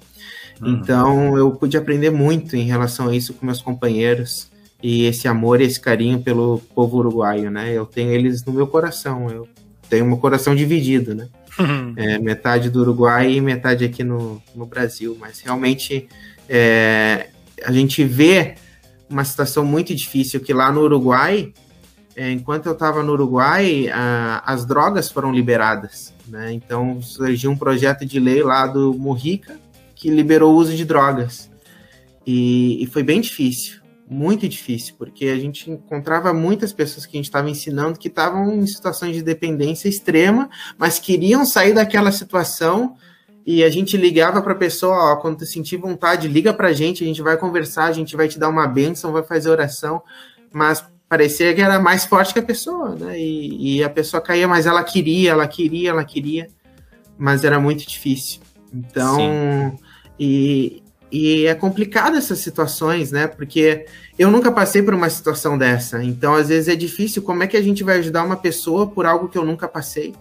Uhum. 0.61 0.69
Então 0.69 1.37
eu 1.37 1.51
pude 1.53 1.77
aprender 1.77 2.11
muito 2.11 2.57
em 2.57 2.65
relação 2.65 3.09
a 3.09 3.17
isso 3.17 3.35
com 3.35 3.45
meus 3.45 3.61
companheiros 3.61 4.51
e 4.83 5.05
esse 5.05 5.27
amor 5.29 5.61
e 5.61 5.65
esse 5.65 5.81
carinho 5.81 6.21
pelo 6.21 6.61
povo 6.75 6.99
uruguaio, 6.99 7.51
né? 7.51 7.73
Eu 7.73 7.87
tenho 7.87 8.11
eles 8.11 8.45
no 8.45 8.53
meu 8.53 8.67
coração, 8.67 9.31
eu 9.31 9.49
tenho 9.89 10.07
meu 10.07 10.17
coração 10.19 10.55
dividido, 10.55 11.15
né? 11.15 11.29
Uhum. 11.59 11.95
É, 11.97 12.19
metade 12.19 12.69
do 12.69 12.81
Uruguai 12.81 13.33
e 13.33 13.41
metade 13.41 13.85
aqui 13.85 14.05
no, 14.05 14.43
no 14.55 14.67
Brasil. 14.67 15.17
Mas 15.19 15.41
realmente 15.41 16.09
é, 16.49 17.29
a 17.65 17.73
gente 17.73 18.05
vê 18.05 18.57
uma 19.09 19.25
situação 19.25 19.65
muito 19.65 19.95
difícil 19.95 20.41
que 20.41 20.53
lá 20.53 20.71
no 20.71 20.83
Uruguai, 20.83 21.53
é, 22.15 22.31
enquanto 22.31 22.67
eu 22.67 22.73
estava 22.73 23.03
no 23.03 23.13
Uruguai, 23.13 23.89
a, 23.89 24.43
as 24.45 24.67
drogas 24.67 25.11
foram 25.11 25.33
liberadas. 25.33 26.13
Né? 26.29 26.53
Então 26.53 27.01
surgiu 27.01 27.51
um 27.51 27.57
projeto 27.57 28.05
de 28.05 28.21
lei 28.21 28.43
lá 28.43 28.67
do 28.67 28.93
Mujica 28.93 29.59
que 29.97 30.09
liberou 30.09 30.55
o 30.55 30.57
uso 30.57 30.77
de 30.77 30.85
drogas. 30.85 31.51
E, 32.25 32.83
e 32.83 32.87
foi 32.87 33.03
bem 33.03 33.21
difícil 33.21 33.85
muito 34.09 34.49
difícil, 34.49 34.95
porque 34.97 35.27
a 35.27 35.37
gente 35.37 35.71
encontrava 35.71 36.33
muitas 36.33 36.73
pessoas 36.73 37.05
que 37.05 37.17
a 37.17 37.19
gente 37.19 37.27
estava 37.27 37.51
ensinando 37.51 37.99
que 37.99 38.09
estavam 38.09 38.55
em 38.55 38.67
situações 38.67 39.15
de 39.15 39.23
dependência 39.23 39.89
extrema, 39.89 40.49
mas 40.79 40.99
queriam 40.99 41.45
sair 41.45 41.75
daquela 41.75 42.13
situação 42.13 42.95
e 43.45 43.65
a 43.65 43.71
gente 43.71 43.97
ligava 43.97 44.41
para 44.43 44.53
a 44.53 44.57
pessoa, 44.57 45.13
ó, 45.13 45.17
quando 45.17 45.39
tu 45.39 45.47
sentir 45.47 45.77
vontade, 45.77 46.29
liga 46.29 46.53
para 46.55 46.69
a 46.69 46.73
gente, 46.73 47.03
a 47.03 47.07
gente 47.07 47.23
vai 47.23 47.37
conversar, 47.37 47.85
a 47.87 47.93
gente 47.93 48.17
vai 48.17 48.29
te 48.29 48.39
dar 48.39 48.49
uma 48.49 48.67
bênção, 48.67 49.13
vai 49.13 49.23
fazer 49.23 49.51
oração, 49.51 50.03
mas 50.53 50.85
parecia 51.09 51.55
que 51.55 51.61
era 51.61 51.79
mais 51.79 52.05
forte 52.05 52.33
que 52.33 52.41
a 52.41 52.45
pessoa, 52.45 52.95
né? 52.95 53.19
E, 53.19 53.79
e 53.79 53.85
a 53.85 53.91
pessoa 53.91 54.21
caía, 54.21 54.49
mas 54.49 54.67
ela 54.67 54.83
queria, 54.83 55.31
ela 55.31 55.47
queria, 55.47 55.91
ela 55.91 56.05
queria, 56.05 56.49
mas 57.19 57.45
era 57.45 57.59
muito 57.59 57.87
difícil. 57.87 58.41
Então, 58.73 59.17
Sim. 59.17 59.79
E, 60.19 60.83
e 61.11 61.47
é 61.47 61.55
complicado 61.55 62.17
essas 62.17 62.39
situações, 62.39 63.13
né? 63.13 63.27
Porque 63.27 63.87
eu 64.19 64.31
nunca 64.31 64.51
passei 64.51 64.83
por 64.83 64.95
uma 64.95 65.09
situação 65.09 65.57
dessa. 65.57 66.03
Então, 66.03 66.35
às 66.35 66.49
vezes 66.49 66.69
é 66.69 66.77
difícil. 66.77 67.23
Como 67.23 67.43
é 67.43 67.47
que 67.47 67.57
a 67.57 67.63
gente 67.63 67.85
vai 67.85 67.99
ajudar 67.99 68.25
uma 68.25 68.37
pessoa 68.37 68.87
por 68.87 69.07
algo 69.07 69.29
que 69.29 69.39
eu 69.39 69.45
nunca 69.45 69.69
passei? 69.69 70.15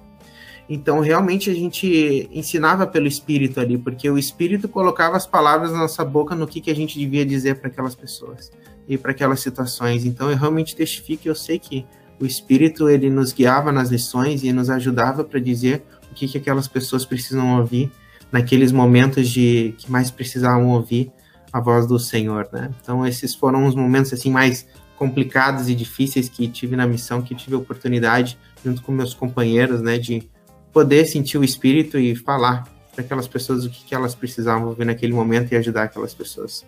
Então, 0.67 0.99
realmente 0.99 1.49
a 1.49 1.53
gente 1.53 2.27
ensinava 2.31 2.87
pelo 2.87 3.07
espírito 3.07 3.59
ali, 3.59 3.77
porque 3.77 4.09
o 4.09 4.17
espírito 4.17 4.67
colocava 4.67 5.15
as 5.15 5.27
palavras 5.27 5.71
na 5.71 5.77
nossa 5.77 6.03
boca 6.03 6.33
no 6.35 6.47
que, 6.47 6.59
que 6.59 6.71
a 6.71 6.75
gente 6.75 6.97
devia 6.97 7.25
dizer 7.25 7.59
para 7.59 7.69
aquelas 7.69 7.95
pessoas 7.95 8.51
e 8.87 8.97
para 8.97 9.11
aquelas 9.11 9.39
situações. 9.39 10.05
Então, 10.05 10.29
eu 10.29 10.37
realmente 10.37 10.75
testifico, 10.75 11.27
eu 11.27 11.35
sei 11.35 11.59
que 11.59 11.85
o 12.19 12.25
espírito 12.25 12.89
ele 12.89 13.09
nos 13.09 13.31
guiava 13.31 13.71
nas 13.71 13.89
lições 13.89 14.43
e 14.43 14.51
nos 14.51 14.69
ajudava 14.69 15.23
para 15.23 15.39
dizer 15.39 15.83
o 16.11 16.15
que, 16.15 16.27
que 16.27 16.37
aquelas 16.37 16.67
pessoas 16.67 17.05
precisam 17.05 17.59
ouvir 17.59 17.91
naqueles 18.31 18.71
momentos 18.71 19.29
de 19.29 19.73
que 19.77 19.91
mais 19.91 20.11
precisavam 20.11 20.69
ouvir 20.69 21.11
a 21.51 21.59
voz 21.59 21.87
do 21.87 21.97
Senhor, 21.97 22.47
né? 22.51 22.69
Então 22.81 23.05
esses 23.07 23.33
foram 23.33 23.65
os 23.65 23.75
momentos 23.75 24.11
assim 24.11 24.29
mais 24.29 24.67
complicados 24.97 25.69
e 25.69 25.75
difíceis 25.75 26.29
que 26.29 26.47
tive 26.47 26.75
na 26.75 26.87
missão, 26.87 27.21
que 27.21 27.35
tive 27.35 27.55
a 27.55 27.59
oportunidade 27.59 28.37
junto 28.63 28.81
com 28.81 28.91
meus 28.91 29.13
companheiros, 29.13 29.81
né, 29.81 29.97
de 29.97 30.23
poder 30.71 31.05
sentir 31.05 31.37
o 31.37 31.43
espírito 31.43 31.97
e 31.97 32.15
falar 32.15 32.63
para 32.93 33.03
aquelas 33.03 33.27
pessoas 33.27 33.65
o 33.65 33.69
que, 33.69 33.85
que 33.85 33.93
elas 33.95 34.15
precisavam 34.15 34.67
ouvir 34.67 34.85
naquele 34.85 35.13
momento 35.13 35.51
e 35.51 35.55
ajudar 35.55 35.83
aquelas 35.83 36.13
pessoas. 36.13 36.65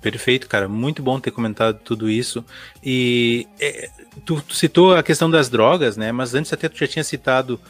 Perfeito, 0.00 0.48
cara. 0.48 0.68
Muito 0.68 1.02
bom 1.02 1.18
ter 1.18 1.30
comentado 1.30 1.78
tudo 1.84 2.08
isso. 2.08 2.44
E 2.82 3.46
é, 3.60 3.90
tu, 4.24 4.40
tu, 4.40 4.54
citou 4.54 4.94
a 4.94 5.02
questão 5.02 5.30
das 5.30 5.48
drogas, 5.48 5.96
né? 5.96 6.12
Mas 6.12 6.34
antes 6.34 6.52
até 6.52 6.68
tu 6.68 6.78
já 6.78 6.86
tinha 6.86 7.04
citado 7.04 7.60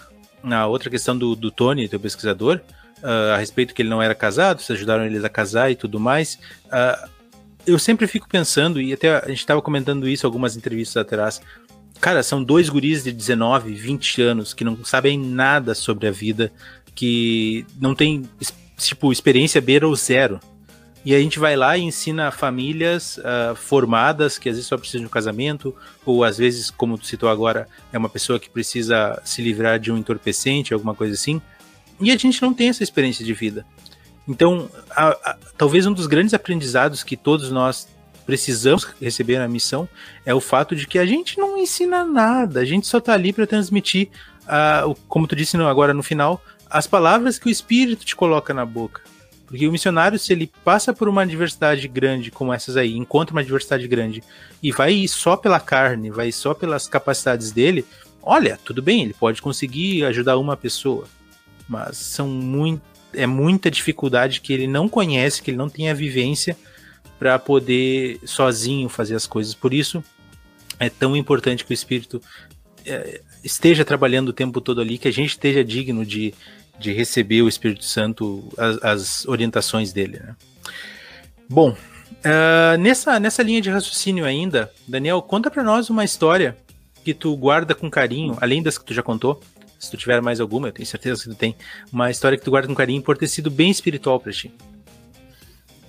a 0.43 0.67
outra 0.67 0.91
questão 0.91 1.17
do, 1.17 1.35
do 1.35 1.51
Tony, 1.51 1.89
teu 1.89 1.99
pesquisador 1.99 2.61
uh, 3.03 3.35
a 3.35 3.37
respeito 3.37 3.75
que 3.75 3.83
ele 3.83 3.89
não 3.89 4.03
era 4.03 4.15
casado, 4.15 4.61
vocês 4.61 4.77
ajudaram 4.77 5.05
eles 5.05 5.25
a 5.25 5.29
casar 5.29 5.71
e 5.71 5.77
tudo 5.77 5.99
mais. 5.99 6.39
Uh, 6.67 7.09
eu 7.67 7.79
sempre 7.79 8.07
fico 8.07 8.29
pensando, 8.29 8.81
e 8.81 8.93
até 8.93 9.17
a 9.17 9.29
gente 9.29 9.41
estava 9.41 9.61
comentando 9.61 10.09
isso 10.09 10.27
algumas 10.27 10.57
entrevistas 10.57 10.97
atrás. 10.97 11.41
Cara, 12.01 12.23
são 12.23 12.43
dois 12.43 12.69
guris 12.69 13.05
de 13.05 13.13
19, 13.13 13.75
20 13.75 14.23
anos 14.23 14.55
que 14.55 14.65
não 14.65 14.85
sabem 14.85 15.19
nada 15.19 15.75
sobre 15.75 16.07
a 16.07 16.11
vida, 16.11 16.53
que 16.95 17.67
não 17.81 17.95
tem, 17.95 18.29
tipo, 18.77 19.13
experiência 19.13 19.61
beira 19.61 19.87
ou 19.87 19.95
zero. 19.95 20.41
E 21.05 21.15
a 21.15 21.19
gente 21.19 21.39
vai 21.39 21.57
lá 21.57 21.77
e 21.77 21.83
ensina 21.83 22.31
famílias 22.31 23.19
uh, 23.19 23.55
formadas 23.55 24.37
que 24.39 24.49
às 24.49 24.57
vezes 24.57 24.69
só 24.69 24.77
precisam 24.77 25.03
de 25.03 25.07
um 25.07 25.11
casamento, 25.11 25.75
ou 26.05 26.25
às 26.25 26.39
vezes, 26.39 26.71
como 26.71 26.99
tu 26.99 27.07
citou 27.07 27.29
agora, 27.29 27.69
é 27.93 27.99
uma 27.99 28.09
pessoa 28.09 28.39
que 28.39 28.51
precisa 28.51 29.21
se 29.25 29.41
livrar 29.41 29.79
de 29.79 29.93
um 29.93 29.97
entorpecente, 29.97 30.75
alguma 30.75 30.95
coisa 30.95 31.15
assim. 31.15 31.41
E 32.01 32.11
a 32.11 32.17
gente 32.17 32.41
não 32.43 32.55
tem 32.55 32.69
essa 32.69 32.83
experiência 32.83 33.25
de 33.25 33.33
vida. 33.33 33.67
Então, 34.27 34.69
a, 34.91 35.09
a, 35.09 35.37
talvez 35.57 35.87
um 35.87 35.93
dos 35.93 36.07
grandes 36.07 36.35
aprendizados 36.35 37.03
que 37.03 37.17
todos 37.17 37.51
nós 37.51 37.89
precisamos 38.27 38.85
receber 39.01 39.39
na 39.39 39.49
missão 39.49 39.89
é 40.27 40.35
o 40.35 40.41
fato 40.41 40.77
de 40.77 40.87
que 40.87 40.99
a 40.99 41.07
gente 41.07 41.39
não 41.39 41.57
ensina 41.57 42.05
nada, 42.05 42.61
a 42.61 42.65
gente 42.65 42.87
só 42.87 42.99
está 42.99 43.15
ali 43.15 43.33
para 43.33 43.47
transmitir, 43.47 44.11
como 45.09 45.27
tu 45.27 45.35
disse 45.35 45.57
agora 45.57 45.95
no 45.95 46.03
final, 46.03 46.43
as 46.69 46.87
palavras 46.87 47.39
que 47.39 47.49
o 47.49 47.51
Espírito 47.51 48.05
te 48.05 48.15
coloca 48.15 48.53
na 48.53 48.67
boca. 48.67 49.01
Porque 49.47 49.67
o 49.67 49.73
missionário, 49.73 50.19
se 50.19 50.31
ele 50.31 50.53
passa 50.63 50.93
por 50.93 51.09
uma 51.09 51.27
diversidade 51.27 51.89
grande 51.89 52.31
como 52.31 52.53
essas 52.53 52.77
aí, 52.77 52.99
encontra 52.99 53.35
uma 53.35 53.43
diversidade 53.43 53.89
grande 53.89 54.23
e 54.63 54.71
vai 54.71 55.09
só 55.09 55.39
pela 55.39 55.59
carne, 55.59 56.11
vai 56.11 56.31
só 56.31 56.53
pelas 56.53 56.87
capacidades 56.87 57.51
dele, 57.51 57.83
olha, 58.23 58.59
tudo 58.63 58.83
bem, 58.83 59.05
ele 59.05 59.15
pode 59.15 59.41
conseguir 59.41 60.05
ajudar 60.05 60.37
uma 60.37 60.55
pessoa, 60.55 61.07
mas 61.69 61.97
são 61.97 62.29
muito, 62.29 62.83
é 63.13 63.27
muita 63.27 63.71
dificuldade 63.71 64.41
que 64.41 64.53
ele 64.53 64.67
não 64.67 64.89
conhece, 64.89 65.43
que 65.43 65.51
ele 65.51 65.59
não 65.59 65.69
tem 65.69 65.91
a 65.91 65.95
vivência 65.95 66.57
para 67.19 67.39
poder 67.39 68.19
sozinho 68.25 68.89
fazer 68.89 69.15
as 69.15 69.27
coisas. 69.27 69.55
Por 69.55 69.75
isso 69.75 70.03
é 70.79 70.89
tão 70.89 71.17
importante 71.17 71.65
que 71.65 71.73
o 71.73 71.75
Espírito 71.75 72.23
é, 72.87 73.21
esteja 73.43 73.85
trabalhando 73.85 74.29
o 74.29 74.33
tempo 74.33 74.61
todo 74.61 74.81
ali, 74.81 74.99
que 74.99 75.09
a 75.09 75.13
gente 75.13 75.31
esteja 75.31 75.65
digno 75.65 76.07
de 76.07 76.33
de 76.79 76.93
receber 76.93 77.43
o 77.43 77.49
Espírito 77.49 77.85
Santo, 77.85 78.45
as, 78.57 78.83
as 78.83 79.27
orientações 79.27 79.93
dele. 79.93 80.21
Né? 80.21 80.37
Bom, 81.49 81.71
uh, 81.71 82.79
nessa, 82.79 83.19
nessa 83.19 83.43
linha 83.43 83.61
de 83.61 83.69
raciocínio 83.69 84.25
ainda, 84.25 84.73
Daniel, 84.87 85.21
conta 85.21 85.51
para 85.51 85.63
nós 85.63 85.91
uma 85.91 86.05
história 86.05 86.57
que 87.05 87.13
tu 87.13 87.37
guarda 87.37 87.75
com 87.75 87.91
carinho, 87.91 88.37
além 88.41 88.63
das 88.63 88.79
que 88.79 88.85
tu 88.85 88.95
já 88.95 89.03
contou. 89.03 89.41
Se 89.79 89.91
tu 89.91 89.97
tiver 89.97 90.21
mais 90.21 90.41
alguma, 90.41 90.69
eu 90.69 90.73
tenho 90.73 90.87
certeza 90.87 91.23
que 91.23 91.31
tu 91.31 91.35
tem. 91.35 91.57
Uma 91.93 92.11
história 92.11 92.37
que 92.37 92.45
tu 92.45 92.51
guarda 92.51 92.67
com 92.67 92.75
carinho 92.75 93.03
por 93.03 93.17
ter 93.17 93.29
sido 93.29 93.51
bem 93.51 93.71
espiritual 93.71 94.19
para 94.19 94.33
ti. 94.33 94.53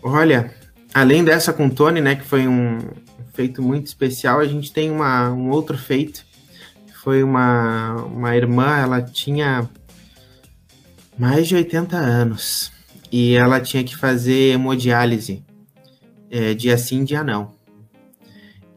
Olha, 0.01 0.53
além 0.93 1.23
dessa 1.23 1.51
com 1.51 1.67
o 1.67 1.69
Tony, 1.69 1.99
né, 1.99 2.15
que 2.15 2.23
foi 2.23 2.47
um 2.47 2.79
feito 3.33 3.61
muito 3.61 3.87
especial, 3.87 4.39
a 4.39 4.45
gente 4.45 4.71
tem 4.71 4.91
uma, 4.91 5.31
um 5.31 5.49
outro 5.49 5.77
feito. 5.77 6.25
Foi 7.03 7.23
uma, 7.23 7.95
uma 8.05 8.35
irmã, 8.35 8.77
ela 8.77 9.01
tinha 9.01 9.69
mais 11.17 11.47
de 11.47 11.55
80 11.55 11.97
anos. 11.97 12.71
E 13.11 13.33
ela 13.35 13.59
tinha 13.59 13.83
que 13.83 13.97
fazer 13.97 14.53
hemodiálise 14.53 15.43
é, 16.29 16.53
dia 16.53 16.77
sim, 16.77 17.03
dia 17.03 17.23
não. 17.23 17.51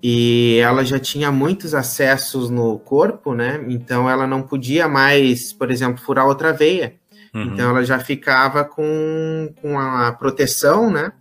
E 0.02 0.58
ela 0.58 0.84
já 0.84 0.98
tinha 0.98 1.30
muitos 1.30 1.74
acessos 1.74 2.50
no 2.50 2.78
corpo, 2.78 3.34
né? 3.34 3.64
Então 3.68 4.10
ela 4.10 4.26
não 4.26 4.42
podia 4.42 4.88
mais, 4.88 5.52
por 5.52 5.70
exemplo, 5.70 6.02
furar 6.02 6.26
outra 6.26 6.52
veia. 6.52 6.94
Uhum. 7.32 7.44
Então 7.44 7.70
ela 7.70 7.84
já 7.84 7.98
ficava 8.00 8.64
com, 8.64 9.54
com 9.60 9.78
a 9.78 10.12
proteção, 10.12 10.90
né? 10.90 11.12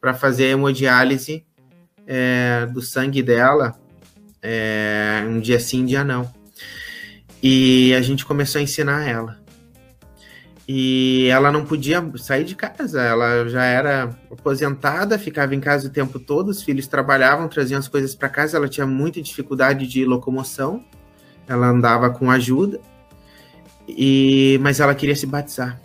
Para 0.00 0.14
fazer 0.14 0.46
a 0.46 0.50
hemodiálise 0.50 1.44
é, 2.06 2.66
do 2.66 2.82
sangue 2.82 3.22
dela 3.22 3.74
é, 4.46 5.24
um 5.26 5.40
dia 5.40 5.58
sim, 5.58 5.86
dia 5.86 6.04
não. 6.04 6.30
E 7.42 7.94
a 7.94 8.02
gente 8.02 8.26
começou 8.26 8.58
a 8.58 8.62
ensinar 8.62 9.08
ela. 9.08 9.38
E 10.66 11.28
ela 11.30 11.52
não 11.52 11.64
podia 11.64 12.02
sair 12.16 12.44
de 12.44 12.54
casa, 12.54 13.02
ela 13.02 13.46
já 13.48 13.64
era 13.64 14.16
aposentada, 14.30 15.18
ficava 15.18 15.54
em 15.54 15.60
casa 15.60 15.88
o 15.88 15.90
tempo 15.90 16.18
todo, 16.18 16.48
os 16.48 16.62
filhos 16.62 16.86
trabalhavam, 16.86 17.48
traziam 17.48 17.78
as 17.78 17.86
coisas 17.86 18.14
para 18.14 18.30
casa, 18.30 18.56
ela 18.56 18.68
tinha 18.68 18.86
muita 18.86 19.20
dificuldade 19.20 19.86
de 19.86 20.06
locomoção, 20.06 20.82
ela 21.46 21.68
andava 21.68 22.08
com 22.08 22.30
ajuda, 22.30 22.80
e 23.86 24.58
mas 24.62 24.80
ela 24.80 24.94
queria 24.94 25.14
se 25.14 25.26
batizar. 25.26 25.78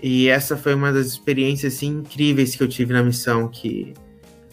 E 0.00 0.28
essa 0.28 0.56
foi 0.56 0.74
uma 0.74 0.92
das 0.92 1.06
experiências 1.06 1.74
assim, 1.74 1.88
incríveis 1.88 2.54
que 2.54 2.62
eu 2.62 2.68
tive 2.68 2.92
na 2.92 3.02
missão, 3.02 3.48
que 3.48 3.92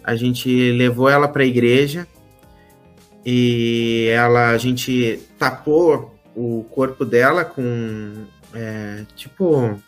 a 0.03 0.16
gente 0.16 0.72
levou 0.72 1.10
ela 1.10 1.28
para 1.28 1.43
a 1.43 1.45
igreja 1.45 2.08
e 3.26 4.08
ela 4.12 4.49
a 4.49 4.58
gente 4.58 5.20
tapou 5.38 6.16
o 6.36 6.64
corpo 6.70 7.06
dela 7.06 7.45
com 7.45 8.26
é, 8.56 9.03
tipo 9.16 9.80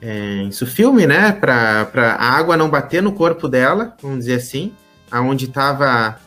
é, 0.00 0.42
isso 0.44 0.66
filme, 0.66 1.06
né? 1.06 1.32
Para 1.32 1.88
a 2.18 2.30
água 2.30 2.56
não 2.56 2.68
bater 2.68 3.02
no 3.02 3.12
corpo 3.12 3.48
dela, 3.48 3.96
vamos 4.00 4.20
dizer 4.20 4.34
assim, 4.34 4.72
aonde 5.10 5.46
estava 5.46 6.18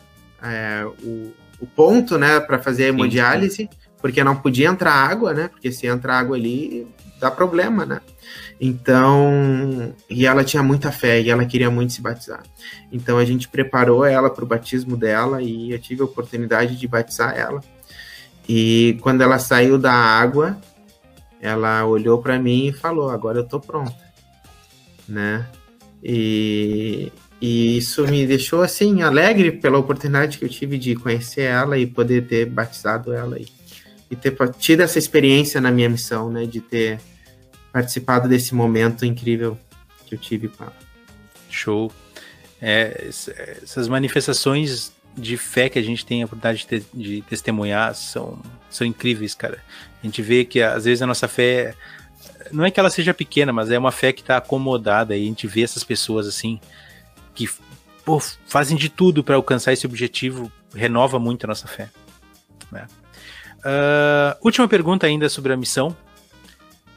é, 0.42 0.86
o, 1.04 1.32
o 1.62 1.68
ponto, 1.68 2.18
né? 2.18 2.40
Para 2.40 2.60
fazer 2.60 2.86
a 2.86 2.88
hemodiálise, 2.88 3.70
porque 4.02 4.24
não 4.24 4.36
podia 4.36 4.68
entrar 4.68 4.94
água, 4.94 5.34
né? 5.34 5.48
Porque 5.48 5.72
se 5.72 5.88
entra 5.88 6.18
água 6.18 6.36
ali 6.36 6.88
dá 7.20 7.30
problema, 7.30 7.86
né? 7.86 8.00
Então, 8.60 9.94
e 10.10 10.26
ela 10.26 10.44
tinha 10.44 10.64
muita 10.64 10.92
fé 10.92 11.22
e 11.22 11.30
ela 11.30 11.46
queria 11.46 11.70
muito 11.70 11.94
se 11.94 12.02
batizar. 12.02 12.44
Então 12.92 13.18
a 13.18 13.26
gente 13.26 13.48
preparou 13.48 14.06
ela 14.06 14.30
para 14.30 14.44
o 14.44 14.48
batismo 14.48 14.96
dela 14.96 15.42
e 15.42 15.72
eu 15.72 15.80
tive 15.80 16.02
a 16.02 16.06
oportunidade 16.06 16.78
de 16.78 16.88
batizar 16.88 17.38
ela. 17.38 17.62
E 18.48 18.98
quando 19.02 19.22
ela 19.22 19.38
saiu 19.38 19.78
da 19.78 19.94
água, 19.94 20.58
ela 21.42 21.86
olhou 21.86 22.22
para 22.22 22.40
mim 22.40 22.68
e 22.68 22.74
falou: 22.74 23.10
agora 23.10 23.40
eu 23.40 23.48
tô 23.48 23.60
pronta, 23.60 23.98
né? 25.08 25.48
E, 26.04 27.12
e 27.42 27.78
isso 27.78 28.06
me 28.08 28.26
deixou 28.26 28.62
assim 28.62 29.02
alegre 29.02 29.52
pela 29.52 29.78
oportunidade 29.78 30.38
que 30.38 30.46
eu 30.46 30.50
tive 30.50 30.78
de 30.78 30.96
conhecer 30.96 31.42
ela 31.42 31.78
e 31.78 31.86
poder 31.86 32.28
ter 32.28 32.46
batizado 32.46 33.14
ela 33.14 33.40
e, 33.40 33.48
e 34.10 34.16
ter 34.16 34.36
tido 34.58 34.82
essa 34.82 35.00
experiência 35.00 35.60
na 35.60 35.72
minha 35.72 35.90
missão, 35.90 36.30
né? 36.30 36.46
De 36.46 36.62
ter 36.62 37.00
participado 37.72 38.28
desse 38.28 38.54
momento 38.56 39.06
incrível 39.06 39.58
que 40.06 40.16
eu 40.16 40.20
tive 40.20 40.48
com 40.48 40.64
ela. 40.64 40.76
Show. 41.50 41.92
É, 42.62 43.08
essas 43.64 43.88
manifestações 43.88 44.92
de 45.18 45.38
fé 45.38 45.70
que 45.70 45.80
a 45.80 45.82
gente 45.82 46.06
tem 46.06 46.22
a 46.22 46.26
oportunidade 46.26 46.60
de, 46.60 46.66
te, 46.66 46.86
de 46.94 47.22
testemunhar 47.24 47.94
são, 47.96 48.40
são 48.70 48.86
incríveis, 48.86 49.34
cara. 49.34 49.60
A 50.02 50.06
gente 50.06 50.22
vê 50.22 50.46
que 50.46 50.62
às 50.62 50.86
vezes 50.86 51.02
a 51.02 51.08
nossa 51.08 51.28
fé 51.28 51.76
não 52.52 52.66
é 52.66 52.72
que 52.72 52.80
ela 52.80 52.90
seja 52.90 53.14
pequena, 53.14 53.52
mas 53.52 53.70
é 53.70 53.78
uma 53.78 53.92
fé 53.92 54.12
que 54.14 54.22
está 54.22 54.38
acomodada 54.38 55.16
e 55.16 55.24
a 55.24 55.26
gente 55.26 55.48
vê 55.48 55.62
essas 55.62 55.84
pessoas 55.84 56.28
assim 56.28 56.60
que 57.36 57.50
pô, 58.04 58.20
fazem 58.48 58.78
de 58.78 58.90
tudo 58.90 59.24
para 59.24 59.36
alcançar 59.36 59.74
esse 59.74 59.86
objetivo, 59.86 60.52
renova 60.74 61.20
muito 61.20 61.46
a 61.46 61.48
nossa 61.48 61.68
fé. 61.68 61.90
Né? 62.72 62.88
Uh, 63.60 64.38
última 64.42 64.68
pergunta 64.68 65.06
ainda 65.06 65.30
sobre 65.30 65.54
a 65.54 65.58
missão. 65.58 65.96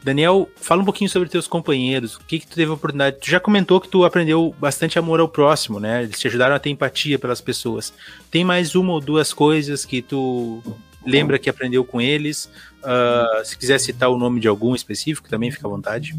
Daniel, 0.03 0.49
fala 0.57 0.83
um 0.83 0.85
pouquinho 0.85 1.09
sobre 1.09 1.29
teus 1.29 1.47
companheiros. 1.47 2.17
O 2.17 2.21
que, 2.21 2.41
que 2.41 2.47
tu 2.47 2.57
teve 2.57 2.71
a 2.71 2.75
oportunidade? 2.75 3.19
Tu 3.21 3.31
já 3.31 3.39
comentou 3.39 3.81
que 3.81 3.89
tu 3.89 4.05
aprendeu 4.05 4.55
bastante 4.59 4.99
amor 4.99 5.21
ao 5.21 5.29
próximo, 5.29 5.79
né? 5.79 6.03
Eles 6.03 6.19
te 6.19 6.27
ajudaram 6.27 6.55
a 6.55 6.59
ter 6.59 6.71
empatia 6.71 7.19
pelas 7.19 7.41
pessoas. 7.41 7.93
Tem 8.31 8.45
mais 8.45 8.75
uma 8.75 8.93
ou 8.93 9.01
duas 9.01 9.33
coisas 9.33 9.85
que 9.85 10.03
tu 10.03 10.61
lembra 11.07 11.39
que 11.39 11.49
aprendeu 11.49 11.85
com 11.85 12.01
eles? 12.01 12.51
Uh, 12.83 13.45
se 13.45 13.57
quiser 13.57 13.79
citar 13.79 14.11
o 14.11 14.19
nome 14.19 14.41
de 14.41 14.49
algum 14.49 14.75
específico, 14.75 15.29
também 15.29 15.51
fica 15.51 15.67
à 15.67 15.71
vontade. 15.71 16.17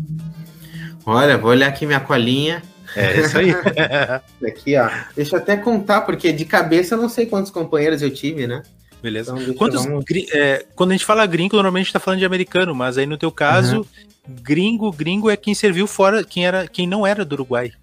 Olha, 1.05 1.37
vou 1.37 1.51
olhar 1.51 1.67
aqui 1.67 1.85
minha 1.85 1.99
colinha. 1.99 2.63
É 2.95 3.19
isso 3.19 3.37
aí. 3.37 3.51
aqui, 4.47 4.77
ó. 4.77 4.89
Deixa 5.15 5.35
eu 5.35 5.41
até 5.41 5.57
contar, 5.57 6.01
porque 6.01 6.31
de 6.31 6.45
cabeça 6.45 6.95
eu 6.95 7.01
não 7.01 7.09
sei 7.09 7.25
quantos 7.25 7.51
companheiros 7.51 8.01
eu 8.01 8.09
tive, 8.09 8.47
né? 8.47 8.63
Beleza. 9.03 9.35
Então, 9.37 9.53
Quantos, 9.55 9.83
vamos... 9.83 10.05
é, 10.31 10.65
quando 10.75 10.91
a 10.91 10.93
gente 10.93 11.03
fala 11.03 11.25
gringo, 11.25 11.57
normalmente 11.57 11.87
está 11.87 11.99
falando 11.99 12.19
de 12.19 12.25
americano, 12.25 12.73
mas 12.73 12.97
aí 12.97 13.05
no 13.05 13.17
teu 13.17 13.29
caso, 13.29 13.79
uhum. 13.79 14.35
gringo, 14.41 14.89
gringo 14.93 15.29
é 15.29 15.35
quem 15.35 15.53
serviu 15.53 15.85
fora, 15.85 16.23
quem 16.23 16.45
era, 16.45 16.65
quem 16.65 16.87
não 16.87 17.05
era 17.05 17.25
do 17.25 17.33
Uruguai. 17.33 17.73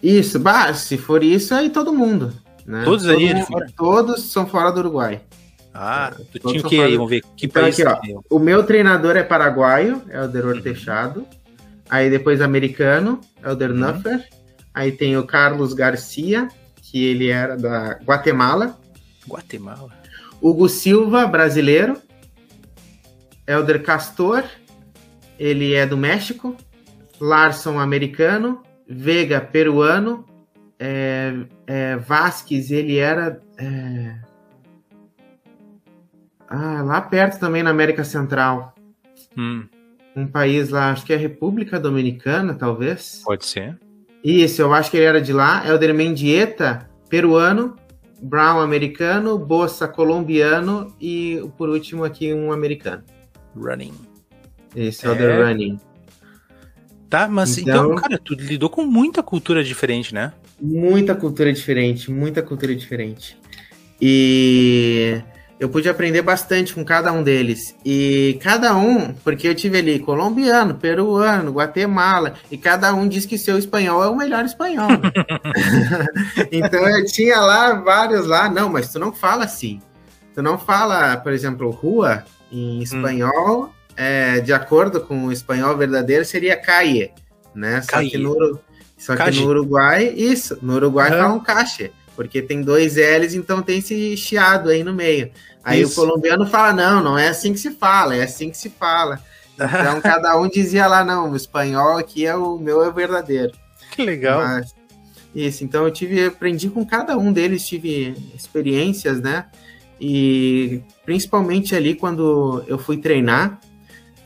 Isso, 0.00 0.38
bah, 0.38 0.72
se 0.72 0.96
for 0.96 1.24
isso, 1.24 1.52
aí 1.52 1.70
todo 1.70 1.92
mundo. 1.92 2.32
Né? 2.64 2.84
Todos 2.84 3.04
todo 3.04 3.16
aí 3.16 3.34
mundo, 3.34 3.66
Todos 3.76 4.30
são 4.30 4.46
fora 4.46 4.70
do 4.70 4.78
Uruguai. 4.78 5.20
Ah, 5.74 6.12
tu 6.32 6.38
todos 6.38 6.52
tinha 6.52 6.66
o 6.66 6.68
que 6.68 6.80
aí? 6.80 6.96
Vamos 6.96 7.10
ver 7.10 7.22
que 7.36 7.46
então, 7.46 7.62
país 7.62 7.80
aqui, 7.80 8.14
ó, 8.14 8.20
O 8.30 8.38
meu 8.38 8.62
treinador 8.62 9.16
é 9.16 9.24
paraguaio, 9.24 10.02
é 10.08 10.22
o 10.22 10.28
Deror 10.28 10.54
uhum. 10.54 10.62
Techado. 10.62 11.26
Aí 11.88 12.08
depois 12.08 12.40
americano, 12.40 13.20
é 13.42 13.50
o 13.50 13.56
Dernuffer. 13.56 14.18
Uhum. 14.18 14.22
Aí 14.72 14.92
tem 14.92 15.16
o 15.16 15.26
Carlos 15.26 15.74
Garcia, 15.74 16.46
que 16.80 17.04
ele 17.04 17.28
era 17.28 17.56
da 17.56 17.98
Guatemala. 18.04 18.78
Guatemala. 19.28 19.99
Hugo 20.40 20.68
Silva, 20.68 21.26
brasileiro. 21.26 21.96
Elder 23.46 23.82
Castor, 23.82 24.44
ele 25.38 25.74
é 25.74 25.86
do 25.86 25.96
México. 25.96 26.56
Larson, 27.20 27.78
americano. 27.78 28.62
Vega, 28.88 29.40
peruano. 29.40 30.24
É, 30.78 31.34
é, 31.66 31.96
Vasquez, 31.96 32.70
ele 32.70 32.96
era. 32.96 33.40
É... 33.58 34.16
Ah, 36.48 36.82
lá 36.82 37.00
perto 37.00 37.38
também 37.38 37.62
na 37.62 37.70
América 37.70 38.02
Central. 38.02 38.74
Hum. 39.36 39.64
Um 40.16 40.26
país 40.26 40.70
lá, 40.70 40.90
acho 40.90 41.04
que 41.04 41.12
é 41.12 41.16
República 41.16 41.78
Dominicana, 41.78 42.54
talvez. 42.54 43.22
Pode 43.24 43.44
ser. 43.46 43.78
Isso, 44.24 44.60
eu 44.60 44.72
acho 44.72 44.90
que 44.90 44.96
ele 44.96 45.06
era 45.06 45.20
de 45.20 45.32
lá. 45.32 45.66
Elder 45.66 45.94
Mendieta, 45.94 46.88
peruano. 47.08 47.76
Brown, 48.22 48.60
americano. 48.60 49.38
Bossa, 49.38 49.88
colombiano. 49.88 50.94
E 51.00 51.42
por 51.56 51.68
último 51.68 52.04
aqui, 52.04 52.32
um 52.32 52.52
americano. 52.52 53.02
Running. 53.56 53.94
Esse 54.74 55.06
é 55.06 55.10
o 55.10 55.16
The 55.16 55.42
Running. 55.42 55.80
Tá, 57.08 57.26
mas 57.26 57.58
então, 57.58 57.86
então, 57.86 57.96
cara, 57.96 58.18
tu 58.18 58.34
lidou 58.34 58.70
com 58.70 58.84
muita 58.84 59.20
cultura 59.20 59.64
diferente, 59.64 60.14
né? 60.14 60.32
Muita 60.60 61.14
cultura 61.14 61.52
diferente, 61.52 62.08
muita 62.08 62.40
cultura 62.40 62.74
diferente. 62.74 63.36
E 64.00 65.20
eu 65.60 65.68
pude 65.68 65.88
aprender 65.88 66.22
bastante 66.22 66.74
com 66.74 66.84
cada 66.84 67.12
um 67.12 67.22
deles. 67.22 67.76
E 67.84 68.38
cada 68.42 68.74
um, 68.76 69.12
porque 69.12 69.46
eu 69.46 69.54
tive 69.54 69.78
ali 69.78 69.98
colombiano, 70.00 70.74
peruano, 70.74 71.52
Guatemala, 71.52 72.34
e 72.50 72.56
cada 72.56 72.92
um 72.94 73.06
diz 73.06 73.26
que 73.26 73.38
seu 73.38 73.58
espanhol 73.58 74.02
é 74.02 74.08
o 74.08 74.16
melhor 74.16 74.44
espanhol. 74.44 74.88
então 76.50 76.88
eu 76.88 77.04
tinha 77.04 77.38
lá 77.38 77.74
vários 77.74 78.26
lá, 78.26 78.48
não, 78.50 78.68
mas 78.68 78.90
tu 78.90 78.98
não 78.98 79.12
fala 79.12 79.44
assim. 79.44 79.80
Tu 80.34 80.42
não 80.42 80.58
fala, 80.58 81.16
por 81.18 81.32
exemplo, 81.32 81.70
rua 81.70 82.24
em 82.50 82.78
hum. 82.78 82.82
espanhol. 82.82 83.64
Hum 83.66 83.80
é, 84.00 84.40
de 84.40 84.50
acordo 84.50 84.98
com 85.02 85.26
o 85.26 85.32
espanhol 85.32 85.76
verdadeiro, 85.76 86.24
seria 86.24 86.56
calle, 86.56 87.10
né? 87.54 87.82
Só, 87.82 88.00
que 88.00 88.16
no, 88.16 88.58
só 88.96 89.14
que 89.14 89.30
no, 89.32 89.46
Uruguai, 89.46 90.14
isso, 90.16 90.58
no 90.62 90.76
Uruguai 90.76 91.10
uhum. 91.10 91.18
falam 91.18 91.40
caixa, 91.40 91.90
porque 92.16 92.40
tem 92.40 92.62
dois 92.62 92.96
L's, 92.96 93.34
então 93.34 93.60
tem 93.60 93.78
esse 93.78 94.16
chiado 94.16 94.70
aí 94.70 94.82
no 94.82 94.94
meio. 94.94 95.30
Aí 95.62 95.82
isso. 95.82 95.92
o 95.92 96.06
colombiano 96.06 96.46
fala, 96.46 96.72
não, 96.72 97.02
não 97.02 97.18
é 97.18 97.28
assim 97.28 97.52
que 97.52 97.58
se 97.58 97.70
fala, 97.70 98.16
é 98.16 98.22
assim 98.22 98.50
que 98.50 98.56
se 98.56 98.70
fala. 98.70 99.20
Então 99.54 100.00
cada 100.02 100.36
um 100.38 100.48
dizia 100.48 100.86
lá, 100.86 101.04
não, 101.04 101.30
o 101.30 101.36
espanhol 101.36 101.98
aqui 101.98 102.26
é 102.26 102.34
o 102.34 102.58
meu 102.58 102.82
é 102.82 102.90
verdadeiro. 102.90 103.52
Que 103.90 104.02
legal. 104.02 104.40
Mas, 104.40 104.74
isso, 105.34 105.62
então 105.62 105.84
eu 105.84 105.90
tive, 105.90 106.26
aprendi 106.26 106.68
com 106.68 106.84
cada 106.84 107.16
um 107.16 107.32
deles, 107.32 107.66
tive 107.66 108.14
experiências, 108.34 109.20
né? 109.20 109.46
E 110.00 110.82
principalmente 111.04 111.74
ali 111.74 111.94
quando 111.94 112.64
eu 112.66 112.78
fui 112.78 112.96
treinar, 112.96 113.60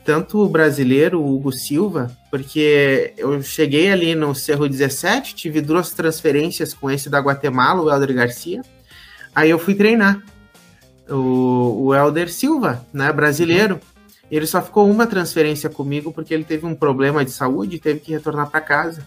tanto 0.04 0.38
o 0.38 0.48
brasileiro, 0.48 1.20
o 1.20 1.34
Hugo 1.34 1.50
Silva, 1.50 2.10
porque 2.30 3.12
eu 3.16 3.42
cheguei 3.42 3.90
ali 3.90 4.14
no 4.14 4.34
Cerro 4.34 4.68
17, 4.68 5.34
tive 5.34 5.60
duas 5.60 5.90
transferências 5.90 6.72
com 6.72 6.90
esse 6.90 7.10
da 7.10 7.18
Guatemala, 7.18 7.82
o 7.82 7.90
Helder 7.90 8.14
Garcia. 8.14 8.62
Aí 9.34 9.50
eu 9.50 9.58
fui 9.58 9.74
treinar 9.74 10.22
o, 11.08 11.86
o 11.86 11.94
Helder 11.94 12.32
Silva, 12.32 12.84
né, 12.92 13.12
brasileiro. 13.12 13.80
Ele 14.30 14.46
só 14.46 14.62
ficou 14.62 14.90
uma 14.90 15.06
transferência 15.06 15.68
comigo 15.68 16.12
porque 16.12 16.32
ele 16.32 16.44
teve 16.44 16.66
um 16.66 16.74
problema 16.74 17.24
de 17.24 17.30
saúde 17.30 17.76
e 17.76 17.80
teve 17.80 18.00
que 18.00 18.12
retornar 18.12 18.50
para 18.50 18.60
casa. 18.60 19.06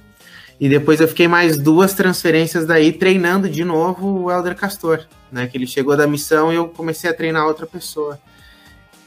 E 0.59 0.67
depois 0.67 0.99
eu 0.99 1.07
fiquei 1.07 1.27
mais 1.27 1.57
duas 1.57 1.93
transferências 1.93 2.65
daí 2.65 2.91
treinando 2.91 3.47
de 3.49 3.63
novo 3.63 4.23
o 4.23 4.31
Helder 4.31 4.55
Castor, 4.55 5.05
né, 5.31 5.47
que 5.47 5.57
ele 5.57 5.67
chegou 5.67 5.95
da 5.95 6.07
missão 6.07 6.51
e 6.51 6.55
eu 6.55 6.67
comecei 6.67 7.09
a 7.09 7.13
treinar 7.13 7.45
outra 7.45 7.65
pessoa. 7.65 8.19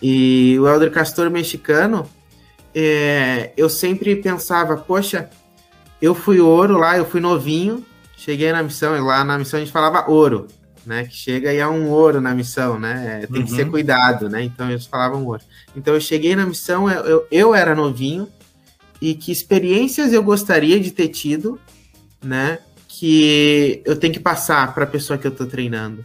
E 0.02 0.56
o 0.58 0.66
Elder 0.66 0.90
Castor 0.90 1.30
mexicano, 1.30 2.08
é, 2.74 3.52
eu 3.56 3.68
sempre 3.68 4.16
pensava, 4.16 4.76
poxa, 4.76 5.28
eu 6.00 6.14
fui 6.14 6.40
ouro 6.40 6.78
lá, 6.78 6.96
eu 6.96 7.04
fui 7.04 7.20
novinho, 7.20 7.84
cheguei 8.16 8.50
na 8.52 8.62
missão, 8.62 8.96
e 8.96 9.00
lá 9.00 9.22
na 9.24 9.38
missão 9.38 9.58
a 9.58 9.62
gente 9.62 9.72
falava 9.72 10.10
ouro, 10.10 10.46
né? 10.84 11.04
Que 11.04 11.14
chega 11.14 11.52
e 11.52 11.58
é 11.58 11.68
um 11.68 11.88
ouro 11.88 12.20
na 12.20 12.34
missão, 12.34 12.78
né? 12.78 13.26
Tem 13.30 13.40
uhum. 13.40 13.46
que 13.46 13.52
ser 13.52 13.64
uhum. 13.64 13.70
cuidado, 13.70 14.28
né? 14.28 14.42
Então 14.42 14.70
eles 14.70 14.86
falavam 14.86 15.24
ouro. 15.24 15.42
Então 15.76 15.94
eu 15.94 16.00
cheguei 16.00 16.34
na 16.34 16.46
missão, 16.46 16.90
eu, 16.90 17.04
eu, 17.04 17.26
eu 17.30 17.54
era 17.54 17.74
novinho, 17.74 18.28
e 19.00 19.14
que 19.14 19.32
experiências 19.32 20.12
eu 20.12 20.22
gostaria 20.22 20.78
de 20.78 20.90
ter 20.90 21.08
tido, 21.08 21.58
né? 22.22 22.58
Que 22.88 23.82
eu 23.84 23.96
tenho 23.96 24.12
que 24.12 24.20
passar 24.20 24.74
para 24.74 24.84
a 24.84 24.86
pessoa 24.86 25.18
que 25.18 25.26
eu 25.26 25.32
estou 25.32 25.46
treinando. 25.46 26.02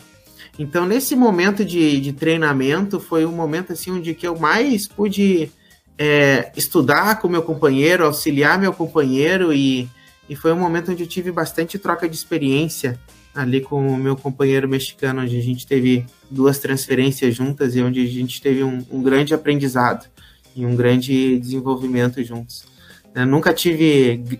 Então, 0.57 0.85
nesse 0.85 1.15
momento 1.15 1.65
de, 1.65 1.99
de 1.99 2.13
treinamento, 2.13 2.99
foi 2.99 3.25
um 3.25 3.31
momento 3.31 3.73
assim 3.73 3.91
onde 3.91 4.13
que 4.13 4.25
eu 4.25 4.37
mais 4.37 4.87
pude 4.87 5.51
é, 5.97 6.51
estudar 6.55 7.19
com 7.19 7.27
meu 7.27 7.43
companheiro, 7.43 8.05
auxiliar 8.05 8.57
meu 8.57 8.71
companheiro, 8.71 9.51
e, 9.51 9.89
e 10.29 10.35
foi 10.35 10.53
um 10.53 10.59
momento 10.59 10.91
onde 10.91 11.03
eu 11.03 11.07
tive 11.07 11.31
bastante 11.31 11.77
troca 11.77 12.07
de 12.07 12.15
experiência 12.15 12.97
ali 13.35 13.61
com 13.61 13.85
o 13.87 13.97
meu 13.97 14.15
companheiro 14.15 14.67
mexicano, 14.67 15.21
onde 15.21 15.37
a 15.37 15.41
gente 15.41 15.67
teve 15.67 16.05
duas 16.31 16.57
transferências 16.57 17.35
juntas 17.35 17.75
e 17.75 17.81
onde 17.81 18.01
a 18.01 18.07
gente 18.07 18.41
teve 18.41 18.63
um, 18.63 18.83
um 18.89 19.03
grande 19.03 19.33
aprendizado 19.33 20.07
e 20.55 20.65
um 20.65 20.75
grande 20.75 21.37
desenvolvimento 21.37 22.23
juntos. 22.23 22.65
Eu 23.13 23.25
nunca 23.25 23.53
tive 23.53 24.39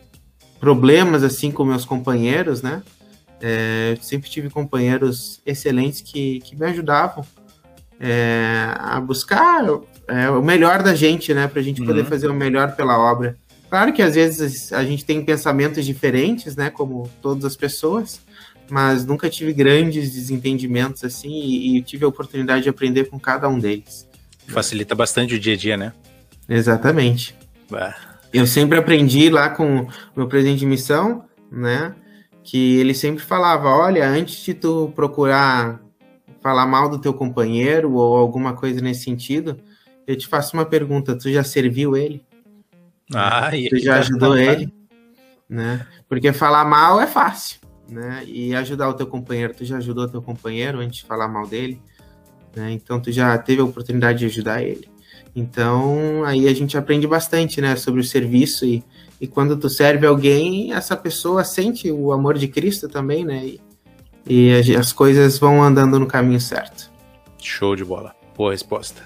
problemas 0.60 1.24
assim 1.24 1.52
com 1.52 1.66
meus 1.66 1.86
companheiros, 1.86 2.62
né? 2.62 2.82
É, 3.42 3.98
sempre 4.02 4.30
tive 4.30 4.50
companheiros 4.50 5.42
excelentes 5.46 6.00
que, 6.02 6.40
que 6.40 6.56
me 6.56 6.66
ajudavam 6.66 7.26
é, 8.00 8.74
a 8.78 9.00
buscar 9.00 9.64
é, 10.08 10.30
o 10.30 10.42
melhor 10.42 10.82
da 10.82 10.96
gente, 10.96 11.34
né? 11.34 11.48
Para 11.48 11.60
a 11.60 11.64
gente 11.64 11.82
uhum. 11.82 11.88
poder 11.88 12.06
fazer 12.06 12.30
o 12.30 12.34
melhor 12.34 12.76
pela 12.76 12.98
obra. 12.98 13.38
Claro 13.70 13.92
que 13.92 14.02
às 14.02 14.16
vezes 14.16 14.72
a 14.72 14.84
gente 14.84 15.04
tem 15.04 15.24
pensamentos 15.24 15.86
diferentes, 15.86 16.56
né? 16.56 16.70
Como 16.70 17.10
todas 17.22 17.44
as 17.46 17.56
pessoas, 17.56 18.22
mas 18.70 19.06
nunca 19.06 19.30
tive 19.30 19.54
grandes 19.54 20.14
desentendimentos 20.14 21.04
assim 21.04 21.32
e, 21.32 21.78
e 21.78 21.82
tive 21.82 22.06
a 22.06 22.08
oportunidade 22.08 22.64
de 22.64 22.70
aprender 22.70 23.06
com 23.06 23.20
cada 23.20 23.48
um 23.48 23.60
deles. 23.60 24.08
Facilita 24.48 24.94
bastante 24.96 25.36
o 25.36 25.40
dia 25.40 25.54
a 25.54 25.58
dia, 25.58 25.78
né? 25.78 25.94
Exatamente. 26.48 27.36
Bah. 27.70 27.96
Eu 28.34 28.46
sempre 28.46 28.78
aprendi 28.78 29.30
lá 29.30 29.50
com 29.50 29.82
o 29.82 29.88
meu 30.16 30.28
presidente 30.28 30.60
de 30.60 30.66
missão, 30.66 31.26
né? 31.52 31.96
que 32.46 32.78
ele 32.78 32.94
sempre 32.94 33.24
falava, 33.24 33.68
olha, 33.70 34.08
antes 34.08 34.46
de 34.46 34.54
tu 34.54 34.94
procurar 34.96 35.82
falar 36.42 36.68
mal 36.68 36.88
do 36.88 37.00
teu 37.00 37.12
companheiro 37.12 37.94
ou 37.94 38.16
alguma 38.16 38.54
coisa 38.54 38.80
nesse 38.80 39.04
sentido, 39.04 39.60
eu 40.06 40.16
te 40.16 40.28
faço 40.28 40.56
uma 40.56 40.64
pergunta, 40.64 41.18
tu 41.18 41.32
já 41.32 41.44
serviu 41.44 41.98
ele? 41.98 42.24
Ah, 43.14 43.50
tu 43.68 43.80
já 43.80 43.98
ajudou 43.98 44.38
ele? 44.38 44.72
Né? 45.50 45.86
Porque 46.08 46.32
falar 46.32 46.64
mal 46.66 47.02
é 47.02 47.08
fácil, 47.08 47.60
né? 47.90 48.24
E 48.26 48.56
ajudar 48.56 48.90
o 48.90 48.94
teu 48.94 49.08
companheiro, 49.08 49.54
tu 49.54 49.66
já 49.66 49.78
ajudou 49.78 50.06
o 50.06 50.10
teu 50.10 50.22
companheiro 50.22 50.80
antes 50.80 51.00
de 51.00 51.06
falar 51.06 51.28
mal 51.28 51.48
dele? 51.48 51.82
Né? 52.56 52.72
Então 52.72 53.00
tu 53.00 53.12
já 53.12 53.38
teve 53.38 53.62
a 53.62 53.66
oportunidade 53.66 54.20
de 54.20 54.26
ajudar 54.26 54.64
ele. 54.64 54.90
Então 55.36 56.24
aí 56.24 56.48
a 56.48 56.54
gente 56.54 56.78
aprende 56.78 57.06
bastante, 57.06 57.60
né, 57.60 57.76
sobre 57.76 58.00
o 58.00 58.04
serviço 58.04 58.66
e 58.66 58.84
e 59.20 59.28
quando 59.28 59.56
tu 59.56 59.70
serve 59.70 60.06
alguém, 60.06 60.74
essa 60.74 60.96
pessoa 60.96 61.44
sente 61.44 61.90
o 61.90 62.12
amor 62.12 62.38
de 62.38 62.48
Cristo 62.48 62.90
também, 62.90 63.24
né? 63.24 63.54
E, 64.28 64.50
e 64.50 64.76
as 64.76 64.92
coisas 64.92 65.38
vão 65.38 65.64
andando 65.64 66.00
no 66.00 66.06
caminho 66.06 66.40
certo. 66.40 66.92
Show 67.42 67.76
de 67.76 67.86
bola. 67.86 68.14
Boa 68.36 68.52
resposta. 68.52 69.02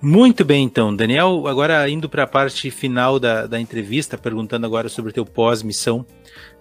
Muito 0.00 0.44
bem, 0.44 0.64
então, 0.64 0.94
Daniel, 0.94 1.46
agora 1.46 1.88
indo 1.88 2.08
para 2.08 2.22
a 2.22 2.26
parte 2.26 2.70
final 2.70 3.20
da, 3.20 3.46
da 3.46 3.60
entrevista, 3.60 4.16
perguntando 4.16 4.66
agora 4.66 4.88
sobre 4.88 5.10
o 5.10 5.14
teu 5.14 5.26
pós-missão. 5.26 6.04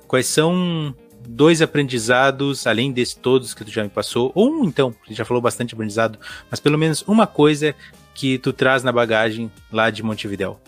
Quais 0.07 0.27
são 0.27 0.93
dois 1.27 1.61
aprendizados, 1.61 2.67
além 2.67 2.91
desses 2.91 3.15
todos 3.15 3.53
que 3.53 3.63
tu 3.63 3.71
já 3.71 3.83
me 3.83 3.89
passou, 3.89 4.31
ou 4.35 4.51
um 4.51 4.65
então, 4.65 4.93
que 5.05 5.13
já 5.13 5.25
falou 5.25 5.41
bastante 5.41 5.73
aprendizado, 5.73 6.19
mas 6.49 6.59
pelo 6.59 6.77
menos 6.77 7.03
uma 7.07 7.25
coisa 7.25 7.75
que 8.13 8.37
tu 8.37 8.51
traz 8.51 8.83
na 8.83 8.91
bagagem 8.91 9.51
lá 9.71 9.89
de 9.89 10.03
Montevidéu? 10.03 10.59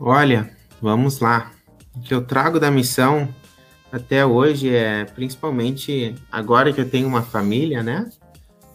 Olha, 0.00 0.50
Vamos 0.80 1.18
lá. 1.18 1.50
O 1.96 2.00
que 2.00 2.14
eu 2.14 2.22
trago 2.22 2.60
da 2.60 2.70
missão 2.70 3.28
até 3.90 4.24
hoje 4.24 4.72
é 4.72 5.04
principalmente 5.04 6.14
agora 6.30 6.72
que 6.72 6.80
eu 6.80 6.88
tenho 6.88 7.08
uma 7.08 7.22
família, 7.22 7.82
né? 7.82 8.08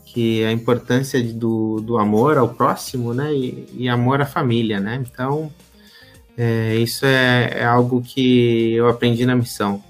Que 0.06 0.44
a 0.44 0.52
importância 0.52 1.24
do, 1.24 1.80
do 1.80 1.98
amor 1.98 2.38
ao 2.38 2.50
próximo, 2.50 3.14
né? 3.14 3.34
E, 3.34 3.70
e 3.74 3.90
amor 3.90 4.22
à 4.22 4.26
família, 4.26 4.82
né? 4.82 5.02
Então, 5.02 5.52
é, 6.38 6.76
isso 6.76 7.06
é, 7.06 7.60
é, 7.60 7.66
algo 7.66 8.02
que 8.02 8.74
eu 8.74 8.90
aprendi 8.90 9.26
na 9.26 9.36
missão. 9.36 9.82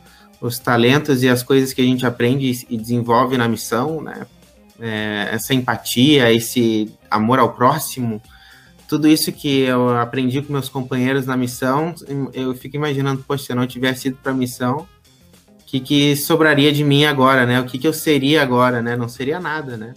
Os 0.44 0.60
talentos 0.60 1.24
e 1.24 1.30
as 1.30 1.41
coisas 1.41 1.72
que 1.72 1.82
a 1.82 1.86
gente 1.86 2.06
aprende 2.06 2.66
e 2.70 2.78
desenvolve 2.78 3.38
na 3.38 3.48
missão, 3.48 4.02
né? 4.02 4.28
É, 4.80 5.30
essa 5.32 5.54
empatia, 5.54 6.34
esse 6.34 6.94
amor 7.10 7.39
ao 7.39 7.54
próximo, 7.54 8.22
tudo 8.88 9.08
isso 9.08 9.32
que 9.32 9.62
eu 9.62 9.98
aprendi 9.98 10.41
com 10.41 10.52
meus 10.52 10.68
companheiros 10.68 11.26
na 11.26 11.38
missão, 11.38 11.96
eu 12.34 12.54
fico 12.54 12.76
imaginando, 12.76 13.24
poxa, 13.26 13.46
se 13.46 13.52
eu 13.52 13.56
não 13.56 13.66
tivesse 13.66 14.10
ido 14.10 14.18
para 14.22 14.34
a 14.34 14.36
missão, 14.36 14.86
o 15.62 15.66
que, 15.66 15.80
que 15.80 16.16
sobraria 16.16 16.72
de 16.72 16.84
mim 16.84 17.06
agora, 17.06 17.46
né? 17.46 17.60
O 17.62 17.66
que, 17.66 17.80
que 17.80 17.88
eu 17.88 17.94
seria 17.94 18.41
agora, 18.44 18.82
né? 18.82 18.96
Não 18.98 19.08
seria 19.08 19.39
nada, 19.39 19.78
né? 19.78 19.94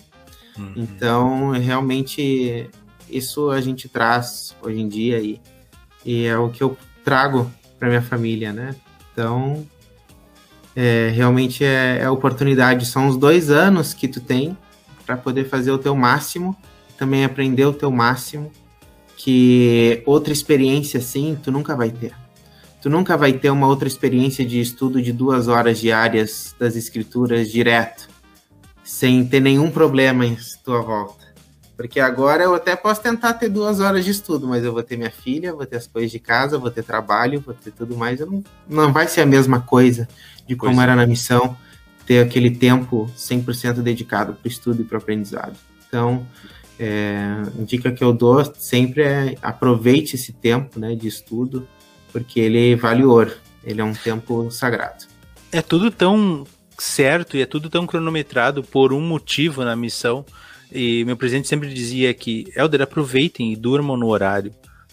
Uhum. 0.56 0.72
Então, 0.76 1.50
realmente, 1.50 2.70
isso 3.10 3.50
a 3.50 3.60
gente 3.60 3.88
traz 3.88 4.54
hoje 4.62 4.80
em 4.80 4.88
dia 4.88 5.18
e, 5.18 5.40
e 6.04 6.24
é 6.24 6.38
o 6.38 6.48
que 6.48 6.62
eu 6.62 6.78
trago 7.04 7.50
para 7.78 7.88
minha 7.88 8.02
família, 8.02 8.52
né? 8.52 8.74
Então, 9.12 9.66
é, 10.76 11.10
realmente 11.14 11.64
é, 11.64 12.00
é 12.02 12.10
oportunidade. 12.10 12.84
São 12.86 13.08
os 13.08 13.16
dois 13.16 13.50
anos 13.50 13.94
que 13.94 14.06
tu 14.06 14.20
tem 14.20 14.56
para 15.06 15.16
poder 15.16 15.48
fazer 15.48 15.72
o 15.72 15.78
teu 15.78 15.96
máximo, 15.96 16.54
também 16.98 17.24
aprender 17.24 17.64
o 17.64 17.72
teu 17.72 17.90
máximo 17.90 18.52
que 19.16 20.02
outra 20.04 20.32
experiência 20.32 20.98
assim 20.98 21.36
tu 21.42 21.50
nunca 21.50 21.74
vai 21.74 21.90
ter. 21.90 22.12
Tu 22.82 22.90
nunca 22.90 23.16
vai 23.16 23.32
ter 23.32 23.50
uma 23.50 23.66
outra 23.66 23.88
experiência 23.88 24.44
de 24.44 24.60
estudo 24.60 25.00
de 25.00 25.12
duas 25.12 25.48
horas 25.48 25.78
diárias 25.78 26.54
das 26.58 26.76
escrituras 26.76 27.50
direto, 27.50 28.08
sem 28.84 29.26
ter 29.26 29.40
nenhum 29.40 29.70
problema 29.70 30.24
em 30.24 30.36
tua 30.62 30.82
volta. 30.82 31.25
Porque 31.76 32.00
agora 32.00 32.42
eu 32.42 32.54
até 32.54 32.74
posso 32.74 33.02
tentar 33.02 33.34
ter 33.34 33.50
duas 33.50 33.80
horas 33.80 34.04
de 34.04 34.10
estudo, 34.10 34.46
mas 34.46 34.64
eu 34.64 34.72
vou 34.72 34.82
ter 34.82 34.96
minha 34.96 35.10
filha, 35.10 35.52
vou 35.52 35.66
ter 35.66 35.76
as 35.76 35.86
coisas 35.86 36.10
de 36.10 36.18
casa, 36.18 36.58
vou 36.58 36.70
ter 36.70 36.82
trabalho, 36.82 37.40
vou 37.40 37.54
ter 37.54 37.70
tudo 37.70 37.94
mais. 37.96 38.18
Eu 38.18 38.26
não, 38.26 38.44
não 38.66 38.92
vai 38.92 39.06
ser 39.06 39.20
a 39.20 39.26
mesma 39.26 39.60
coisa 39.60 40.08
de 40.46 40.56
como 40.56 40.72
pois 40.72 40.82
era 40.82 40.92
é. 40.92 40.96
na 40.96 41.06
missão, 41.06 41.56
ter 42.06 42.20
aquele 42.20 42.50
tempo 42.50 43.10
100% 43.14 43.82
dedicado 43.82 44.32
para 44.32 44.46
o 44.46 44.48
estudo 44.48 44.80
e 44.80 44.84
para 44.84 44.96
o 44.96 44.98
aprendizado. 44.98 45.54
Então, 45.86 46.26
é, 46.78 47.42
a 47.44 47.62
dica 47.64 47.92
que 47.92 48.02
eu 48.02 48.12
dou 48.12 48.42
sempre 48.54 49.02
é 49.02 49.34
aproveite 49.42 50.14
esse 50.16 50.32
tempo 50.32 50.80
né, 50.80 50.94
de 50.94 51.08
estudo, 51.08 51.68
porque 52.10 52.40
ele 52.40 52.74
vale 52.74 53.04
ouro, 53.04 53.32
ele 53.62 53.82
é 53.82 53.84
um 53.84 53.92
tempo 53.94 54.50
sagrado. 54.50 55.04
É 55.52 55.60
tudo 55.60 55.90
tão 55.90 56.46
certo 56.78 57.36
e 57.36 57.42
é 57.42 57.46
tudo 57.46 57.68
tão 57.68 57.86
cronometrado 57.86 58.62
por 58.62 58.92
um 58.92 59.00
motivo 59.00 59.64
na 59.64 59.76
missão 59.76 60.24
e 60.72 61.04
meu 61.04 61.16
presidente 61.16 61.48
sempre 61.48 61.72
dizia 61.72 62.12
que, 62.12 62.52
Helder, 62.54 62.82
aproveitem 62.82 63.52
e 63.52 63.56
durmam 63.56 63.96
no 63.96 64.08
horário, 64.08 64.52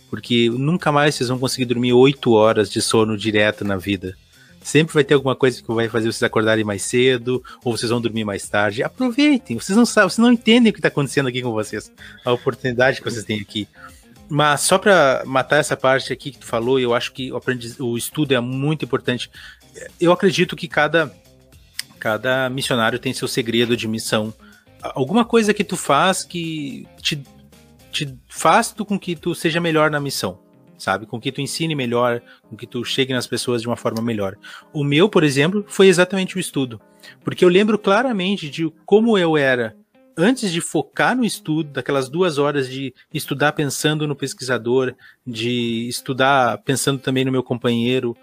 porque 0.10 0.50
nunca 0.50 0.92
mais 0.92 1.16
vocês 1.16 1.30
vão 1.30 1.40
conseguir 1.40 1.66
dormir 1.66 1.94
oito 1.94 2.34
horas 2.34 2.70
de 2.72 2.82
sono 2.82 3.18
direto 3.18 3.66
na 3.66 3.78
vida. 3.78 4.16
Sempre 4.62 4.94
vai 4.94 5.04
ter 5.04 5.14
alguma 5.14 5.36
coisa 5.36 5.62
que 5.62 5.74
vai 5.74 5.90
fazer 5.90 6.06
vocês 6.06 6.24
acordarem 6.24 6.64
mais 6.64 6.84
cedo, 6.84 7.44
ou 7.66 7.76
vocês 7.76 7.90
vão 7.90 8.00
dormir 8.00 8.24
mais 8.24 8.48
tarde. 8.48 8.82
Aproveitem, 8.82 9.60
vocês 9.60 9.78
não 9.78 9.86
sabem, 9.86 10.10
vocês 10.10 10.20
não 10.24 10.32
entendem 10.32 10.70
o 10.70 10.74
que 10.74 10.80
está 10.80 10.88
acontecendo 10.88 11.28
aqui 11.28 11.42
com 11.42 11.52
vocês, 11.52 11.92
a 12.24 12.32
oportunidade 12.32 13.02
que 13.02 13.10
vocês 13.10 13.26
têm 13.26 13.42
aqui. 13.42 13.68
Mas 14.30 14.62
só 14.62 14.78
para 14.78 15.24
matar 15.26 15.58
essa 15.58 15.76
parte 15.76 16.14
aqui 16.14 16.32
que 16.32 16.40
tu 16.40 16.46
falou, 16.46 16.80
eu 16.80 16.94
acho 16.94 17.12
que 17.12 17.32
o, 17.32 17.42
o 17.80 17.98
estudo 17.98 18.34
é 18.34 18.40
muito 18.40 18.86
importante. 18.86 19.30
Eu 20.00 20.14
acredito 20.14 20.56
que 20.56 20.68
cada, 20.68 21.14
cada 22.00 22.50
missionário 22.50 23.00
tem 23.00 23.14
seu 23.14 23.28
segredo 23.28 23.76
de 23.76 23.88
missão 23.88 24.34
alguma 24.96 25.24
coisa 25.26 25.54
que 25.54 25.64
tu 25.64 25.78
faz 25.78 26.24
que 26.24 26.88
te, 27.02 27.24
te 27.92 28.18
faz 28.28 28.74
com 28.74 29.00
que 29.00 29.16
tu 29.16 29.34
seja 29.34 29.60
melhor 29.60 29.90
na 29.90 30.00
missão, 30.00 30.40
sabe? 30.78 31.06
Com 31.06 31.20
que 31.20 31.32
tu 31.32 31.42
ensine 31.42 31.76
melhor, 31.76 32.22
com 32.50 32.56
que 32.56 32.68
tu 32.68 32.84
chegue 32.84 33.14
nas 33.14 33.28
pessoas 33.28 33.62
de 33.62 33.68
uma 33.68 33.78
forma 33.78 34.02
melhor. 34.02 34.38
O 34.74 34.84
meu, 34.84 35.08
por 35.08 35.24
exemplo, 35.24 35.66
foi 35.68 35.88
exatamente 35.88 36.36
o 36.36 36.40
estudo. 36.40 36.82
Porque 37.24 37.44
eu 37.44 37.50
lembro 37.50 37.78
claramente 37.78 38.50
de 38.50 38.72
como 38.86 39.18
eu 39.18 39.38
era 39.38 39.76
antes 40.18 40.52
de 40.52 40.62
focar 40.62 41.16
no 41.16 41.26
estudo, 41.26 41.72
daquelas 41.72 42.08
duas 42.08 42.38
horas 42.38 42.70
de 42.70 42.94
estudar 43.14 43.52
pensando 43.54 44.08
no 44.08 44.16
pesquisador, 44.16 44.96
de 45.26 45.88
estudar 45.88 46.60
pensando 46.60 47.00
também 47.00 47.26
no 47.26 47.32
meu 47.32 47.44
companheiro, 47.44 48.16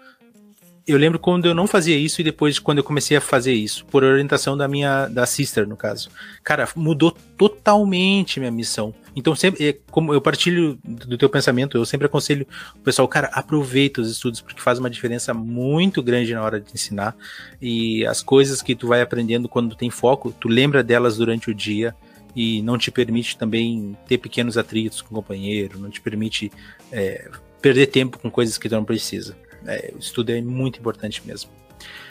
eu 0.91 0.97
lembro 0.97 1.19
quando 1.19 1.45
eu 1.45 1.53
não 1.53 1.67
fazia 1.67 1.97
isso 1.97 2.21
e 2.21 2.23
depois 2.23 2.59
quando 2.59 2.79
eu 2.79 2.83
comecei 2.83 3.15
a 3.15 3.21
fazer 3.21 3.53
isso, 3.53 3.85
por 3.85 4.03
orientação 4.03 4.57
da 4.57 4.67
minha 4.67 5.07
da 5.07 5.25
sister 5.25 5.67
no 5.67 5.77
caso. 5.77 6.09
Cara, 6.43 6.67
mudou 6.75 7.11
totalmente 7.37 8.39
minha 8.39 8.51
missão. 8.51 8.93
Então 9.15 9.35
sempre, 9.35 9.69
é, 9.69 9.77
como 9.89 10.13
eu 10.13 10.21
partilho 10.21 10.79
do 10.83 11.17
teu 11.17 11.29
pensamento, 11.29 11.77
eu 11.77 11.85
sempre 11.85 12.05
aconselho 12.05 12.47
o 12.75 12.79
pessoal, 12.79 13.07
cara, 13.07 13.27
aproveita 13.33 14.01
os 14.01 14.09
estudos 14.09 14.41
porque 14.41 14.61
faz 14.61 14.79
uma 14.79 14.89
diferença 14.89 15.33
muito 15.33 16.01
grande 16.01 16.33
na 16.33 16.41
hora 16.41 16.59
de 16.59 16.71
ensinar 16.73 17.15
e 17.61 18.05
as 18.05 18.21
coisas 18.21 18.61
que 18.61 18.75
tu 18.75 18.87
vai 18.87 19.01
aprendendo 19.01 19.49
quando 19.49 19.75
tem 19.75 19.89
foco, 19.89 20.31
tu 20.31 20.47
lembra 20.47 20.83
delas 20.83 21.17
durante 21.17 21.49
o 21.49 21.53
dia 21.53 21.95
e 22.35 22.61
não 22.61 22.77
te 22.77 22.89
permite 22.89 23.37
também 23.37 23.97
ter 24.07 24.17
pequenos 24.17 24.57
atritos 24.57 25.01
com 25.01 25.13
o 25.13 25.17
companheiro, 25.17 25.79
não 25.79 25.89
te 25.89 25.99
permite 25.99 26.51
é, 26.91 27.29
perder 27.61 27.87
tempo 27.87 28.17
com 28.17 28.31
coisas 28.31 28.57
que 28.57 28.69
tu 28.69 28.75
não 28.75 28.85
precisa 28.85 29.35
é, 29.65 29.93
o 29.95 29.99
estudo 29.99 30.31
é 30.31 30.41
muito 30.41 30.79
importante 30.79 31.21
mesmo. 31.25 31.49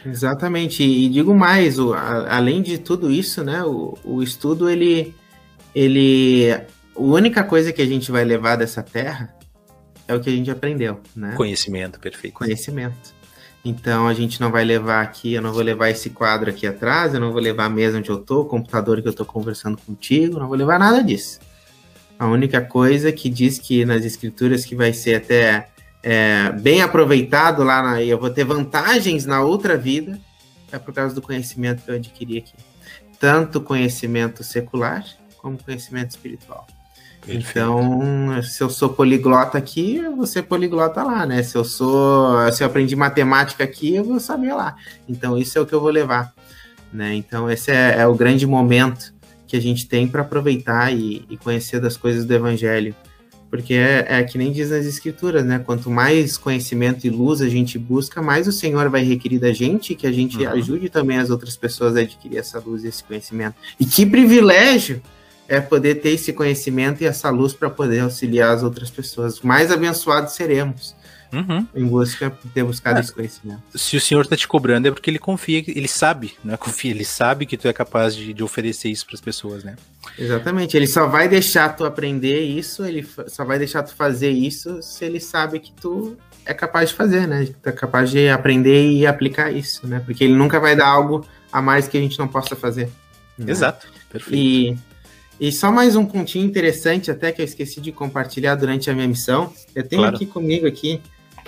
Exatamente, 0.04 0.82
e 0.82 1.08
digo 1.08 1.34
mais, 1.34 1.78
o, 1.78 1.92
a, 1.92 2.36
além 2.36 2.62
de 2.62 2.78
tudo 2.78 3.10
isso, 3.10 3.44
né, 3.44 3.62
o, 3.62 3.96
o 4.04 4.22
estudo, 4.22 4.68
ele, 4.68 5.14
ele, 5.74 6.50
a 6.52 6.66
única 6.96 7.44
coisa 7.44 7.72
que 7.72 7.82
a 7.82 7.86
gente 7.86 8.10
vai 8.10 8.24
levar 8.24 8.56
dessa 8.56 8.82
terra 8.82 9.34
é 10.08 10.14
o 10.14 10.20
que 10.20 10.28
a 10.28 10.32
gente 10.32 10.50
aprendeu, 10.50 11.00
né? 11.14 11.34
Conhecimento, 11.36 12.00
perfeito. 12.00 12.34
Conhecimento. 12.34 13.20
Então 13.64 14.08
a 14.08 14.14
gente 14.14 14.40
não 14.40 14.50
vai 14.50 14.64
levar 14.64 15.02
aqui, 15.02 15.34
eu 15.34 15.42
não 15.42 15.52
vou 15.52 15.62
levar 15.62 15.90
esse 15.90 16.10
quadro 16.10 16.50
aqui 16.50 16.66
atrás, 16.66 17.12
eu 17.14 17.20
não 17.20 17.30
vou 17.30 17.40
levar 17.40 17.66
a 17.66 17.70
mesa 17.70 17.98
onde 17.98 18.08
eu 18.08 18.18
tô, 18.18 18.40
o 18.40 18.44
computador 18.46 19.00
que 19.02 19.08
eu 19.08 19.12
tô 19.12 19.24
conversando 19.24 19.76
contigo, 19.78 20.38
não 20.38 20.48
vou 20.48 20.56
levar 20.56 20.78
nada 20.78 21.02
disso. 21.02 21.38
A 22.18 22.26
única 22.26 22.60
coisa 22.60 23.12
que 23.12 23.28
diz 23.30 23.58
que 23.58 23.84
nas 23.84 24.04
escrituras 24.04 24.64
que 24.64 24.74
vai 24.74 24.92
ser 24.92 25.14
até 25.16 25.68
é, 26.02 26.50
bem 26.52 26.82
aproveitado 26.82 27.62
lá 27.62 27.82
na, 27.82 28.02
eu 28.02 28.18
vou 28.18 28.30
ter 28.30 28.44
vantagens 28.44 29.26
na 29.26 29.42
outra 29.42 29.76
vida, 29.76 30.18
é 30.72 30.78
por 30.78 30.94
causa 30.94 31.14
do 31.14 31.22
conhecimento 31.22 31.82
que 31.82 31.90
eu 31.90 31.94
adquiri 31.94 32.38
aqui. 32.38 32.54
Tanto 33.18 33.60
conhecimento 33.60 34.42
secular 34.42 35.04
como 35.38 35.62
conhecimento 35.62 36.10
espiritual. 36.10 36.66
Perfeito. 37.20 37.50
Então, 37.50 38.42
se 38.42 38.62
eu 38.62 38.70
sou 38.70 38.88
poliglota 38.88 39.58
aqui, 39.58 39.96
eu 39.96 40.16
vou 40.16 40.26
ser 40.26 40.42
poliglota 40.42 41.02
lá, 41.02 41.26
né? 41.26 41.42
Se 41.42 41.56
eu 41.56 41.64
sou, 41.64 42.50
se 42.50 42.62
eu 42.62 42.66
aprendi 42.66 42.96
matemática 42.96 43.62
aqui, 43.62 43.94
eu 43.94 44.04
vou 44.04 44.18
saber 44.18 44.54
lá. 44.54 44.76
Então, 45.06 45.36
isso 45.36 45.58
é 45.58 45.60
o 45.60 45.66
que 45.66 45.74
eu 45.74 45.80
vou 45.80 45.90
levar, 45.90 46.32
né? 46.90 47.14
Então, 47.14 47.50
esse 47.50 47.70
é, 47.70 47.98
é 47.98 48.06
o 48.06 48.14
grande 48.14 48.46
momento 48.46 49.12
que 49.46 49.56
a 49.56 49.60
gente 49.60 49.86
tem 49.86 50.08
para 50.08 50.22
aproveitar 50.22 50.94
e, 50.94 51.26
e, 51.28 51.36
conhecer 51.36 51.80
das 51.80 51.96
coisas 51.96 52.24
do 52.24 52.32
Evangelho 52.32 52.94
porque 53.50 53.74
é, 53.74 54.06
é, 54.08 54.22
que 54.22 54.38
nem 54.38 54.52
diz 54.52 54.70
nas 54.70 54.86
escrituras, 54.86 55.44
né? 55.44 55.58
Quanto 55.58 55.90
mais 55.90 56.38
conhecimento 56.38 57.04
e 57.04 57.10
luz 57.10 57.42
a 57.42 57.48
gente 57.48 57.76
busca, 57.78 58.22
mais 58.22 58.46
o 58.46 58.52
Senhor 58.52 58.88
vai 58.88 59.02
requerir 59.02 59.40
da 59.40 59.52
gente 59.52 59.96
que 59.96 60.06
a 60.06 60.12
gente 60.12 60.38
uhum. 60.38 60.50
ajude 60.50 60.88
também 60.88 61.18
as 61.18 61.30
outras 61.30 61.56
pessoas 61.56 61.96
a 61.96 62.00
adquirir 62.00 62.38
essa 62.38 62.60
luz 62.60 62.84
e 62.84 62.88
esse 62.88 63.02
conhecimento. 63.02 63.56
E 63.78 63.84
que 63.84 64.06
privilégio 64.06 65.02
é 65.48 65.60
poder 65.60 65.96
ter 65.96 66.10
esse 66.10 66.32
conhecimento 66.32 67.02
e 67.02 67.06
essa 67.06 67.28
luz 67.28 67.52
para 67.52 67.68
poder 67.68 67.98
auxiliar 68.00 68.54
as 68.54 68.62
outras 68.62 68.88
pessoas. 68.88 69.40
Mais 69.40 69.72
abençoados 69.72 70.34
seremos. 70.34 70.94
Uhum. 71.32 71.66
Em 71.74 71.86
busca 71.86 72.32
de 72.42 72.50
ter 72.50 72.64
buscado 72.64 72.98
é, 72.98 73.00
esse 73.00 73.12
conhecimento. 73.12 73.62
Se 73.74 73.96
o 73.96 74.00
senhor 74.00 74.22
está 74.22 74.36
te 74.36 74.48
cobrando 74.48 74.88
é 74.88 74.90
porque 74.90 75.08
ele 75.08 75.18
confia, 75.18 75.62
ele 75.66 75.88
sabe, 75.88 76.34
não 76.42 76.54
é 76.54 76.56
confia, 76.58 76.90
ele 76.90 77.04
sabe 77.04 77.46
que 77.46 77.56
tu 77.56 77.68
é 77.68 77.72
capaz 77.72 78.14
de, 78.14 78.32
de 78.32 78.42
oferecer 78.42 78.88
isso 78.88 79.06
para 79.06 79.14
as 79.14 79.20
pessoas, 79.20 79.62
né? 79.62 79.76
Exatamente. 80.18 80.76
Ele 80.76 80.86
só 80.86 81.06
vai 81.06 81.28
deixar 81.28 81.68
tu 81.70 81.84
aprender 81.84 82.40
isso, 82.40 82.84
ele 82.84 83.06
só 83.28 83.44
vai 83.44 83.58
deixar 83.58 83.82
tu 83.82 83.94
fazer 83.94 84.30
isso 84.30 84.82
se 84.82 85.04
ele 85.04 85.20
sabe 85.20 85.60
que 85.60 85.72
tu 85.72 86.16
é 86.44 86.52
capaz 86.52 86.90
de 86.90 86.96
fazer, 86.96 87.28
né? 87.28 87.48
Tu 87.62 87.68
é 87.68 87.72
capaz 87.72 88.10
de 88.10 88.28
aprender 88.28 88.90
e 88.90 89.06
aplicar 89.06 89.52
isso, 89.52 89.86
né? 89.86 90.02
Porque 90.04 90.24
ele 90.24 90.34
nunca 90.34 90.58
vai 90.58 90.74
dar 90.74 90.88
algo 90.88 91.24
a 91.52 91.62
mais 91.62 91.86
que 91.86 91.96
a 91.96 92.00
gente 92.00 92.18
não 92.18 92.26
possa 92.26 92.56
fazer. 92.56 92.90
Né? 93.38 93.50
Exato. 93.50 93.86
Perfeito. 94.10 94.36
E 94.36 94.78
e 95.40 95.50
só 95.50 95.72
mais 95.72 95.96
um 95.96 96.04
pontinho 96.04 96.44
interessante, 96.44 97.10
até 97.10 97.32
que 97.32 97.40
eu 97.40 97.44
esqueci 97.46 97.80
de 97.80 97.90
compartilhar 97.90 98.56
durante 98.56 98.90
a 98.90 98.94
minha 98.94 99.08
missão. 99.08 99.50
Eu 99.74 99.88
tenho 99.88 100.02
claro. 100.02 100.14
aqui 100.14 100.26
comigo 100.26 100.66
aqui 100.66 101.00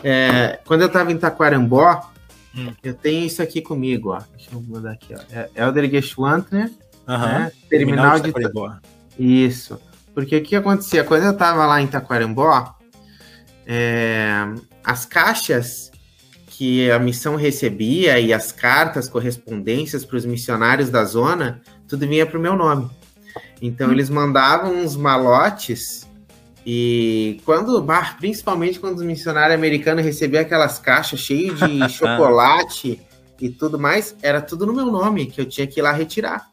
é, 0.03 0.61
quando 0.65 0.83
eu 0.83 0.87
estava 0.87 1.13
em 1.13 1.19
Taquarambó, 1.19 2.11
hum. 2.57 2.73
eu 2.83 2.95
tenho 2.95 3.27
isso 3.27 3.43
aqui 3.43 3.61
comigo, 3.61 4.11
ó. 4.11 4.23
Deixa 4.37 4.51
eu 4.53 4.61
mandar 4.63 4.93
aqui, 4.93 5.15
ó. 5.15 5.21
É 5.31 5.51
Elder 5.55 5.91
Geschwantner, 5.91 6.71
uhum. 7.09 7.19
né? 7.19 7.53
Terminal, 7.69 8.19
Terminal 8.19 8.21
de 8.21 8.33
Taquarembó. 8.33 8.77
Isso. 9.19 9.81
Porque 10.15 10.37
o 10.37 10.43
que 10.43 10.57
acontecia? 10.57 11.05
Quando 11.05 11.25
eu 11.25 11.33
estava 11.33 11.67
lá 11.67 11.81
em 11.81 11.87
Taquarambó, 11.87 12.75
é, 13.67 14.31
as 14.85 15.05
caixas 15.05 15.91
que 16.47 16.91
a 16.91 16.99
missão 16.99 17.35
recebia 17.35 18.21
e 18.21 18.33
as 18.33 18.53
cartas, 18.53 19.09
correspondências 19.09 20.05
para 20.05 20.17
os 20.17 20.27
missionários 20.27 20.91
da 20.91 21.05
zona, 21.05 21.61
tudo 21.89 22.07
vinha 22.07 22.27
para 22.27 22.39
o 22.39 22.43
meu 22.43 22.55
nome. 22.55 22.91
Então 23.61 23.89
hum. 23.89 23.93
eles 23.93 24.11
mandavam 24.11 24.77
uns 24.77 24.97
malotes 24.97 26.02
e 26.65 27.41
quando, 27.45 27.85
principalmente 28.19 28.79
quando 28.79 28.99
os 28.99 29.05
missionários 29.05 29.59
americanos 29.59 30.05
recebiam 30.05 30.43
aquelas 30.43 30.79
caixas 30.79 31.21
cheias 31.21 31.59
de 31.59 31.89
chocolate 31.91 33.01
e 33.41 33.51
tudo 33.51 33.79
mais, 33.79 34.15
era 34.23 34.41
tudo 34.41 34.65
no 34.67 34.73
meu 34.73 34.87
nome, 34.87 35.27
que 35.27 35.41
eu 35.41 35.47
tinha 35.47 35.67
que 35.67 35.81
ir 35.81 35.83
lá 35.83 35.93
retirar. 35.93 36.49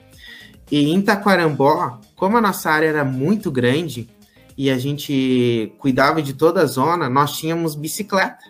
E 0.71 0.91
em 0.91 1.01
Taquarambó, 1.01 1.99
como 2.15 2.37
a 2.37 2.41
nossa 2.41 2.69
área 2.69 2.87
era 2.87 3.05
muito 3.05 3.51
grande 3.51 4.09
e 4.57 4.69
a 4.69 4.77
gente 4.77 5.73
cuidava 5.77 6.21
de 6.21 6.33
toda 6.33 6.61
a 6.61 6.65
zona, 6.65 7.09
nós 7.09 7.37
tínhamos 7.37 7.75
bicicleta. 7.75 8.43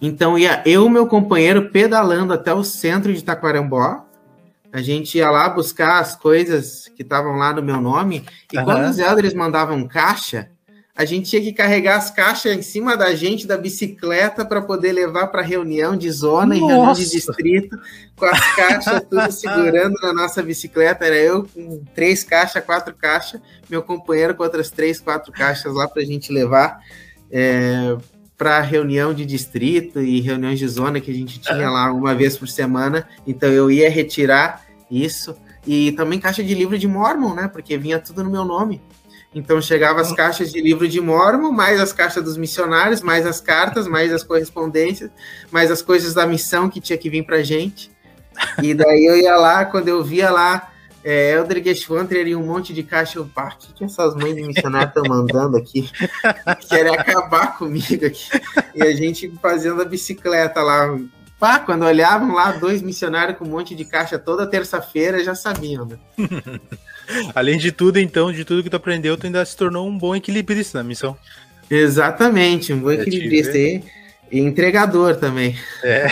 Então 0.00 0.38
ia 0.38 0.62
eu 0.66 0.86
e 0.86 0.90
meu 0.90 1.06
companheiro 1.06 1.70
pedalando 1.70 2.32
até 2.32 2.52
o 2.52 2.64
centro 2.64 3.12
de 3.12 3.22
Taquarambó, 3.22 4.06
a 4.74 4.82
gente 4.82 5.18
ia 5.18 5.30
lá 5.30 5.48
buscar 5.48 6.00
as 6.00 6.16
coisas 6.16 6.90
que 6.96 7.02
estavam 7.02 7.36
lá 7.36 7.52
no 7.52 7.62
meu 7.62 7.80
nome, 7.80 8.26
e 8.52 8.58
uhum. 8.58 8.64
quando 8.64 8.90
os 8.90 8.98
elders 8.98 9.32
mandavam 9.32 9.86
caixa, 9.86 10.50
a 10.96 11.04
gente 11.04 11.30
tinha 11.30 11.40
que 11.40 11.52
carregar 11.52 11.96
as 11.96 12.10
caixas 12.10 12.56
em 12.56 12.60
cima 12.60 12.96
da 12.96 13.14
gente 13.14 13.46
da 13.46 13.56
bicicleta 13.56 14.44
para 14.44 14.60
poder 14.60 14.90
levar 14.90 15.28
para 15.28 15.42
reunião 15.42 15.96
de 15.96 16.10
zona 16.10 16.56
Nossa. 16.56 16.56
e 16.56 16.66
reunião 16.66 16.92
de 16.92 17.08
distrito, 17.08 17.78
com 18.16 18.24
as 18.24 18.56
caixas 18.56 19.02
tudo 19.08 19.30
segurando 19.30 19.94
na 20.02 20.12
nossa 20.12 20.42
bicicleta. 20.42 21.04
Era 21.04 21.18
eu 21.18 21.44
com 21.44 21.80
três 21.94 22.24
caixas, 22.24 22.64
quatro 22.64 22.92
caixas, 22.94 23.40
meu 23.70 23.80
companheiro 23.80 24.34
com 24.34 24.42
outras 24.42 24.70
três, 24.70 24.98
quatro 24.98 25.32
caixas 25.32 25.72
lá 25.72 25.86
para 25.86 26.02
a 26.02 26.04
gente 26.04 26.32
levar 26.32 26.80
é, 27.30 27.96
para 28.44 28.60
reunião 28.60 29.14
de 29.14 29.24
distrito 29.24 30.02
e 30.02 30.20
reuniões 30.20 30.58
de 30.58 30.68
zona 30.68 31.00
que 31.00 31.10
a 31.10 31.14
gente 31.14 31.40
tinha 31.40 31.70
lá 31.70 31.90
uma 31.90 32.14
vez 32.14 32.36
por 32.36 32.46
semana. 32.46 33.08
Então 33.26 33.48
eu 33.48 33.70
ia 33.70 33.88
retirar 33.88 34.60
isso. 34.90 35.34
E 35.66 35.92
também 35.92 36.20
caixa 36.20 36.44
de 36.44 36.54
livro 36.54 36.78
de 36.78 36.86
Mormon, 36.86 37.34
né? 37.34 37.48
Porque 37.48 37.78
vinha 37.78 37.98
tudo 37.98 38.22
no 38.22 38.28
meu 38.28 38.44
nome. 38.44 38.82
Então 39.34 39.62
chegava 39.62 40.02
as 40.02 40.12
caixas 40.12 40.52
de 40.52 40.60
livro 40.60 40.86
de 40.86 41.00
Mormon, 41.00 41.52
mais 41.52 41.80
as 41.80 41.90
caixas 41.90 42.22
dos 42.22 42.36
missionários, 42.36 43.00
mais 43.00 43.24
as 43.24 43.40
cartas, 43.40 43.88
mais 43.88 44.12
as 44.12 44.22
correspondências, 44.22 45.10
mais 45.50 45.70
as 45.70 45.80
coisas 45.80 46.12
da 46.12 46.26
missão 46.26 46.68
que 46.68 46.82
tinha 46.82 46.98
que 46.98 47.08
vir 47.08 47.24
pra 47.24 47.42
gente. 47.42 47.90
E 48.62 48.74
daí 48.74 49.06
eu 49.06 49.16
ia 49.16 49.36
lá, 49.36 49.64
quando 49.64 49.88
eu 49.88 50.04
via 50.04 50.30
lá 50.30 50.70
é, 51.04 51.32
Elder 51.32 51.62
Geschwanter 51.62 52.26
e 52.26 52.34
um 52.34 52.46
monte 52.46 52.72
de 52.72 52.82
caixa, 52.82 53.18
eu, 53.18 53.26
pá, 53.26 53.54
o 53.54 53.58
que, 53.58 53.74
que 53.74 53.84
essas 53.84 54.14
mães 54.14 54.34
de 54.34 54.42
missionário 54.42 54.88
estão 54.88 55.04
mandando 55.06 55.58
aqui? 55.58 55.90
Querem 56.66 56.96
acabar 56.96 57.58
comigo 57.58 58.06
aqui. 58.06 58.26
E 58.74 58.82
a 58.82 58.90
gente 58.94 59.30
fazendo 59.42 59.82
a 59.82 59.84
bicicleta 59.84 60.62
lá. 60.62 60.98
Pá, 61.38 61.58
quando 61.58 61.84
olhavam 61.84 62.32
lá, 62.32 62.52
dois 62.52 62.80
missionários 62.80 63.36
com 63.36 63.44
um 63.44 63.50
monte 63.50 63.74
de 63.74 63.84
caixa 63.84 64.18
toda 64.18 64.46
terça-feira, 64.46 65.22
já 65.22 65.34
sabiam, 65.34 65.84
né? 65.84 65.98
Além 67.34 67.58
de 67.58 67.70
tudo, 67.70 67.98
então, 67.98 68.32
de 68.32 68.42
tudo 68.46 68.62
que 68.62 68.70
tu 68.70 68.76
aprendeu, 68.76 69.14
tu 69.18 69.26
ainda 69.26 69.44
se 69.44 69.54
tornou 69.54 69.86
um 69.86 69.98
bom 69.98 70.16
equilibrista 70.16 70.78
na 70.78 70.84
missão. 70.84 71.14
Exatamente, 71.68 72.72
um 72.72 72.80
bom 72.80 72.90
equilibrista 72.90 73.52
aí. 73.52 73.84
E 74.30 74.40
entregador 74.40 75.16
também. 75.16 75.56
É. 75.82 76.08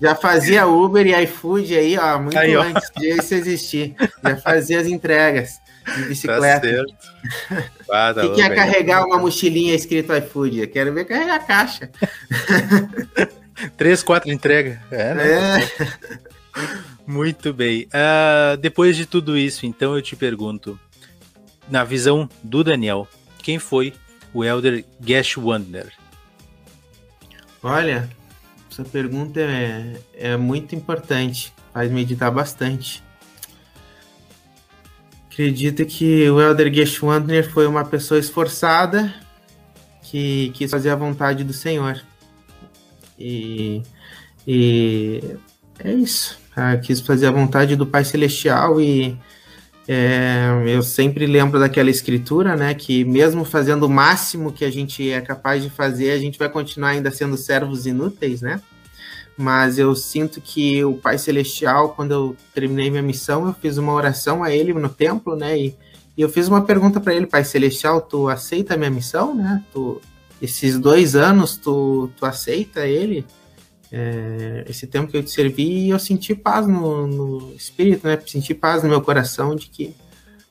Já 0.00 0.14
fazia 0.14 0.66
Uber 0.66 1.06
e 1.06 1.24
iFood 1.24 1.76
aí, 1.76 1.98
ó, 1.98 2.20
muito 2.20 2.38
aí, 2.38 2.54
antes 2.54 2.90
ó. 2.96 3.00
de 3.00 3.08
isso 3.08 3.34
existir. 3.34 3.94
Já 4.22 4.36
fazia 4.36 4.80
as 4.80 4.86
entregas 4.86 5.60
de 5.96 6.02
bicicleta. 6.04 6.60
Tá 6.60 6.74
certo. 6.74 6.94
Tá 7.86 8.14
que, 8.14 8.28
que 8.34 8.42
é 8.42 8.54
carregar 8.54 9.04
uma 9.04 9.18
mochilinha 9.18 9.74
escrito 9.74 10.14
iFood? 10.14 10.60
Eu 10.60 10.68
quero 10.68 10.92
ver 10.92 11.04
carregar 11.04 11.36
a 11.36 11.40
caixa. 11.40 11.90
Três, 13.76 14.02
quatro 14.02 14.30
entregas. 14.30 14.78
É, 14.90 15.14
né? 15.14 15.62
é. 15.62 15.68
Muito 17.06 17.52
bem. 17.52 17.86
Uh, 17.86 18.56
depois 18.56 18.96
de 18.96 19.06
tudo 19.06 19.36
isso, 19.36 19.66
então 19.66 19.94
eu 19.94 20.02
te 20.02 20.16
pergunto, 20.16 20.78
na 21.68 21.84
visão 21.84 22.28
do 22.42 22.64
Daniel, 22.64 23.08
quem 23.42 23.58
foi 23.58 23.92
o 24.32 24.44
Elder 24.44 24.84
Gash 25.00 25.36
Wonder? 25.36 25.92
Olha, 27.66 28.10
essa 28.70 28.84
pergunta 28.84 29.40
é, 29.40 29.96
é 30.12 30.36
muito 30.36 30.74
importante, 30.74 31.50
faz 31.72 31.90
meditar 31.90 32.30
bastante. 32.30 33.02
Acredito 35.26 35.86
que 35.86 36.28
o 36.28 36.42
Elder 36.42 36.70
Geschwantner 36.70 37.50
foi 37.50 37.66
uma 37.66 37.82
pessoa 37.82 38.20
esforçada 38.20 39.14
que 40.02 40.50
quis 40.50 40.70
fazer 40.70 40.90
a 40.90 40.94
vontade 40.94 41.42
do 41.42 41.54
Senhor. 41.54 42.04
E, 43.18 43.80
e 44.46 45.36
é 45.78 45.90
isso. 45.90 46.38
Ah, 46.54 46.76
quis 46.76 47.00
fazer 47.00 47.28
a 47.28 47.32
vontade 47.32 47.76
do 47.76 47.86
Pai 47.86 48.04
Celestial 48.04 48.78
e 48.78 49.16
é, 49.86 50.48
eu 50.66 50.82
sempre 50.82 51.26
lembro 51.26 51.60
daquela 51.60 51.90
escritura, 51.90 52.56
né? 52.56 52.72
Que 52.74 53.04
mesmo 53.04 53.44
fazendo 53.44 53.84
o 53.84 53.88
máximo 53.88 54.52
que 54.52 54.64
a 54.64 54.70
gente 54.70 55.10
é 55.10 55.20
capaz 55.20 55.62
de 55.62 55.68
fazer, 55.68 56.12
a 56.12 56.18
gente 56.18 56.38
vai 56.38 56.48
continuar 56.48 56.90
ainda 56.90 57.10
sendo 57.10 57.36
servos 57.36 57.86
inúteis, 57.86 58.40
né? 58.40 58.60
Mas 59.36 59.78
eu 59.78 59.94
sinto 59.94 60.40
que 60.40 60.84
o 60.84 60.94
Pai 60.94 61.18
Celestial, 61.18 61.90
quando 61.90 62.12
eu 62.12 62.36
terminei 62.54 62.88
minha 62.88 63.02
missão, 63.02 63.46
eu 63.46 63.52
fiz 63.52 63.76
uma 63.76 63.92
oração 63.92 64.42
a 64.42 64.50
Ele 64.50 64.72
no 64.72 64.88
templo, 64.88 65.36
né? 65.36 65.58
E, 65.58 65.76
e 66.16 66.22
eu 66.22 66.28
fiz 66.28 66.48
uma 66.48 66.62
pergunta 66.64 67.00
para 67.00 67.14
Ele, 67.14 67.26
Pai 67.26 67.44
Celestial, 67.44 68.00
tu 68.00 68.28
aceita 68.28 68.74
a 68.74 68.76
minha 68.76 68.90
missão, 68.90 69.34
né? 69.34 69.62
Tu, 69.72 70.00
esses 70.40 70.78
dois 70.78 71.14
anos, 71.14 71.56
tu, 71.56 72.10
tu 72.16 72.24
aceita 72.24 72.86
Ele? 72.86 73.26
É, 73.96 74.64
esse 74.68 74.88
tempo 74.88 75.08
que 75.08 75.16
eu 75.16 75.22
te 75.22 75.30
servi, 75.30 75.88
eu 75.88 76.00
senti 76.00 76.34
paz 76.34 76.66
no, 76.66 77.06
no, 77.06 77.54
espírito, 77.54 78.08
né? 78.08 78.18
Senti 78.26 78.52
paz 78.52 78.82
no 78.82 78.88
meu 78.88 79.00
coração 79.00 79.54
de 79.54 79.68
que 79.68 79.94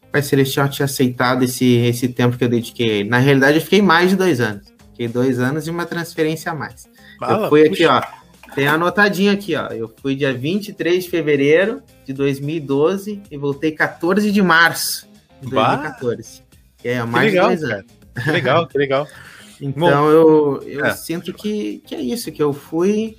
o 0.01 0.07
Pai 0.13 0.21
Celestial 0.21 0.69
tinha 0.69 0.85
aceitado 0.85 1.43
esse, 1.43 1.65
esse 1.65 2.07
tempo 2.07 2.37
que 2.37 2.43
eu 2.45 2.47
dediquei. 2.47 3.03
Na 3.03 3.17
realidade, 3.17 3.57
eu 3.57 3.61
fiquei 3.61 3.81
mais 3.81 4.11
de 4.11 4.15
dois 4.15 4.39
anos. 4.39 4.71
Fiquei 4.91 5.09
dois 5.09 5.39
anos 5.39 5.67
e 5.67 5.69
uma 5.69 5.85
transferência 5.85 6.53
a 6.53 6.55
mais. 6.55 6.87
Fala, 7.19 7.45
eu 7.45 7.49
fui 7.49 7.67
puxa. 7.67 7.97
aqui, 7.97 8.07
ó. 8.07 8.53
Tem 8.55 8.65
anotadinho 8.65 9.33
aqui, 9.33 9.57
ó. 9.57 9.67
Eu 9.67 9.93
fui 10.01 10.15
dia 10.15 10.33
23 10.33 11.03
de 11.03 11.09
fevereiro 11.09 11.81
de 12.05 12.13
2012 12.13 13.23
e 13.29 13.37
voltei 13.37 13.73
14 13.73 14.31
de 14.31 14.41
março 14.41 15.05
de 15.41 15.49
2014. 15.49 16.39
Bah. 16.39 16.57
Que 16.77 16.87
é 16.87 17.03
mais 17.03 17.25
que 17.25 17.31
legal, 17.31 17.49
de 17.49 17.57
dois 17.57 17.71
anos. 17.71 17.91
Que 18.23 18.31
legal, 18.31 18.67
que 18.67 18.77
legal. 18.77 19.07
então 19.59 20.03
Bom, 20.05 20.09
eu, 20.09 20.63
eu 20.65 20.85
é. 20.85 20.93
sinto 20.93 21.33
que, 21.33 21.83
que 21.85 21.93
é 21.93 21.99
isso, 21.99 22.31
que 22.31 22.41
eu 22.41 22.53
fui 22.53 23.17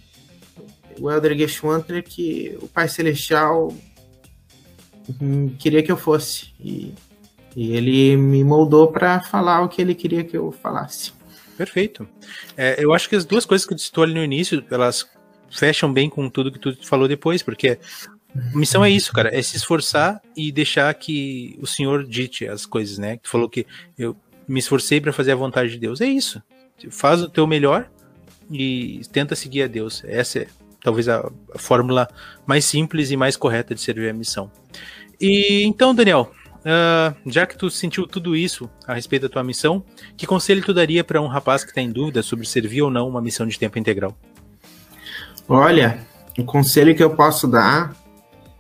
o 1.01 1.11
Elder 1.11 1.37
Geschwantner 1.37 2.03
que 2.03 2.57
o 2.61 2.69
Pai 2.69 2.89
Celestial 2.89 3.75
queria 5.59 5.83
que 5.83 5.93
eu 5.93 5.97
fosse. 5.97 6.53
E, 6.61 6.95
e 7.55 7.77
ele 7.77 8.17
me 8.17 8.43
moldou 8.43 8.91
para 8.91 9.21
falar 9.23 9.63
o 9.63 9.69
que 9.69 9.81
ele 9.81 9.95
queria 9.95 10.25
que 10.25 10.37
eu 10.37 10.51
falasse. 10.53 11.13
Perfeito. 11.57 12.09
É, 12.57 12.83
eu 12.83 12.93
acho 12.93 13.09
que 13.09 13.17
as 13.17 13.25
duas 13.25 13.47
coisas 13.47 13.67
que 13.67 13.75
tu 13.75 13.81
citou 13.81 14.05
ali 14.05 14.15
no 14.15 14.25
início, 14.25 14.65
elas 14.71 15.09
fecham 15.51 15.93
bem 15.93 16.11
com 16.11 16.29
tudo 16.29 16.51
que 16.51 16.59
tu 16.59 16.77
falou 16.85 17.07
depois, 17.07 17.43
porque 17.43 17.79
a 18.35 18.57
missão 18.59 18.85
é 18.85 18.91
isso, 18.91 19.13
cara, 19.13 19.33
é 19.33 19.41
se 19.41 19.57
esforçar 19.57 20.21
e 20.37 20.51
deixar 20.51 20.93
que 20.95 21.57
o 21.61 21.67
Senhor 21.67 22.05
dite 22.05 22.49
as 22.49 22.67
coisas, 22.67 22.99
né? 22.99 23.19
Tu 23.19 23.29
falou 23.29 23.49
que 23.49 23.65
eu 23.97 24.17
me 24.49 24.59
esforcei 24.59 25.01
para 25.01 25.13
fazer 25.13 25.33
a 25.33 25.37
vontade 25.37 25.71
de 25.71 25.79
Deus. 25.79 26.01
É 26.01 26.07
isso. 26.07 26.43
Faz 26.91 27.23
o 27.23 27.29
teu 27.29 27.47
melhor 27.47 27.89
e 28.51 29.01
tenta 29.13 29.37
seguir 29.37 29.63
a 29.63 29.67
Deus. 29.69 30.03
Essa 30.05 30.41
é 30.41 30.47
talvez 30.85 31.09
a, 31.09 31.32
fórmula 31.57 32.07
mais 32.47 32.66
simples 32.66 33.11
e 33.11 33.16
mais 33.16 33.37
correta 33.37 33.74
de 33.74 33.80
servir 33.80 34.11
a 34.11 34.12
missão. 34.12 34.51
E 35.18 35.64
então, 35.64 35.95
Daniel, 35.95 36.30
uh, 36.61 37.16
já 37.26 37.47
que 37.47 37.57
tu 37.57 37.70
sentiu 37.70 38.07
tudo 38.07 38.37
isso 38.37 38.70
a 38.87 38.93
respeito 38.93 39.22
da 39.22 39.28
tua 39.30 39.43
missão, 39.43 39.82
que 40.16 40.26
conselho 40.26 40.62
tu 40.62 40.74
daria 40.74 41.03
para 41.03 41.20
um 41.20 41.26
rapaz 41.26 41.64
que 41.64 41.70
está 41.70 41.80
em 41.80 41.91
dúvida 41.91 42.22
sobre 42.22 42.47
servir 42.47 42.82
ou 42.82 42.91
não 42.91 43.09
uma 43.09 43.22
missão 43.22 43.47
de 43.47 43.59
tempo 43.59 43.78
integral? 43.78 44.14
Olha, 45.49 46.07
o 46.39 46.45
conselho 46.45 46.95
que 46.95 47.03
eu 47.03 47.16
posso 47.16 47.49
dar 47.49 47.97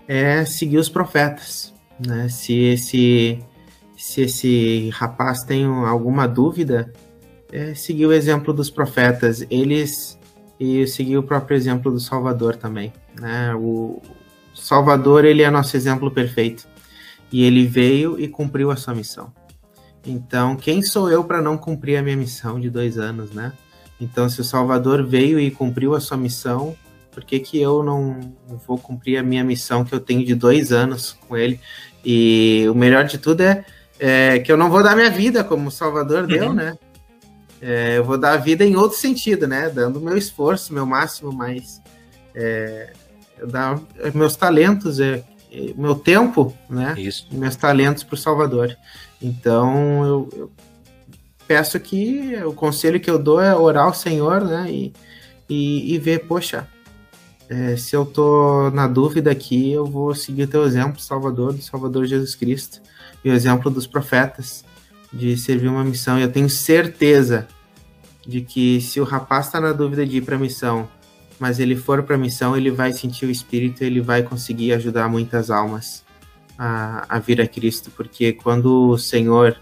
é 0.08 0.46
seguir 0.46 0.78
os 0.78 0.88
profetas. 0.88 1.74
Né? 2.04 2.28
Se 2.28 2.54
esse 2.54 3.38
se 3.96 4.22
esse 4.22 4.90
rapaz 4.90 5.44
tem 5.44 5.64
alguma 5.64 6.26
dúvida, 6.26 6.92
é 7.52 7.74
seguir 7.74 8.06
o 8.06 8.12
exemplo 8.12 8.52
dos 8.52 8.68
profetas. 8.68 9.46
Eles 9.50 10.18
e 10.58 10.86
seguir 10.86 11.16
o 11.18 11.22
próprio 11.22 11.56
exemplo 11.56 11.90
do 11.90 12.00
Salvador 12.00 12.56
também. 12.56 12.92
Né? 13.20 13.54
O 13.54 14.00
Salvador 14.54 15.24
ele 15.24 15.42
é 15.42 15.50
nosso 15.50 15.76
exemplo 15.76 16.10
perfeito 16.10 16.66
e 17.32 17.44
ele 17.44 17.66
veio 17.66 18.18
e 18.20 18.28
cumpriu 18.28 18.70
a 18.70 18.76
sua 18.76 18.94
missão. 18.94 19.32
Então, 20.06 20.54
quem 20.54 20.82
sou 20.82 21.10
eu 21.10 21.24
para 21.24 21.40
não 21.40 21.56
cumprir 21.56 21.96
a 21.96 22.02
minha 22.02 22.16
missão 22.16 22.60
de 22.60 22.68
dois 22.68 22.98
anos, 22.98 23.30
né? 23.30 23.52
Então, 24.00 24.28
se 24.28 24.40
o 24.40 24.44
Salvador 24.44 25.04
veio 25.04 25.40
e 25.40 25.50
cumpriu 25.50 25.94
a 25.94 26.00
sua 26.00 26.16
missão, 26.16 26.76
por 27.10 27.24
que, 27.24 27.38
que 27.38 27.60
eu 27.60 27.82
não 27.82 28.20
vou 28.66 28.76
cumprir 28.76 29.16
a 29.16 29.22
minha 29.22 29.42
missão 29.42 29.84
que 29.84 29.94
eu 29.94 30.00
tenho 30.00 30.24
de 30.24 30.34
dois 30.34 30.72
anos 30.72 31.16
com 31.26 31.36
ele? 31.36 31.58
E 32.04 32.66
o 32.68 32.74
melhor 32.74 33.04
de 33.04 33.16
tudo 33.16 33.40
é, 33.40 33.64
é 33.98 34.38
que 34.40 34.52
eu 34.52 34.56
não 34.56 34.68
vou 34.68 34.82
dar 34.82 34.94
minha 34.94 35.10
vida 35.10 35.42
como 35.42 35.68
o 35.68 35.72
Salvador 35.72 36.22
uhum. 36.22 36.26
deu, 36.26 36.52
né? 36.52 36.76
É, 37.66 37.96
eu 37.96 38.04
vou 38.04 38.18
dar 38.18 38.34
a 38.34 38.36
vida 38.36 38.62
em 38.62 38.76
outro 38.76 38.98
sentido, 38.98 39.46
né? 39.46 39.70
Dando 39.70 39.98
meu 39.98 40.18
esforço, 40.18 40.74
meu 40.74 40.84
máximo, 40.84 41.32
mas 41.32 41.80
é, 42.34 42.92
eu 43.38 43.46
dar 43.46 43.80
meus 44.14 44.36
talentos, 44.36 45.00
é, 45.00 45.24
é, 45.50 45.72
meu 45.74 45.94
tempo, 45.94 46.54
né? 46.68 46.94
Isso. 46.98 47.26
Meus 47.32 47.56
talentos 47.56 48.02
para 48.02 48.16
o 48.16 48.18
Salvador. 48.18 48.76
Então 49.20 50.04
eu, 50.04 50.28
eu, 50.36 50.52
peço 51.48 51.80
que 51.80 52.36
o 52.44 52.52
conselho 52.52 53.00
que 53.00 53.10
eu 53.10 53.18
dou 53.18 53.40
é 53.40 53.56
orar 53.56 53.86
ao 53.86 53.94
Senhor, 53.94 54.44
né? 54.44 54.70
E, 54.70 54.92
e, 55.48 55.94
e 55.94 55.98
ver, 55.98 56.26
poxa, 56.26 56.68
é, 57.48 57.78
se 57.78 57.96
eu 57.96 58.04
tô 58.04 58.70
na 58.72 58.86
dúvida 58.86 59.30
aqui, 59.30 59.72
eu 59.72 59.86
vou 59.86 60.14
seguir 60.14 60.42
o 60.42 60.48
teu 60.48 60.66
exemplo, 60.66 61.00
Salvador, 61.00 61.54
do 61.54 61.62
Salvador 61.62 62.04
Jesus 62.04 62.34
Cristo, 62.34 62.82
e 63.24 63.30
o 63.30 63.32
exemplo 63.32 63.70
dos 63.70 63.86
profetas 63.86 64.62
de 65.10 65.34
servir 65.38 65.68
uma 65.68 65.82
missão. 65.82 66.18
E 66.18 66.22
eu 66.22 66.30
tenho 66.30 66.50
certeza 66.50 67.48
de 68.26 68.40
que 68.40 68.80
se 68.80 69.00
o 69.00 69.04
rapaz 69.04 69.46
está 69.46 69.60
na 69.60 69.72
dúvida 69.72 70.06
de 70.06 70.18
ir 70.18 70.22
para 70.22 70.38
missão, 70.38 70.88
mas 71.38 71.58
ele 71.58 71.76
for 71.76 72.02
para 72.02 72.16
missão, 72.16 72.56
ele 72.56 72.70
vai 72.70 72.92
sentir 72.92 73.26
o 73.26 73.30
Espírito, 73.30 73.82
ele 73.82 74.00
vai 74.00 74.22
conseguir 74.22 74.72
ajudar 74.72 75.08
muitas 75.08 75.50
almas 75.50 76.04
a, 76.58 77.04
a 77.08 77.18
vir 77.18 77.40
a 77.40 77.46
Cristo, 77.46 77.90
porque 77.96 78.32
quando 78.32 78.90
o 78.90 78.98
Senhor, 78.98 79.56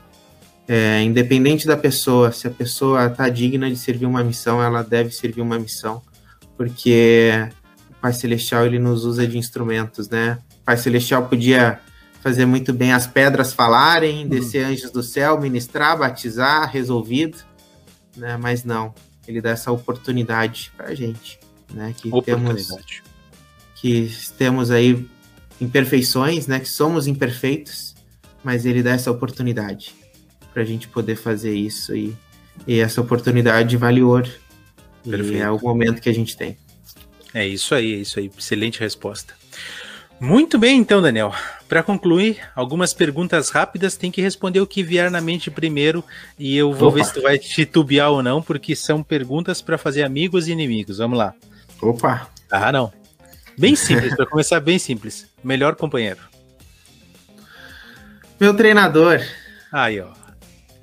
é, 0.68 1.02
independente 1.02 1.66
da 1.66 1.76
pessoa, 1.76 2.30
se 2.30 2.46
a 2.46 2.50
pessoa 2.50 3.06
está 3.06 3.28
digna 3.28 3.68
de 3.68 3.76
servir 3.76 4.06
uma 4.06 4.22
missão, 4.22 4.62
ela 4.62 4.82
deve 4.82 5.10
servir 5.10 5.40
uma 5.40 5.58
missão, 5.58 6.02
porque 6.56 7.48
o 7.90 7.94
Pai 7.94 8.12
Celestial 8.12 8.66
ele 8.66 8.78
nos 8.78 9.04
usa 9.04 9.26
de 9.26 9.38
instrumentos, 9.38 10.08
né? 10.08 10.38
O 10.60 10.64
Pai 10.64 10.76
Celestial 10.76 11.26
podia 11.26 11.80
fazer 12.20 12.46
muito 12.46 12.72
bem 12.72 12.92
as 12.92 13.06
pedras 13.06 13.52
falarem, 13.52 14.22
uhum. 14.22 14.28
descer 14.28 14.64
anjos 14.64 14.92
do 14.92 15.02
céu, 15.02 15.40
ministrar, 15.40 15.98
batizar, 15.98 16.70
resolvido 16.70 17.38
né? 18.16 18.36
Mas 18.36 18.64
não. 18.64 18.94
ele 19.26 19.40
dá 19.40 19.50
essa 19.50 19.70
oportunidade 19.70 20.72
pra 20.76 20.94
gente, 20.94 21.38
né? 21.72 21.94
Que 21.96 22.10
temos 22.22 22.68
que 23.76 24.10
temos 24.38 24.70
aí 24.70 25.08
imperfeições, 25.60 26.46
né? 26.46 26.60
Que 26.60 26.68
somos 26.68 27.06
imperfeitos, 27.06 27.94
mas 28.42 28.64
ele 28.64 28.82
dá 28.82 28.92
essa 28.92 29.10
oportunidade 29.10 29.94
para 30.52 30.62
a 30.62 30.66
gente 30.66 30.88
poder 30.88 31.16
fazer 31.16 31.54
isso 31.54 31.94
e, 31.94 32.16
e 32.66 32.80
essa 32.80 33.00
oportunidade 33.00 33.76
vale 33.76 34.02
ouro. 34.02 34.30
Perfeito. 35.02 35.34
E 35.34 35.40
é 35.40 35.50
o 35.50 35.58
momento 35.58 36.00
que 36.00 36.08
a 36.08 36.14
gente 36.14 36.36
tem. 36.36 36.56
É 37.34 37.46
isso 37.46 37.74
aí, 37.74 37.94
é 37.94 37.96
isso 37.96 38.18
aí. 38.18 38.30
Excelente 38.36 38.78
resposta. 38.78 39.34
Muito 40.22 40.56
bem, 40.56 40.78
então, 40.78 41.02
Daniel. 41.02 41.34
Para 41.68 41.82
concluir, 41.82 42.38
algumas 42.54 42.94
perguntas 42.94 43.50
rápidas, 43.50 43.96
tem 43.96 44.08
que 44.08 44.22
responder 44.22 44.60
o 44.60 44.66
que 44.68 44.80
vier 44.80 45.10
na 45.10 45.20
mente 45.20 45.50
primeiro 45.50 46.04
e 46.38 46.56
eu 46.56 46.72
vou 46.72 46.90
Opa. 46.90 46.98
ver 46.98 47.04
se 47.06 47.14
tu 47.14 47.22
vai 47.22 47.36
titubear 47.40 48.08
ou 48.08 48.22
não, 48.22 48.40
porque 48.40 48.76
são 48.76 49.02
perguntas 49.02 49.60
para 49.60 49.76
fazer 49.76 50.04
amigos 50.04 50.46
e 50.46 50.52
inimigos. 50.52 50.98
Vamos 50.98 51.18
lá. 51.18 51.34
Opa! 51.80 52.28
Ah, 52.48 52.70
não. 52.70 52.92
Bem 53.58 53.74
simples, 53.74 54.14
para 54.14 54.24
começar 54.24 54.60
bem 54.60 54.78
simples. 54.78 55.26
Melhor 55.42 55.74
companheiro. 55.74 56.20
Meu 58.38 58.54
treinador. 58.54 59.20
Aí, 59.72 60.00
ó. 60.00 60.12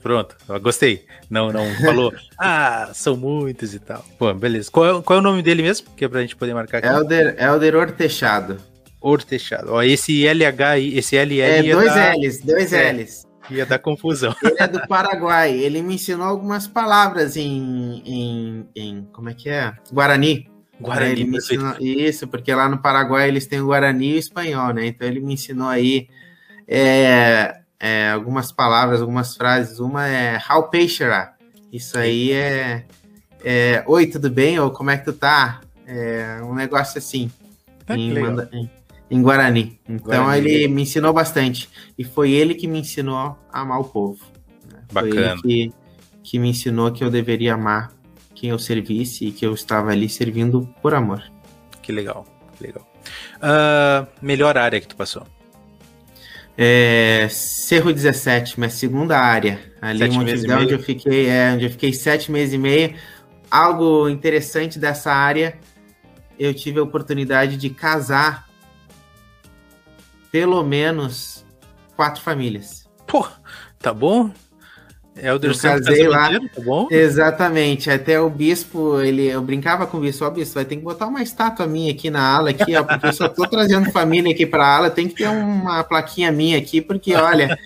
Pronto, 0.04 0.36
gostei. 0.62 1.06
Não, 1.30 1.50
não 1.54 1.64
falou, 1.76 2.14
ah, 2.38 2.90
são 2.94 3.16
muitos 3.16 3.74
e 3.74 3.80
tal. 3.80 4.04
Pô, 4.18 4.34
beleza. 4.34 4.70
Qual 4.70 5.00
é, 5.00 5.02
qual 5.02 5.16
é 5.18 5.22
o 5.22 5.24
nome 5.24 5.42
dele 5.42 5.62
mesmo? 5.62 5.88
Que 5.96 6.04
é 6.04 6.10
pra 6.10 6.20
gente 6.20 6.36
poder 6.36 6.54
marcar 6.54 6.80
aqui. 6.80 6.88
Elder, 6.88 7.42
Elder 7.42 7.76
Ortechado. 7.78 8.58
Ortechado. 9.02 9.72
Ó, 9.72 9.82
esse 9.82 10.26
LH, 10.26 10.80
esse 10.80 11.16
LL. 11.16 11.42
É, 11.42 11.64
dois 11.74 11.94
dar... 11.94 12.16
L's, 12.16 12.40
dois 12.42 12.74
é, 12.74 12.92
L's. 12.92 13.28
Ia 13.50 13.66
dar 13.66 13.80
confusão. 13.80 14.36
Ele 14.44 14.56
é 14.60 14.68
do 14.68 14.88
Paraguai. 14.88 15.52
Ele 15.58 15.82
me 15.82 15.96
ensinou 15.96 16.28
algumas 16.28 16.68
palavras 16.68 17.36
em, 17.36 18.04
em, 18.06 18.68
em 18.76 19.08
como 19.12 19.30
é 19.30 19.34
que 19.34 19.50
é? 19.50 19.74
Guarani. 19.92 20.50
Guarani, 20.80 21.12
ele 21.12 21.26
me 21.26 21.38
ensinou, 21.38 21.76
isso, 21.80 22.28
porque 22.28 22.54
lá 22.54 22.70
no 22.70 22.78
Paraguai 22.78 23.28
eles 23.28 23.46
têm 23.48 23.60
o 23.60 23.66
Guarani 23.66 24.12
e 24.12 24.16
o 24.16 24.20
espanhol, 24.20 24.74
né? 24.74 24.86
Então 24.88 25.08
ele 25.08 25.20
me 25.20 25.34
ensinou 25.34 25.68
aí 25.68 26.08
é, 26.66 27.60
é, 27.80 28.12
algumas 28.12 28.52
palavras, 28.52 29.02
algumas 29.02 29.36
frases. 29.36 29.80
Uma 29.80 30.08
é 30.08 30.40
How 30.50 30.70
Peixera. 30.70 31.34
Isso 31.72 31.98
aí 31.98 32.32
é, 32.32 32.86
é 33.44 33.84
Oi, 33.88 34.08
tudo 34.08 34.30
bem? 34.30 34.60
Ou 34.60 34.72
como 34.72 34.92
é 34.92 34.98
que 34.98 35.06
tu 35.06 35.14
tá? 35.14 35.62
É 35.86 36.40
um 36.44 36.54
negócio 36.54 36.98
assim. 36.98 37.32
Ah, 37.88 37.98
em, 37.98 38.14
em, 38.54 38.70
em, 39.10 39.22
Guarani. 39.22 39.80
Então 39.88 40.26
Guarani. 40.26 40.50
ele 40.50 40.68
me 40.68 40.84
ensinou 40.84 41.14
bastante. 41.14 41.70
E 41.98 42.04
foi 42.04 42.32
ele 42.32 42.54
que 42.54 42.68
me 42.68 42.80
ensinou 42.80 43.38
a 43.52 43.62
amar 43.62 43.80
o 43.80 43.84
povo. 43.84 44.20
Né? 44.72 44.82
Bacana. 44.92 45.38
Foi 45.38 45.52
ele 45.52 45.70
que, 45.70 45.74
que 46.24 46.40
me 46.40 46.50
ensinou 46.50 46.92
que 46.92 47.04
eu 47.04 47.10
deveria 47.10 47.54
amar 47.54 47.92
quem 48.36 48.52
eu 48.52 48.60
servisse 48.60 49.28
e 49.28 49.32
que 49.32 49.46
eu 49.46 49.54
estava 49.54 49.92
ali 49.92 50.08
servindo 50.08 50.68
por 50.82 50.94
amor. 50.94 51.24
Que 51.82 51.92
legal, 51.92 52.26
que 52.58 52.64
legal. 52.64 52.88
Uh, 53.38 54.08
melhor 54.22 54.58
área 54.58 54.80
que 54.80 54.88
tu 54.88 54.96
passou? 54.96 55.26
É, 56.62 57.28
Cerro 57.30 57.94
17, 57.94 58.60
minha 58.60 58.70
segunda 58.70 59.18
área. 59.18 59.60
Ali 59.82 60.00
sete 60.00 60.14
em 60.14 60.18
Montevideo, 60.18 60.58
onde 60.58 60.74
eu 60.74 60.80
fiquei, 60.80 61.30
é, 61.30 61.54
onde 61.54 61.66
eu 61.66 61.70
fiquei 61.70 61.94
sete 61.94 62.32
meses 62.32 62.54
e 62.54 62.58
meio. 62.58 62.96
Algo 63.50 64.10
interessante 64.10 64.78
dessa 64.78 65.12
área, 65.12 65.58
eu 66.38 66.54
tive 66.54 66.80
a 66.80 66.84
oportunidade 66.84 67.56
de 67.56 67.70
casar 67.70 68.49
pelo 70.32 70.64
menos 70.64 71.46
quatro 71.96 72.22
famílias. 72.22 72.88
Pô, 73.06 73.28
tá 73.80 73.94
bom? 73.94 74.32
Elder 75.22 75.52
eu 75.52 75.58
casei 75.58 76.08
lá. 76.08 76.30
Tá 76.32 76.62
bom? 76.64 76.88
Exatamente. 76.90 77.92
Até 77.92 78.20
o 78.20 78.30
bispo, 78.30 79.02
ele, 79.02 79.28
eu 79.28 79.42
brincava 79.42 79.86
com 79.86 79.98
o 79.98 80.02
bispo, 80.02 80.26
ó, 80.26 80.30
bispo, 80.30 80.56
vai 80.56 80.66
ter 80.66 80.78
que 80.78 80.82
botar 80.82 81.08
uma 81.08 81.22
estátua 81.22 81.68
minha 81.68 81.92
aqui 81.92 82.10
na 82.10 82.22
ala, 82.22 82.52
aqui, 82.52 82.76
ó, 82.76 82.84
porque 82.84 83.08
eu 83.08 83.14
só 83.14 83.28
tô 83.28 83.46
trazendo 83.48 83.92
família 83.92 84.32
aqui 84.32 84.46
pra 84.46 84.66
ala, 84.66 84.90
tem 84.90 85.08
que 85.08 85.16
ter 85.16 85.28
uma 85.28 85.84
plaquinha 85.84 86.32
minha 86.32 86.58
aqui, 86.58 86.80
porque, 86.82 87.14
olha, 87.16 87.58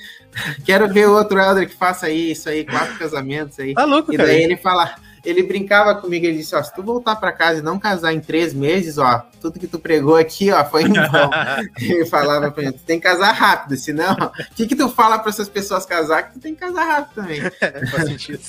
quero 0.66 0.92
ver 0.92 1.08
outro 1.08 1.40
Elder 1.40 1.68
que 1.68 1.76
faça 1.76 2.10
isso 2.10 2.50
aí, 2.50 2.66
quatro 2.66 2.98
casamentos 2.98 3.60
aí. 3.60 3.74
Tá 3.74 3.86
louco, 3.86 4.14
e 4.14 4.18
cara. 4.18 4.30
E 4.30 4.32
daí 4.34 4.44
ele 4.44 4.58
fala, 4.58 4.96
ele 5.24 5.44
brincava 5.44 5.96
comigo, 5.96 6.26
ele 6.26 6.38
disse, 6.38 6.56
ó, 6.56 6.62
se 6.62 6.74
tu 6.74 6.84
voltar 6.84 7.16
para 7.16 7.32
casa 7.32 7.60
e 7.60 7.64
não 7.64 7.80
casar 7.80 8.14
em 8.14 8.20
três 8.20 8.54
meses, 8.54 8.98
ó, 8.98 9.26
tudo 9.42 9.60
que 9.60 9.68
tu 9.68 9.80
pregou 9.80 10.16
aqui, 10.16 10.52
ó, 10.52 10.64
foi 10.66 10.84
em 10.84 10.94
vão. 10.94 11.30
ele 11.80 12.06
falava 12.06 12.52
pra 12.52 12.64
mim, 12.64 12.72
tu 12.72 12.84
tem 12.84 13.00
que 13.00 13.08
casar 13.08 13.32
rápido, 13.32 13.78
senão, 13.78 14.14
o 14.14 14.56
que 14.56 14.68
que 14.68 14.76
tu 14.76 14.90
fala 14.90 15.20
para 15.20 15.30
essas 15.30 15.48
pessoas 15.48 15.86
casar 15.86 16.24
que 16.24 16.34
tu 16.34 16.40
tem 16.40 16.54
que 16.54 16.60
casar 16.60 16.86
rápido 16.86 17.16
também. 17.16 17.42
Faz 17.90 18.06
sentido. 18.10 18.42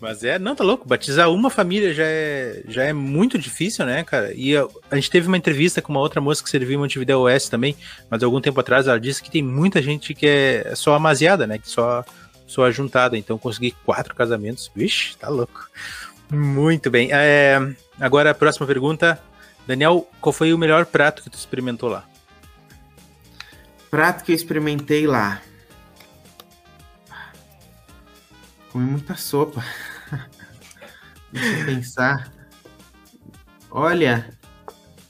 Mas 0.00 0.22
é, 0.22 0.38
não, 0.38 0.54
tá 0.54 0.62
louco, 0.62 0.86
batizar 0.86 1.30
uma 1.30 1.50
família 1.50 1.92
já 1.92 2.04
é, 2.04 2.62
já 2.68 2.84
é 2.84 2.92
muito 2.92 3.38
difícil, 3.38 3.84
né, 3.86 4.04
cara? 4.04 4.32
E 4.34 4.56
a, 4.56 4.66
a 4.90 4.94
gente 4.94 5.10
teve 5.10 5.26
uma 5.26 5.36
entrevista 5.36 5.82
com 5.82 5.90
uma 5.90 6.00
outra 6.00 6.20
moça 6.20 6.42
que 6.42 6.50
serviu 6.50 6.74
em 6.74 6.82
Montevideo 6.82 7.20
Oeste 7.20 7.50
também, 7.50 7.74
mas 8.10 8.22
algum 8.22 8.40
tempo 8.40 8.60
atrás 8.60 8.86
ela 8.86 9.00
disse 9.00 9.22
que 9.22 9.30
tem 9.30 9.42
muita 9.42 9.82
gente 9.82 10.14
que 10.14 10.26
é 10.26 10.74
só 10.74 10.94
amaziada, 10.94 11.46
né, 11.46 11.58
que 11.58 11.68
só 11.68 12.04
sou 12.48 12.64
ajuntada, 12.64 13.16
então 13.16 13.38
consegui 13.38 13.70
quatro 13.84 14.14
casamentos. 14.14 14.72
Vixe, 14.74 15.16
tá 15.16 15.28
louco. 15.28 15.68
Muito 16.30 16.90
bem. 16.90 17.10
É, 17.12 17.58
agora 18.00 18.30
a 18.30 18.34
próxima 18.34 18.66
pergunta. 18.66 19.22
Daniel, 19.66 20.08
qual 20.20 20.32
foi 20.32 20.52
o 20.52 20.58
melhor 20.58 20.86
prato 20.86 21.22
que 21.22 21.30
tu 21.30 21.38
experimentou 21.38 21.90
lá? 21.90 22.04
Prato 23.90 24.24
que 24.24 24.32
eu 24.32 24.36
experimentei 24.36 25.06
lá. 25.06 25.42
Comi 28.72 28.90
muita 28.90 29.14
sopa. 29.14 29.62
Deixa 31.30 31.58
eu 31.60 31.66
pensar. 31.66 32.32
Olha, 33.70 34.37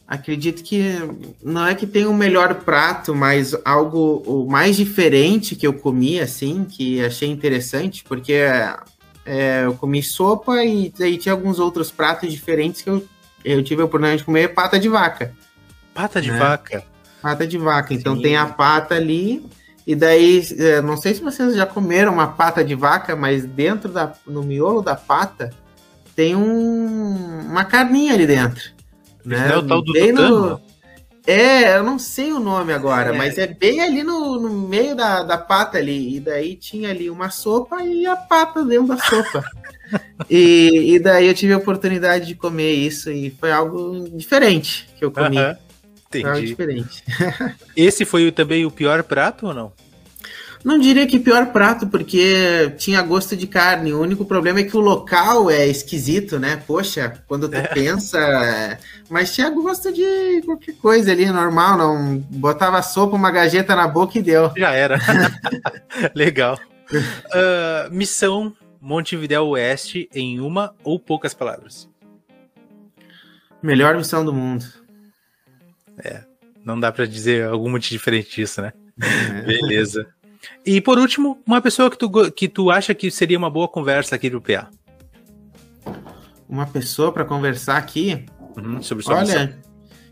Acredito 0.09 0.63
que 0.63 0.95
não 1.43 1.67
é 1.67 1.75
que 1.75 1.87
tenha 1.87 2.09
o 2.09 2.13
um 2.13 2.17
melhor 2.17 2.55
prato, 2.55 3.15
mas 3.15 3.55
algo 3.63 4.23
o 4.27 4.51
mais 4.51 4.75
diferente 4.75 5.55
que 5.55 5.67
eu 5.67 5.75
comi, 5.75 6.19
assim, 6.19 6.65
que 6.65 7.05
achei 7.05 7.29
interessante, 7.29 8.03
porque 8.05 8.33
é, 9.27 9.65
eu 9.67 9.75
comi 9.75 10.03
sopa 10.03 10.65
e 10.65 10.91
aí 10.99 11.19
tinha 11.19 11.35
alguns 11.35 11.59
outros 11.59 11.91
pratos 11.91 12.33
diferentes 12.33 12.81
que 12.81 12.89
eu, 12.89 13.07
eu 13.45 13.63
tive 13.63 13.83
a 13.83 13.85
oportunidade 13.85 14.21
de 14.21 14.25
comer 14.25 14.55
pata 14.55 14.81
de 14.81 14.89
vaca. 14.89 15.35
Pata 15.93 16.23
de 16.23 16.31
né? 16.31 16.39
vaca? 16.39 16.83
Pata 17.21 17.47
de 17.47 17.59
vaca. 17.59 17.93
Então 17.93 18.17
Sim. 18.17 18.23
tem 18.23 18.37
a 18.37 18.47
pata 18.47 18.95
ali, 18.95 19.45
e 19.87 19.95
daí, 19.95 20.43
é, 20.59 20.81
não 20.81 20.97
sei 20.97 21.13
se 21.13 21.21
vocês 21.21 21.55
já 21.55 21.67
comeram 21.67 22.15
uma 22.15 22.29
pata 22.29 22.65
de 22.65 22.75
vaca, 22.75 23.15
mas 23.15 23.45
dentro 23.45 23.93
da, 23.93 24.15
no 24.27 24.43
miolo 24.43 24.81
da 24.81 24.97
pata 24.97 25.51
tem 26.17 26.35
um, 26.35 27.43
uma 27.47 27.67
carninha 27.67 28.15
ali 28.15 28.27
dentro. 28.27 28.78
Né? 29.25 29.51
É 29.53 29.57
o 29.57 29.63
tal 29.63 29.83
do 29.83 29.93
bem 29.93 30.13
no... 30.13 30.61
É, 31.27 31.77
eu 31.77 31.83
não 31.83 31.99
sei 31.99 32.33
o 32.33 32.41
nome 32.41 32.73
agora, 32.73 33.15
é. 33.15 33.19
mas 33.19 33.37
é 33.37 33.47
bem 33.47 33.83
ali 33.83 34.03
no, 34.03 34.41
no 34.41 34.49
meio 34.67 34.97
da, 34.97 35.23
da 35.23 35.37
pata 35.37 35.77
ali. 35.77 36.17
E 36.17 36.21
daí 36.21 36.57
tinha 36.57 36.89
ali 36.89 37.11
uma 37.11 37.29
sopa 37.29 37.83
e 37.83 38.07
a 38.07 38.17
pata 38.17 38.65
dentro 38.65 38.87
da 38.87 38.97
sopa. 38.97 39.45
e, 40.31 40.95
e 40.95 40.99
daí 40.99 41.27
eu 41.27 41.35
tive 41.35 41.53
a 41.53 41.59
oportunidade 41.59 42.27
de 42.27 42.35
comer 42.35 42.73
isso 42.73 43.11
e 43.11 43.29
foi 43.29 43.53
algo 43.53 44.09
diferente 44.17 44.89
que 44.99 45.05
eu 45.05 45.11
comi. 45.11 45.37
Uh 45.37 45.41
-huh. 45.41 45.59
Entendi. 46.09 46.25
Foi 46.25 46.31
algo 46.31 46.47
diferente. 46.47 47.05
Esse 47.77 48.07
foi 48.07 48.33
também 48.33 48.65
o 48.65 48.71
pior 48.71 49.03
prato 49.03 49.49
ou 49.49 49.55
não? 49.55 49.71
Não 50.69 50.79
diria 50.79 51.07
que 51.07 51.19
pior 51.19 51.47
prato, 51.47 51.87
porque 51.87 52.75
tinha 52.77 53.01
gosto 53.01 53.35
de 53.35 53.47
carne. 53.47 53.95
O 53.95 54.03
único 54.03 54.27
problema 54.27 54.61
é 54.61 54.65
que 54.65 54.77
o 54.77 54.81
local 54.81 55.51
é 55.51 55.67
esquisito, 55.67 56.39
né? 56.39 56.63
Poxa, 56.67 57.23
quando 57.27 57.49
tu 57.49 57.57
é. 57.57 57.63
pensa. 57.69 58.79
Mas 59.09 59.35
tinha 59.35 59.49
gosto 59.49 59.91
de 59.91 60.43
qualquer 60.45 60.75
coisa 60.75 61.11
ali, 61.11 61.25
normal. 61.25 61.79
Não 61.79 62.19
botava 62.19 62.83
sopa, 62.83 63.17
uma 63.17 63.31
gajeta 63.31 63.75
na 63.75 63.89
boca 63.89 64.19
e 64.19 64.23
deu. 64.23 64.53
Já 64.59 64.73
era. 64.73 64.99
Legal. 66.15 66.61
Uh, 66.93 67.91
missão 67.91 68.55
Montevideo 68.79 69.47
Oeste 69.47 70.07
em 70.13 70.39
uma 70.39 70.75
ou 70.85 71.01
poucas 71.01 71.33
palavras. 71.33 71.89
Melhor 73.63 73.97
missão 73.97 74.23
do 74.23 74.35
mundo. 74.35 74.67
É, 76.05 76.25
não 76.63 76.79
dá 76.79 76.93
para 76.93 77.07
dizer 77.07 77.47
algo 77.47 77.71
muito 77.71 77.89
diferente 77.89 78.37
disso, 78.37 78.61
né? 78.61 78.75
É. 79.01 79.43
Beleza. 79.47 80.07
E 80.65 80.81
por 80.81 80.99
último, 80.99 81.43
uma 81.47 81.61
pessoa 81.61 81.91
que 81.91 81.97
tu, 81.99 82.31
que 82.33 82.49
tu 82.49 82.71
acha 82.71 82.95
que 82.95 83.11
seria 83.11 83.39
uma 83.39 83.51
boa 83.51 83.69
conversa 83.69 84.15
aqui 84.15 84.31
do 84.31 84.41
PA. 84.41 84.71
Uma 86.49 86.67
pessoa 86.67 87.13
para 87.13 87.25
conversar 87.25 87.77
aqui? 87.77 88.25
Uhum, 88.57 88.83
sobre 88.83 89.05
sua 89.05 89.17
Olha, 89.17 89.23
missão. 89.25 89.59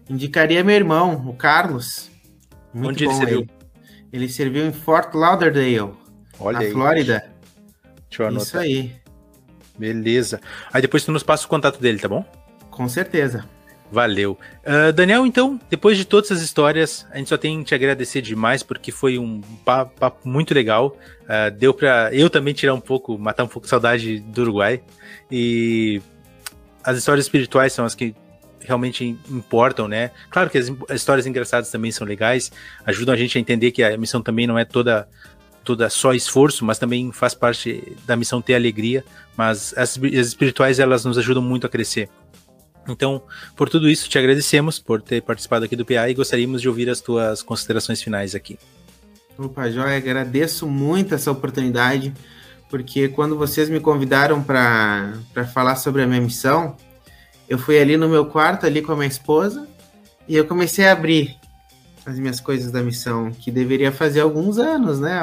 indicaria 0.09 0.63
meu 0.63 0.75
irmão, 0.75 1.27
o 1.29 1.35
Carlos. 1.35 2.11
Muito 2.73 2.91
Onde 2.91 3.05
ele 3.05 3.15
serviu? 3.15 3.39
Ele. 3.41 3.51
ele 4.13 4.29
serviu 4.29 4.67
em 4.67 4.73
Fort 4.73 5.15
Lauderdale, 5.15 5.95
Olha 6.39 6.59
na 6.59 6.65
aí. 6.65 6.73
Flórida. 6.73 7.31
Deixa 8.09 8.23
eu 8.23 8.27
anotar. 8.29 8.47
Isso 8.47 8.59
aí. 8.59 8.93
Beleza. 9.79 10.41
Aí 10.73 10.83
depois 10.83 11.05
tu 11.05 11.13
nos 11.13 11.23
passa 11.23 11.47
o 11.47 11.49
contato 11.49 11.81
dele, 11.81 11.99
tá 11.99 12.09
bom? 12.09 12.25
Com 12.71 12.89
certeza. 12.89 13.49
Valeu. 13.91 14.37
Uh, 14.65 14.93
Daniel, 14.93 15.25
então, 15.25 15.61
depois 15.71 15.97
de 15.97 16.05
todas 16.05 16.33
as 16.33 16.41
histórias, 16.41 17.07
a 17.11 17.19
gente 17.19 17.29
só 17.29 17.37
tem 17.37 17.59
que 17.61 17.67
te 17.67 17.75
agradecer 17.75 18.21
demais, 18.21 18.63
porque 18.63 18.91
foi 18.91 19.19
um 19.19 19.41
papo, 19.65 19.99
papo 19.99 20.29
muito 20.29 20.53
legal. 20.53 20.97
Uh, 21.23 21.51
deu 21.57 21.73
para 21.73 22.13
eu 22.13 22.29
também 22.29 22.53
tirar 22.53 22.75
um 22.75 22.81
pouco, 22.81 23.17
matar 23.17 23.45
um 23.45 23.49
pouco 23.49 23.67
de 23.67 23.71
saudade 23.71 24.19
do 24.19 24.43
Uruguai. 24.43 24.83
E 25.31 26.03
as 26.83 26.99
histórias 26.99 27.27
espirituais 27.27 27.73
são 27.73 27.85
as 27.85 27.95
que 27.95 28.15
realmente 28.61 29.17
importam, 29.31 29.87
né? 29.87 30.11
Claro 30.31 30.51
que 30.51 30.59
as, 30.59 30.69
as 30.89 30.97
histórias 30.97 31.27
engraçadas 31.27 31.71
também 31.71 31.93
são 31.93 32.07
legais, 32.07 32.51
ajudam 32.85 33.15
a 33.15 33.19
gente 33.19 33.39
a 33.39 33.41
entender 33.41 33.71
que 33.71 33.85
a 33.85 33.97
missão 33.97 34.21
também 34.21 34.47
não 34.47 34.59
é 34.59 34.65
toda 34.65 35.09
toda 35.67 35.91
só 35.91 36.15
esforço, 36.15 36.65
mas 36.65 36.79
também 36.79 37.11
faz 37.11 37.35
parte 37.35 37.97
da 38.07 38.15
missão 38.15 38.41
ter 38.41 38.55
alegria. 38.55 39.05
Mas 39.37 39.75
as, 39.77 39.99
as 39.99 40.27
espirituais 40.29 40.79
elas 40.79 41.05
nos 41.05 41.19
ajudam 41.19 41.43
muito 41.43 41.67
a 41.67 41.69
crescer. 41.69 42.09
Então, 42.89 43.23
por 43.57 43.69
tudo 43.69 43.89
isso, 43.89 44.09
te 44.09 44.19
agradecemos 44.19 44.79
por 44.79 45.03
ter 45.03 45.23
participado 45.23 45.65
aqui 45.65 45.75
do 45.75 45.85
PA 45.85 46.09
e 46.09 46.15
gostaríamos 46.15 46.63
de 46.63 46.69
ouvir 46.69 46.89
as 46.89 47.01
tuas 47.01 47.43
considerações 47.43 48.01
finais 48.03 48.35
aqui. 48.35 48.59
Opa, 49.39 49.71
Joia, 49.71 49.97
agradeço 49.97 50.67
muito 50.67 51.15
essa 51.15 51.31
oportunidade, 51.31 52.15
porque 52.71 53.09
quando 53.09 53.37
vocês 53.37 53.69
me 53.69 53.81
convidaram 53.81 54.43
para 54.43 55.13
falar 55.53 55.77
sobre 55.77 56.03
a 56.03 56.07
minha 56.07 56.21
missão, 56.21 56.77
eu 57.49 57.59
fui 57.59 57.79
ali 57.79 57.97
no 57.97 58.09
meu 58.09 58.27
quarto, 58.27 58.67
ali 58.67 58.81
com 58.81 58.93
a 58.93 58.97
minha 58.97 59.09
esposa, 59.09 59.69
e 60.27 60.37
eu 60.37 60.47
comecei 60.47 60.87
a 60.87 60.93
abrir 60.93 61.37
as 62.05 62.19
minhas 62.19 62.41
coisas 62.41 62.73
da 62.73 62.83
missão, 62.83 63.31
que 63.31 63.51
deveria 63.51 63.93
fazer 63.93 64.21
alguns 64.21 64.59
anos, 64.59 65.01
né? 65.01 65.21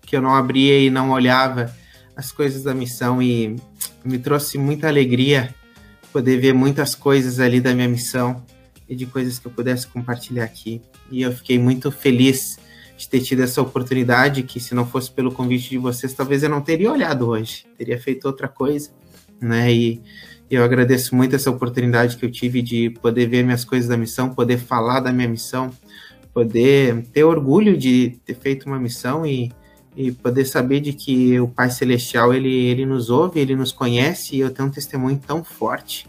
Que 0.00 0.16
eu 0.16 0.22
não 0.22 0.34
abria 0.34 0.78
e 0.78 0.88
não 0.88 1.10
olhava 1.10 1.74
as 2.16 2.32
coisas 2.32 2.62
da 2.62 2.72
missão, 2.72 3.20
e 3.20 3.56
me 4.04 4.18
trouxe 4.18 4.56
muita 4.56 4.88
alegria 4.88 5.54
poder 6.12 6.38
ver 6.38 6.52
muitas 6.52 6.94
coisas 6.94 7.40
ali 7.40 7.60
da 7.60 7.74
minha 7.74 7.88
missão 7.88 8.44
e 8.88 8.94
de 8.94 9.06
coisas 9.06 9.38
que 9.38 9.46
eu 9.46 9.52
pudesse 9.52 9.86
compartilhar 9.86 10.44
aqui. 10.44 10.80
E 11.10 11.22
eu 11.22 11.32
fiquei 11.32 11.58
muito 11.58 11.90
feliz 11.90 12.58
de 12.96 13.08
ter 13.08 13.20
tido 13.20 13.42
essa 13.42 13.62
oportunidade, 13.62 14.42
que 14.42 14.60
se 14.60 14.74
não 14.74 14.86
fosse 14.86 15.10
pelo 15.10 15.32
convite 15.32 15.70
de 15.70 15.78
vocês, 15.78 16.12
talvez 16.12 16.42
eu 16.42 16.50
não 16.50 16.60
teria 16.60 16.92
olhado 16.92 17.28
hoje, 17.28 17.64
teria 17.78 17.98
feito 17.98 18.26
outra 18.26 18.46
coisa, 18.46 18.90
né? 19.40 19.72
E 19.72 20.02
eu 20.50 20.62
agradeço 20.62 21.14
muito 21.14 21.34
essa 21.34 21.50
oportunidade 21.50 22.16
que 22.16 22.24
eu 22.26 22.30
tive 22.30 22.60
de 22.60 22.90
poder 22.90 23.26
ver 23.26 23.44
minhas 23.44 23.64
coisas 23.64 23.88
da 23.88 23.96
missão, 23.96 24.34
poder 24.34 24.58
falar 24.58 25.00
da 25.00 25.12
minha 25.12 25.28
missão, 25.28 25.70
poder 26.34 27.06
ter 27.12 27.24
orgulho 27.24 27.76
de 27.76 28.18
ter 28.24 28.34
feito 28.34 28.66
uma 28.66 28.78
missão 28.78 29.24
e 29.24 29.50
e 29.96 30.12
poder 30.12 30.44
saber 30.44 30.80
de 30.80 30.92
que 30.92 31.38
o 31.40 31.48
Pai 31.48 31.70
Celestial 31.70 32.32
ele, 32.32 32.52
ele 32.66 32.86
nos 32.86 33.10
ouve, 33.10 33.40
ele 33.40 33.56
nos 33.56 33.72
conhece 33.72 34.36
e 34.36 34.40
eu 34.40 34.50
tenho 34.50 34.68
um 34.68 34.70
testemunho 34.70 35.20
tão 35.24 35.42
forte 35.42 36.08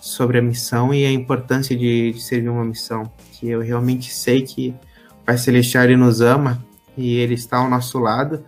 sobre 0.00 0.38
a 0.38 0.42
missão 0.42 0.92
e 0.92 1.04
a 1.04 1.12
importância 1.12 1.76
de, 1.76 2.12
de 2.12 2.20
servir 2.20 2.48
uma 2.48 2.64
missão, 2.64 3.10
que 3.32 3.48
eu 3.48 3.60
realmente 3.60 4.12
sei 4.12 4.42
que 4.42 4.74
o 5.20 5.24
Pai 5.24 5.38
Celestial 5.38 5.84
ele 5.84 5.96
nos 5.96 6.20
ama 6.20 6.64
e 6.96 7.16
ele 7.16 7.34
está 7.34 7.58
ao 7.58 7.70
nosso 7.70 7.98
lado 7.98 8.44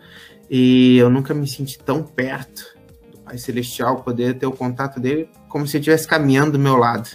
e 0.51 0.97
eu 0.99 1.09
nunca 1.09 1.33
me 1.33 1.47
senti 1.47 1.79
tão 1.79 2.03
perto 2.03 2.77
do 3.13 3.19
Pai 3.19 3.39
Celestial, 3.39 4.03
poder 4.03 4.37
ter 4.37 4.47
o 4.47 4.53
contato 4.53 4.99
dele 4.99 5.29
como 5.49 5.67
se 5.67 5.77
eu 5.77 5.81
estivesse 5.81 6.07
caminhando 6.09 6.53
do 6.53 6.59
meu 6.59 6.77
lado. 6.77 7.09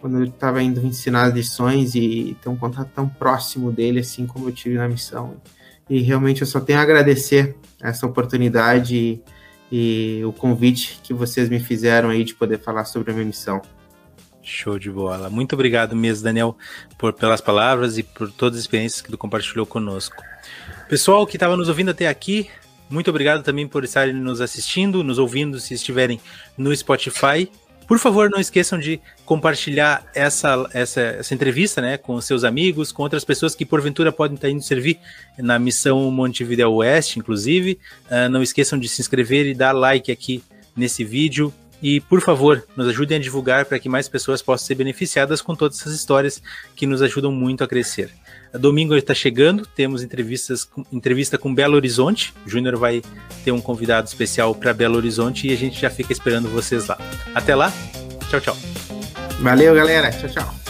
Quando 0.00 0.18
eu 0.18 0.24
estava 0.24 0.62
indo 0.62 0.86
ensinar 0.86 1.24
as 1.24 1.34
lições 1.34 1.94
e 1.94 2.36
ter 2.40 2.48
um 2.48 2.56
contato 2.56 2.90
tão 2.94 3.08
próximo 3.08 3.72
dele, 3.72 4.00
assim 4.00 4.26
como 4.26 4.48
eu 4.48 4.52
tive 4.52 4.76
na 4.76 4.88
missão. 4.88 5.36
E 5.88 6.00
realmente 6.00 6.40
eu 6.40 6.46
só 6.46 6.60
tenho 6.60 6.78
a 6.78 6.82
agradecer 6.82 7.56
essa 7.80 8.06
oportunidade 8.06 8.96
e, 8.96 9.22
e 9.70 10.24
o 10.24 10.32
convite 10.32 11.00
que 11.02 11.12
vocês 11.12 11.48
me 11.48 11.60
fizeram 11.60 12.08
aí 12.08 12.24
de 12.24 12.34
poder 12.34 12.58
falar 12.58 12.84
sobre 12.84 13.10
a 13.10 13.14
minha 13.14 13.26
missão. 13.26 13.60
Show 14.42 14.78
de 14.78 14.90
bola. 14.90 15.30
Muito 15.30 15.54
obrigado 15.54 15.96
mesmo, 15.96 16.24
Daniel, 16.24 16.56
por, 16.98 17.12
pelas 17.12 17.40
palavras 17.40 17.96
e 17.96 18.02
por 18.02 18.30
todas 18.30 18.58
as 18.58 18.64
experiências 18.64 19.00
que 19.00 19.10
tu 19.10 19.16
compartilhou 19.16 19.64
conosco. 19.64 20.22
Pessoal 20.88 21.26
que 21.26 21.36
estava 21.36 21.56
nos 21.56 21.68
ouvindo 21.68 21.90
até 21.90 22.08
aqui, 22.08 22.50
muito 22.90 23.08
obrigado 23.08 23.42
também 23.42 23.66
por 23.66 23.84
estarem 23.84 24.14
nos 24.14 24.40
assistindo, 24.40 25.02
nos 25.02 25.18
ouvindo, 25.18 25.58
se 25.58 25.74
estiverem 25.74 26.20
no 26.56 26.74
Spotify. 26.76 27.50
Por 27.88 27.98
favor, 27.98 28.30
não 28.30 28.38
esqueçam 28.38 28.78
de 28.78 29.00
compartilhar 29.24 30.06
essa, 30.14 30.68
essa, 30.72 31.00
essa 31.00 31.34
entrevista 31.34 31.80
né, 31.80 31.96
com 31.96 32.20
seus 32.20 32.44
amigos, 32.44 32.92
com 32.92 33.02
outras 33.02 33.24
pessoas 33.24 33.54
que 33.54 33.64
porventura 33.64 34.12
podem 34.12 34.34
estar 34.34 34.50
indo 34.50 34.62
servir 34.62 34.98
na 35.38 35.58
missão 35.58 36.10
Montevideo 36.10 36.70
Oeste, 36.72 37.18
inclusive. 37.18 37.78
Uh, 38.06 38.28
não 38.28 38.42
esqueçam 38.42 38.78
de 38.78 38.88
se 38.88 39.00
inscrever 39.00 39.46
e 39.46 39.54
dar 39.54 39.72
like 39.72 40.12
aqui 40.12 40.42
nesse 40.76 41.04
vídeo. 41.04 41.52
E, 41.82 42.00
por 42.00 42.20
favor, 42.20 42.64
nos 42.76 42.88
ajudem 42.88 43.18
a 43.18 43.20
divulgar 43.20 43.66
para 43.66 43.78
que 43.78 43.88
mais 43.88 44.08
pessoas 44.08 44.40
possam 44.40 44.66
ser 44.66 44.74
beneficiadas 44.74 45.42
com 45.42 45.54
todas 45.54 45.78
essas 45.80 45.94
histórias 45.94 46.42
que 46.74 46.86
nos 46.86 47.02
ajudam 47.02 47.30
muito 47.30 47.62
a 47.62 47.68
crescer. 47.68 48.10
Domingo 48.58 48.94
está 48.94 49.12
chegando, 49.12 49.66
temos 49.66 50.02
entrevistas, 50.02 50.68
entrevista 50.92 51.36
com 51.36 51.54
Belo 51.54 51.74
Horizonte. 51.74 52.32
O 52.46 52.48
Júnior 52.48 52.76
vai 52.76 53.02
ter 53.44 53.52
um 53.52 53.60
convidado 53.60 54.06
especial 54.06 54.54
para 54.54 54.72
Belo 54.72 54.96
Horizonte 54.96 55.48
e 55.48 55.52
a 55.52 55.56
gente 55.56 55.80
já 55.80 55.90
fica 55.90 56.12
esperando 56.12 56.48
vocês 56.48 56.86
lá. 56.86 56.96
Até 57.34 57.54
lá, 57.54 57.72
tchau, 58.30 58.40
tchau. 58.40 58.83
Valeu, 59.40 59.74
galera. 59.74 60.10
Tchau, 60.10 60.28
tchau. 60.28 60.63